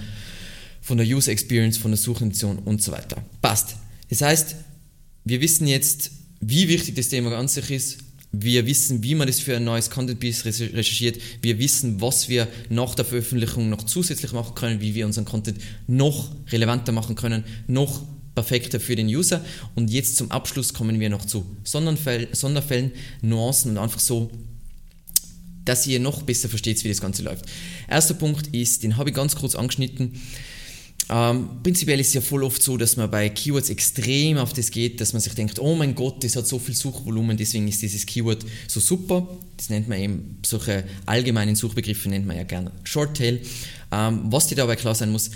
von 0.80 0.96
der 0.96 1.06
User 1.06 1.32
Experience, 1.32 1.76
von 1.76 1.90
der 1.90 1.98
Suchintention 1.98 2.58
und 2.60 2.82
so 2.82 2.92
weiter. 2.92 3.22
Passt. 3.42 3.76
Das 4.08 4.22
heißt, 4.22 4.56
wir 5.24 5.40
wissen 5.40 5.66
jetzt, 5.66 6.10
wie 6.40 6.68
wichtig 6.68 6.94
das 6.94 7.08
Thema 7.08 7.36
an 7.36 7.48
sich 7.48 7.70
ist, 7.70 7.98
wir 8.42 8.66
wissen, 8.66 9.02
wie 9.02 9.14
man 9.14 9.26
das 9.26 9.40
für 9.40 9.56
ein 9.56 9.64
neues 9.64 9.90
Content 9.90 10.20
Piece 10.20 10.44
recherchiert. 10.44 11.20
Wir 11.42 11.58
wissen, 11.58 12.00
was 12.00 12.28
wir 12.28 12.48
nach 12.68 12.94
der 12.94 13.04
Veröffentlichung 13.04 13.68
noch 13.68 13.84
zusätzlich 13.84 14.32
machen 14.32 14.54
können, 14.54 14.80
wie 14.80 14.94
wir 14.94 15.06
unseren 15.06 15.24
Content 15.24 15.58
noch 15.86 16.30
relevanter 16.50 16.92
machen 16.92 17.16
können, 17.16 17.44
noch 17.66 18.02
perfekter 18.34 18.78
für 18.78 18.96
den 18.96 19.08
User. 19.08 19.44
Und 19.74 19.90
jetzt 19.90 20.16
zum 20.16 20.30
Abschluss 20.30 20.72
kommen 20.72 21.00
wir 21.00 21.10
noch 21.10 21.24
zu 21.24 21.44
Sonderfällen, 21.64 22.28
Sonderfällen 22.32 22.92
Nuancen 23.22 23.72
und 23.72 23.78
einfach 23.78 24.00
so, 24.00 24.30
dass 25.64 25.86
ihr 25.86 26.00
noch 26.00 26.22
besser 26.22 26.48
versteht, 26.48 26.82
wie 26.84 26.88
das 26.88 27.00
Ganze 27.00 27.22
läuft. 27.22 27.44
Erster 27.88 28.14
Punkt 28.14 28.54
ist, 28.54 28.82
den 28.82 28.96
habe 28.96 29.10
ich 29.10 29.16
ganz 29.16 29.36
kurz 29.36 29.54
angeschnitten. 29.54 30.20
Ähm, 31.10 31.48
prinzipiell 31.62 31.98
ist 32.00 32.08
es 32.08 32.14
ja 32.14 32.20
voll 32.20 32.44
oft 32.44 32.62
so, 32.62 32.76
dass 32.76 32.96
man 32.96 33.10
bei 33.10 33.30
Keywords 33.30 33.70
extrem 33.70 34.36
auf 34.36 34.52
das 34.52 34.70
geht, 34.70 35.00
dass 35.00 35.14
man 35.14 35.22
sich 35.22 35.34
denkt, 35.34 35.58
oh 35.58 35.74
mein 35.74 35.94
Gott, 35.94 36.22
das 36.22 36.36
hat 36.36 36.46
so 36.46 36.58
viel 36.58 36.74
Suchvolumen, 36.74 37.36
deswegen 37.36 37.66
ist 37.66 37.80
dieses 37.80 38.04
Keyword 38.04 38.44
so 38.66 38.78
super. 38.78 39.26
Das 39.56 39.70
nennt 39.70 39.88
man 39.88 39.98
eben, 39.98 40.38
solche 40.44 40.84
allgemeinen 41.06 41.56
Suchbegriffe 41.56 42.10
nennt 42.10 42.26
man 42.26 42.36
ja 42.36 42.42
gerne 42.42 42.72
Shorttail. 42.84 43.40
Ähm, 43.90 44.24
was 44.24 44.48
dir 44.48 44.56
dabei 44.56 44.76
klar 44.76 44.94
sein 44.94 45.10
muss, 45.10 45.30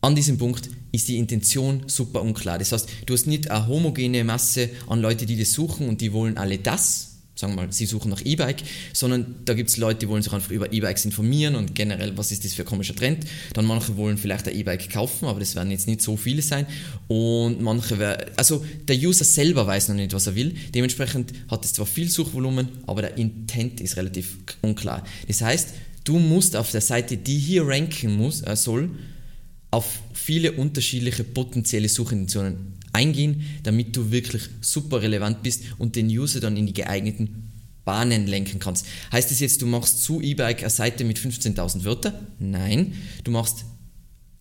an 0.00 0.14
diesem 0.14 0.38
Punkt 0.38 0.68
ist 0.92 1.08
die 1.08 1.16
Intention 1.16 1.84
super 1.86 2.22
unklar. 2.22 2.58
Das 2.58 2.72
heißt, 2.72 2.88
du 3.06 3.14
hast 3.14 3.26
nicht 3.26 3.50
eine 3.50 3.66
homogene 3.66 4.24
Masse 4.24 4.70
an 4.88 5.00
Leuten, 5.00 5.26
die 5.26 5.38
das 5.38 5.52
suchen 5.52 5.88
und 5.88 6.00
die 6.00 6.12
wollen 6.12 6.36
alle 6.36 6.58
das, 6.58 7.07
sagen 7.38 7.54
wir 7.54 7.62
mal, 7.62 7.72
sie 7.72 7.86
suchen 7.86 8.10
nach 8.10 8.20
E-Bike, 8.24 8.64
sondern 8.92 9.36
da 9.44 9.54
gibt 9.54 9.70
es 9.70 9.76
Leute, 9.76 10.00
die 10.00 10.08
wollen 10.08 10.22
sich 10.22 10.32
einfach 10.32 10.50
über 10.50 10.72
E-Bikes 10.72 11.04
informieren 11.04 11.54
und 11.54 11.72
generell, 11.72 12.16
was 12.16 12.32
ist 12.32 12.44
das 12.44 12.54
für 12.54 12.62
ein 12.62 12.66
komischer 12.66 12.96
Trend. 12.96 13.24
Dann 13.52 13.64
manche 13.64 13.96
wollen 13.96 14.18
vielleicht 14.18 14.48
ein 14.48 14.56
E-Bike 14.56 14.90
kaufen, 14.90 15.26
aber 15.26 15.38
das 15.38 15.54
werden 15.54 15.70
jetzt 15.70 15.86
nicht 15.86 16.02
so 16.02 16.16
viele 16.16 16.42
sein. 16.42 16.66
Und 17.06 17.62
manche, 17.62 18.18
also 18.36 18.64
der 18.88 18.96
User 18.96 19.24
selber 19.24 19.68
weiß 19.68 19.88
noch 19.90 19.94
nicht, 19.94 20.12
was 20.14 20.26
er 20.26 20.34
will. 20.34 20.52
Dementsprechend 20.74 21.32
hat 21.48 21.64
es 21.64 21.74
zwar 21.74 21.86
viel 21.86 22.10
Suchvolumen, 22.10 22.70
aber 22.88 23.02
der 23.02 23.16
Intent 23.16 23.80
ist 23.80 23.96
relativ 23.96 24.38
unklar. 24.62 25.04
Das 25.28 25.40
heißt, 25.40 25.68
du 26.02 26.18
musst 26.18 26.56
auf 26.56 26.72
der 26.72 26.80
Seite, 26.80 27.16
die 27.16 27.38
hier 27.38 27.64
ranken 27.68 28.16
muss, 28.16 28.42
äh, 28.42 28.56
soll, 28.56 28.90
auf 29.70 30.00
viele 30.12 30.52
unterschiedliche 30.52 31.22
potenzielle 31.22 31.88
Suchintentionen 31.88 32.77
eingehen, 32.92 33.42
damit 33.62 33.96
du 33.96 34.10
wirklich 34.10 34.42
super 34.60 35.02
relevant 35.02 35.42
bist 35.42 35.64
und 35.78 35.96
den 35.96 36.08
User 36.08 36.40
dann 36.40 36.56
in 36.56 36.66
die 36.66 36.72
geeigneten 36.72 37.52
Bahnen 37.84 38.26
lenken 38.26 38.58
kannst. 38.58 38.86
Heißt 39.12 39.30
das 39.30 39.40
jetzt, 39.40 39.62
du 39.62 39.66
machst 39.66 40.02
zu 40.02 40.20
E-Bike 40.20 40.60
eine 40.60 40.70
Seite 40.70 41.04
mit 41.04 41.18
15.000 41.18 41.84
Wörtern? 41.84 42.14
Nein, 42.38 42.92
du 43.24 43.30
machst 43.30 43.64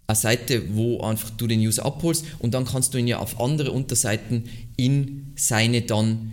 eine 0.08 0.16
Seite, 0.16 0.76
wo 0.76 1.02
einfach 1.02 1.30
du 1.30 1.48
den 1.48 1.60
User 1.60 1.86
abholst 1.86 2.26
und 2.40 2.54
dann 2.54 2.66
kannst 2.66 2.94
du 2.94 2.98
ihn 2.98 3.08
ja 3.08 3.20
auf 3.20 3.40
andere 3.40 3.72
Unterseiten 3.72 4.46
in 4.76 5.34
seine 5.36 5.82
dann 5.82 6.32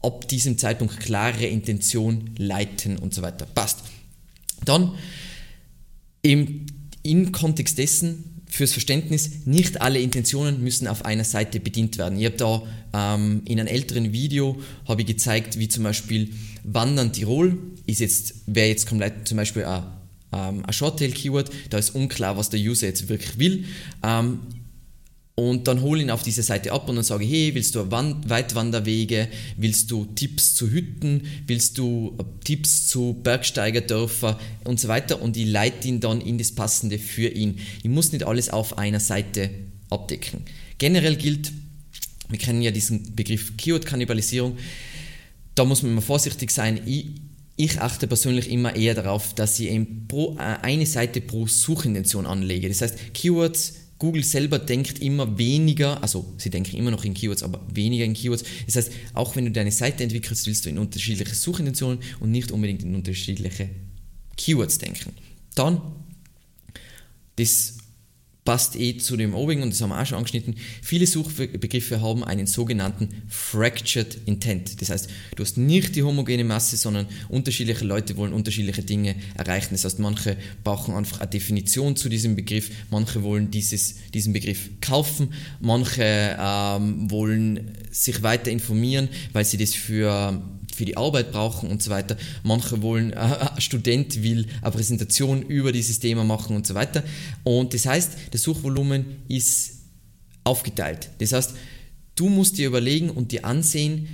ab 0.00 0.28
diesem 0.28 0.58
Zeitpunkt 0.58 1.00
klare 1.00 1.46
Intention 1.46 2.30
leiten 2.36 2.98
und 2.98 3.14
so 3.14 3.22
weiter. 3.22 3.46
Passt. 3.46 3.80
Dann 4.64 4.94
im, 6.22 6.66
im 7.02 7.32
Kontext 7.32 7.78
dessen 7.78 8.33
fürs 8.54 8.72
Verständnis, 8.72 9.46
nicht 9.46 9.80
alle 9.80 10.00
Intentionen 10.00 10.62
müssen 10.62 10.86
auf 10.86 11.04
einer 11.04 11.24
Seite 11.24 11.58
bedient 11.58 11.98
werden. 11.98 12.18
Ich 12.20 12.26
habe 12.26 12.36
da 12.36 12.62
ähm, 12.92 13.42
in 13.46 13.58
einem 13.58 13.66
älteren 13.66 14.12
Video 14.12 14.60
habe 14.86 15.00
ich 15.02 15.08
gezeigt, 15.08 15.58
wie 15.58 15.66
zum 15.66 15.82
Beispiel 15.82 16.30
Wandern 16.62 17.12
Tirol 17.12 17.58
ist 17.86 17.98
jetzt, 17.98 18.34
wäre 18.46 18.68
jetzt 18.68 18.86
komplett 18.86 19.26
zum 19.26 19.38
Beispiel 19.38 19.64
ein, 19.64 19.82
ähm, 20.32 20.64
ein 20.64 20.72
Shorttail-Keyword, 20.72 21.50
da 21.70 21.78
ist 21.78 21.96
unklar, 21.96 22.36
was 22.36 22.48
der 22.48 22.60
User 22.60 22.86
jetzt 22.86 23.08
wirklich 23.08 23.40
will. 23.40 23.64
Ähm, 24.04 24.38
und 25.36 25.66
dann 25.66 25.82
hole 25.82 26.00
ihn 26.00 26.10
auf 26.10 26.22
diese 26.22 26.42
Seite 26.42 26.72
ab 26.72 26.88
und 26.88 26.94
dann 26.94 27.04
sage, 27.04 27.24
hey, 27.24 27.54
willst 27.54 27.74
du 27.74 27.90
Weitwanderwege, 27.90 29.28
willst 29.56 29.90
du 29.90 30.04
Tipps 30.14 30.54
zu 30.54 30.70
Hütten, 30.70 31.22
willst 31.46 31.76
du 31.78 32.16
äh, 32.18 32.24
Tipps 32.44 32.86
zu 32.86 33.14
Bergsteigerdörfer 33.22 34.38
und 34.62 34.78
so 34.78 34.86
weiter 34.86 35.20
und 35.20 35.36
ich 35.36 35.46
leite 35.46 35.88
ihn 35.88 35.98
dann 35.98 36.20
in 36.20 36.38
das 36.38 36.52
Passende 36.52 36.98
für 36.98 37.28
ihn. 37.28 37.58
Ich 37.82 37.90
muss 37.90 38.12
nicht 38.12 38.24
alles 38.24 38.48
auf 38.48 38.78
einer 38.78 39.00
Seite 39.00 39.50
abdecken. 39.90 40.42
Generell 40.78 41.16
gilt, 41.16 41.52
wir 42.28 42.38
kennen 42.38 42.62
ja 42.62 42.70
diesen 42.70 43.16
Begriff 43.16 43.56
Keyword-Kannibalisierung, 43.56 44.56
da 45.56 45.64
muss 45.64 45.82
man 45.82 45.92
immer 45.92 46.02
vorsichtig 46.02 46.52
sein. 46.52 46.80
Ich, 46.86 47.06
ich 47.56 47.80
achte 47.80 48.06
persönlich 48.06 48.50
immer 48.50 48.76
eher 48.76 48.94
darauf, 48.94 49.34
dass 49.34 49.58
ich 49.58 49.80
pro, 50.06 50.36
äh, 50.36 50.58
eine 50.62 50.86
Seite 50.86 51.20
pro 51.20 51.48
Suchintention 51.48 52.24
anlege. 52.24 52.68
Das 52.68 52.82
heißt, 52.82 53.14
Keywords 53.14 53.83
Google 54.04 54.22
selber 54.22 54.58
denkt 54.58 54.98
immer 54.98 55.38
weniger, 55.38 56.02
also 56.02 56.34
sie 56.36 56.50
denken 56.50 56.76
immer 56.76 56.90
noch 56.90 57.06
in 57.06 57.14
Keywords, 57.14 57.42
aber 57.42 57.66
weniger 57.72 58.04
in 58.04 58.12
Keywords. 58.12 58.44
Das 58.66 58.76
heißt, 58.76 58.92
auch 59.14 59.34
wenn 59.34 59.46
du 59.46 59.50
deine 59.50 59.72
Seite 59.72 60.02
entwickelst, 60.02 60.46
willst 60.46 60.66
du 60.66 60.68
in 60.68 60.76
unterschiedliche 60.76 61.34
Suchintentionen 61.34 62.00
und 62.20 62.30
nicht 62.30 62.52
unbedingt 62.52 62.82
in 62.82 62.94
unterschiedliche 62.94 63.70
Keywords 64.36 64.76
denken. 64.76 65.14
Dann, 65.54 65.80
das 67.36 67.78
passt 68.44 68.76
eh 68.76 68.98
zu 68.98 69.16
dem 69.16 69.34
obigen 69.34 69.62
und 69.62 69.70
das 69.72 69.80
haben 69.80 69.90
wir 69.90 70.00
auch 70.00 70.06
schon 70.06 70.18
angeschnitten. 70.18 70.54
Viele 70.82 71.06
Suchbegriffe 71.06 72.02
haben 72.02 72.22
einen 72.24 72.46
sogenannten 72.46 73.08
Fractured 73.28 74.18
Intent. 74.26 74.80
Das 74.80 74.90
heißt, 74.90 75.08
du 75.34 75.42
hast 75.42 75.56
nicht 75.56 75.96
die 75.96 76.02
homogene 76.02 76.44
Masse, 76.44 76.76
sondern 76.76 77.06
unterschiedliche 77.28 77.84
Leute 77.84 78.16
wollen 78.16 78.32
unterschiedliche 78.32 78.82
Dinge 78.82 79.14
erreichen. 79.34 79.70
Das 79.72 79.84
heißt, 79.84 79.98
manche 79.98 80.36
brauchen 80.62 80.94
einfach 80.94 81.20
eine 81.20 81.30
Definition 81.30 81.96
zu 81.96 82.08
diesem 82.08 82.36
Begriff, 82.36 82.70
manche 82.90 83.22
wollen 83.22 83.50
dieses, 83.50 83.96
diesen 84.12 84.32
Begriff 84.34 84.68
kaufen, 84.80 85.32
manche 85.60 86.36
ähm, 86.38 87.10
wollen 87.10 87.72
sich 87.94 88.22
weiter 88.22 88.50
informieren, 88.50 89.08
weil 89.32 89.44
sie 89.44 89.56
das 89.56 89.74
für 89.74 90.42
für 90.74 90.84
die 90.84 90.96
Arbeit 90.96 91.30
brauchen 91.30 91.70
und 91.70 91.82
so 91.82 91.90
weiter. 91.90 92.16
Manche 92.42 92.82
wollen, 92.82 93.12
äh, 93.12 93.16
ein 93.16 93.60
Student 93.60 94.24
will 94.24 94.46
eine 94.60 94.72
Präsentation 94.72 95.42
über 95.42 95.70
dieses 95.70 96.00
Thema 96.00 96.24
machen 96.24 96.56
und 96.56 96.66
so 96.66 96.74
weiter. 96.74 97.04
Und 97.44 97.72
das 97.74 97.86
heißt, 97.86 98.12
das 98.32 98.42
Suchvolumen 98.42 99.22
ist 99.28 99.74
aufgeteilt. 100.42 101.10
Das 101.18 101.32
heißt, 101.32 101.54
du 102.16 102.28
musst 102.28 102.58
dir 102.58 102.66
überlegen 102.66 103.10
und 103.10 103.30
dir 103.30 103.44
ansehen, 103.44 104.08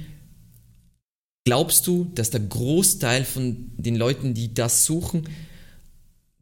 glaubst 1.44 1.86
du, 1.86 2.10
dass 2.14 2.30
der 2.30 2.40
Großteil 2.40 3.24
von 3.24 3.70
den 3.76 3.96
Leuten, 3.96 4.34
die 4.34 4.52
das 4.52 4.84
suchen, 4.84 5.28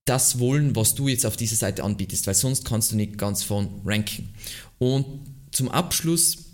das 0.04 0.38
wollen, 0.38 0.74
was 0.74 0.94
du 0.94 1.08
jetzt 1.08 1.26
auf 1.26 1.36
dieser 1.36 1.56
Seite 1.56 1.84
anbietest, 1.84 2.26
weil 2.26 2.34
sonst 2.34 2.64
kannst 2.64 2.92
du 2.92 2.96
nicht 2.96 3.18
ganz 3.18 3.42
vorn 3.42 3.68
ranken. 3.84 4.30
Und 4.78 5.04
zum 5.52 5.68
Abschluss, 5.68 6.47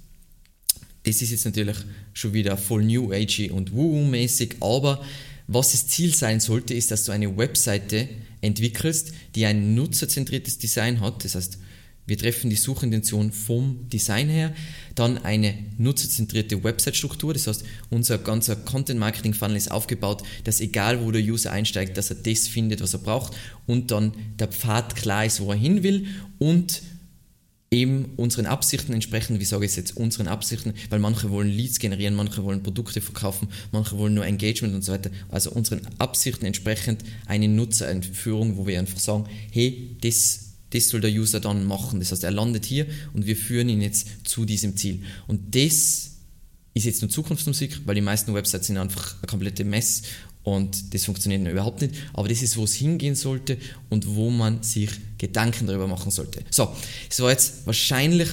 das 1.05 1.22
ist 1.22 1.30
jetzt 1.30 1.44
natürlich 1.44 1.76
schon 2.12 2.32
wieder 2.32 2.57
voll 2.57 2.84
New 2.84 3.12
Agey 3.12 3.50
und 3.50 3.72
Woo-mäßig, 3.72 4.57
aber 4.61 5.05
was 5.46 5.72
das 5.72 5.86
Ziel 5.86 6.14
sein 6.14 6.40
sollte, 6.40 6.74
ist, 6.74 6.90
dass 6.90 7.05
du 7.05 7.12
eine 7.12 7.36
Webseite 7.36 8.09
entwickelst, 8.40 9.12
die 9.34 9.44
ein 9.44 9.74
nutzerzentriertes 9.74 10.59
Design 10.59 11.00
hat. 11.00 11.24
Das 11.24 11.34
heißt, 11.34 11.59
wir 12.07 12.18
treffen 12.18 12.50
die 12.50 12.57
Suchintention 12.57 13.32
vom 13.32 13.88
Design 13.88 14.28
her, 14.28 14.55
dann 14.94 15.18
eine 15.18 15.55
nutzerzentrierte 15.78 16.62
Website-Struktur, 16.62 17.32
das 17.32 17.46
heißt, 17.46 17.64
unser 17.88 18.18
ganzer 18.18 18.57
Content-Marketing-Funnel 18.57 19.57
ist 19.57 19.70
aufgebaut, 19.70 20.22
dass 20.44 20.61
egal 20.61 21.02
wo 21.02 21.11
der 21.11 21.22
User 21.22 21.50
einsteigt, 21.50 21.96
dass 21.96 22.11
er 22.11 22.16
das 22.16 22.46
findet, 22.46 22.82
was 22.82 22.92
er 22.92 22.98
braucht. 23.00 23.34
Und 23.66 23.90
dann 23.90 24.12
der 24.38 24.48
Pfad 24.48 24.96
klar 24.96 25.24
ist, 25.24 25.40
wo 25.40 25.50
er 25.50 25.59
hin 25.59 25.82
will. 25.82 26.07
Und 26.38 26.82
eben 27.75 28.12
unseren 28.16 28.47
Absichten 28.47 28.93
entsprechen, 28.93 29.41
wie 29.41 29.45
sage 29.45 29.64
ich 29.64 29.72
es 29.72 29.77
jetzt, 29.77 29.97
unseren 29.97 30.29
Absichten, 30.29 30.72
weil 30.91 30.99
manche 30.99 31.31
wollen 31.31 31.49
Leads 31.49 31.79
generieren, 31.79 32.14
manche 32.14 32.45
wollen 32.45 32.62
Produkte 32.62 33.01
verkaufen, 33.01 33.49
manche 33.72 33.99
wollen 33.99 34.14
nur 34.14 34.25
Engagement 34.25 34.75
und 34.75 34.83
so 34.83 34.93
weiter. 34.93 35.11
Also 35.29 35.51
unseren 35.51 35.81
Absichten 35.99 36.47
entsprechend 36.47 37.05
eine 37.27 37.49
Nutzerentführung, 37.49 38.57
wo 38.57 38.66
wir 38.66 38.79
einfach 38.79 38.99
sagen, 38.99 39.27
hey, 39.51 39.97
das 40.01 40.41
das 40.70 40.89
soll 40.89 41.01
der 41.01 41.11
User 41.12 41.39
dann 41.39 41.64
machen. 41.64 42.01
Das 42.01 42.11
heißt, 42.11 42.25
er 42.25 42.33
landet 42.33 42.64
hier 42.64 42.87
und 43.12 43.27
wir 43.27 43.37
führen 43.37 43.68
ihn 43.68 43.81
jetzt 43.81 44.09
zu 44.25 44.45
diesem 44.45 44.77
Ziel. 44.77 45.05
Und 45.29 45.55
das 45.55 46.11
ist 46.75 46.85
jetzt 46.85 47.01
nur 47.01 47.09
Zukunftsmusik, 47.09 47.83
weil 47.85 47.95
die 47.95 48.01
meisten 48.01 48.35
Websites 48.35 48.66
sind 48.66 48.79
einfach 48.79 49.14
eine 49.18 49.29
komplette 49.29 49.64
Mess 49.64 50.03
und 50.45 50.95
das 50.95 51.07
funktioniert 51.07 51.47
überhaupt 51.51 51.80
nicht. 51.80 51.95
Aber 52.12 52.28
das 52.28 52.42
ist, 52.42 52.57
wo 52.57 52.64
es 52.64 52.74
hingehen 52.74 53.16
sollte 53.16 53.57
und 53.88 54.14
wo 54.14 54.30
man 54.30 54.62
sich 54.62 54.90
Gedanken 55.18 55.66
darüber 55.66 55.88
machen 55.88 56.11
sollte. 56.11 56.45
So, 56.51 56.74
es 57.11 57.20
war 57.20 57.30
jetzt 57.30 57.66
wahrscheinlich 57.66 58.28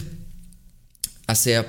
ein 1.25 1.35
sehr 1.35 1.65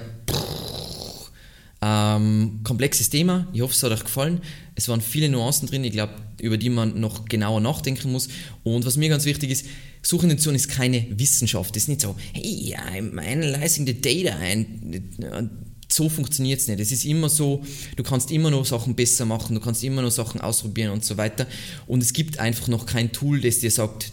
ähm, 1.81 2.61
komplexes 2.65 3.09
Thema. 3.09 3.47
Ich 3.53 3.61
hoffe, 3.61 3.73
es 3.73 3.83
hat 3.83 3.93
euch 3.93 4.05
gefallen. 4.05 4.41
Es 4.75 4.89
waren 4.89 5.01
viele 5.01 5.29
Nuancen 5.29 5.69
drin, 5.69 5.85
ich 5.85 5.93
glaube, 5.93 6.15
über 6.41 6.59
die 6.59 6.71
man 6.71 6.99
noch 6.99 7.27
genauer 7.27 7.61
nachdenken 7.61 8.11
muss. 8.11 8.29
Und 8.65 8.85
was 8.85 8.97
mir 8.97 9.09
ganz 9.09 9.25
wichtig 9.25 9.51
ist, 9.51 9.67
Suchintention 10.03 10.57
ist 10.57 10.69
keine 10.69 11.07
Wissenschaft. 11.17 11.77
Es 11.77 11.85
ist 11.85 11.89
nicht 11.89 12.01
so, 12.01 12.17
hey, 12.33 12.77
I'm 12.77 13.17
analyzing 13.19 13.87
the 13.87 14.01
data. 14.01 14.37
And, 14.37 15.72
so 15.93 16.09
funktioniert 16.09 16.61
es 16.61 16.69
nicht. 16.69 16.81
Es 16.81 16.93
ist 16.93 17.05
immer 17.05 17.29
so, 17.29 17.63
du 17.97 18.03
kannst 18.03 18.31
immer 18.31 18.51
noch 18.51 18.65
Sachen 18.65 18.95
besser 18.95 19.25
machen, 19.25 19.55
du 19.55 19.61
kannst 19.61 19.85
immer 19.85 20.03
noch 20.03 20.11
Sachen 20.11 20.41
ausprobieren 20.41 20.91
und 20.91 21.05
so 21.05 21.17
weiter. 21.17 21.47
Und 21.87 22.03
es 22.03 22.13
gibt 22.13 22.39
einfach 22.39 22.69
noch 22.69 22.87
kein 22.87 23.13
Tool, 23.13 23.41
das 23.41 23.61
dir 23.61 23.71
sagt, 23.71 24.13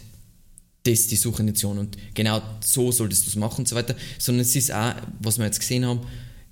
das 0.84 1.00
ist 1.00 1.10
die 1.10 1.16
Suchintention 1.16 1.78
und 1.78 1.98
genau 2.14 2.40
so 2.64 2.90
solltest 2.90 3.26
du 3.26 3.30
es 3.30 3.36
machen 3.36 3.60
und 3.60 3.68
so 3.68 3.76
weiter. 3.76 3.94
Sondern 4.18 4.42
es 4.42 4.56
ist 4.56 4.72
auch, 4.72 4.94
was 5.20 5.38
wir 5.38 5.44
jetzt 5.44 5.60
gesehen 5.60 5.84
haben, 5.84 6.00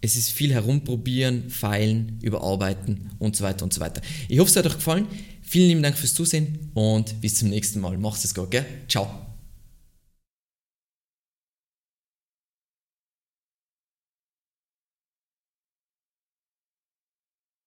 es 0.01 0.16
ist 0.16 0.31
viel 0.31 0.53
herumprobieren, 0.53 1.51
feilen, 1.51 2.18
überarbeiten 2.22 3.11
und 3.18 3.37
so 3.37 3.45
weiter 3.45 3.64
und 3.64 3.72
so 3.72 3.81
weiter. 3.81 4.01
Ich 4.29 4.39
hoffe, 4.39 4.51
es 4.51 4.57
hat 4.57 4.66
euch 4.66 4.74
gefallen. 4.74 5.07
Vielen 5.43 5.68
lieben 5.68 5.83
Dank 5.83 5.97
fürs 5.97 6.14
Zusehen 6.14 6.70
und 6.74 7.20
bis 7.20 7.37
zum 7.37 7.49
nächsten 7.49 7.81
Mal. 7.81 7.97
Macht 7.99 8.22
es 8.22 8.35
gut, 8.35 8.51
gell? 8.51 8.66
Ciao. 8.87 9.28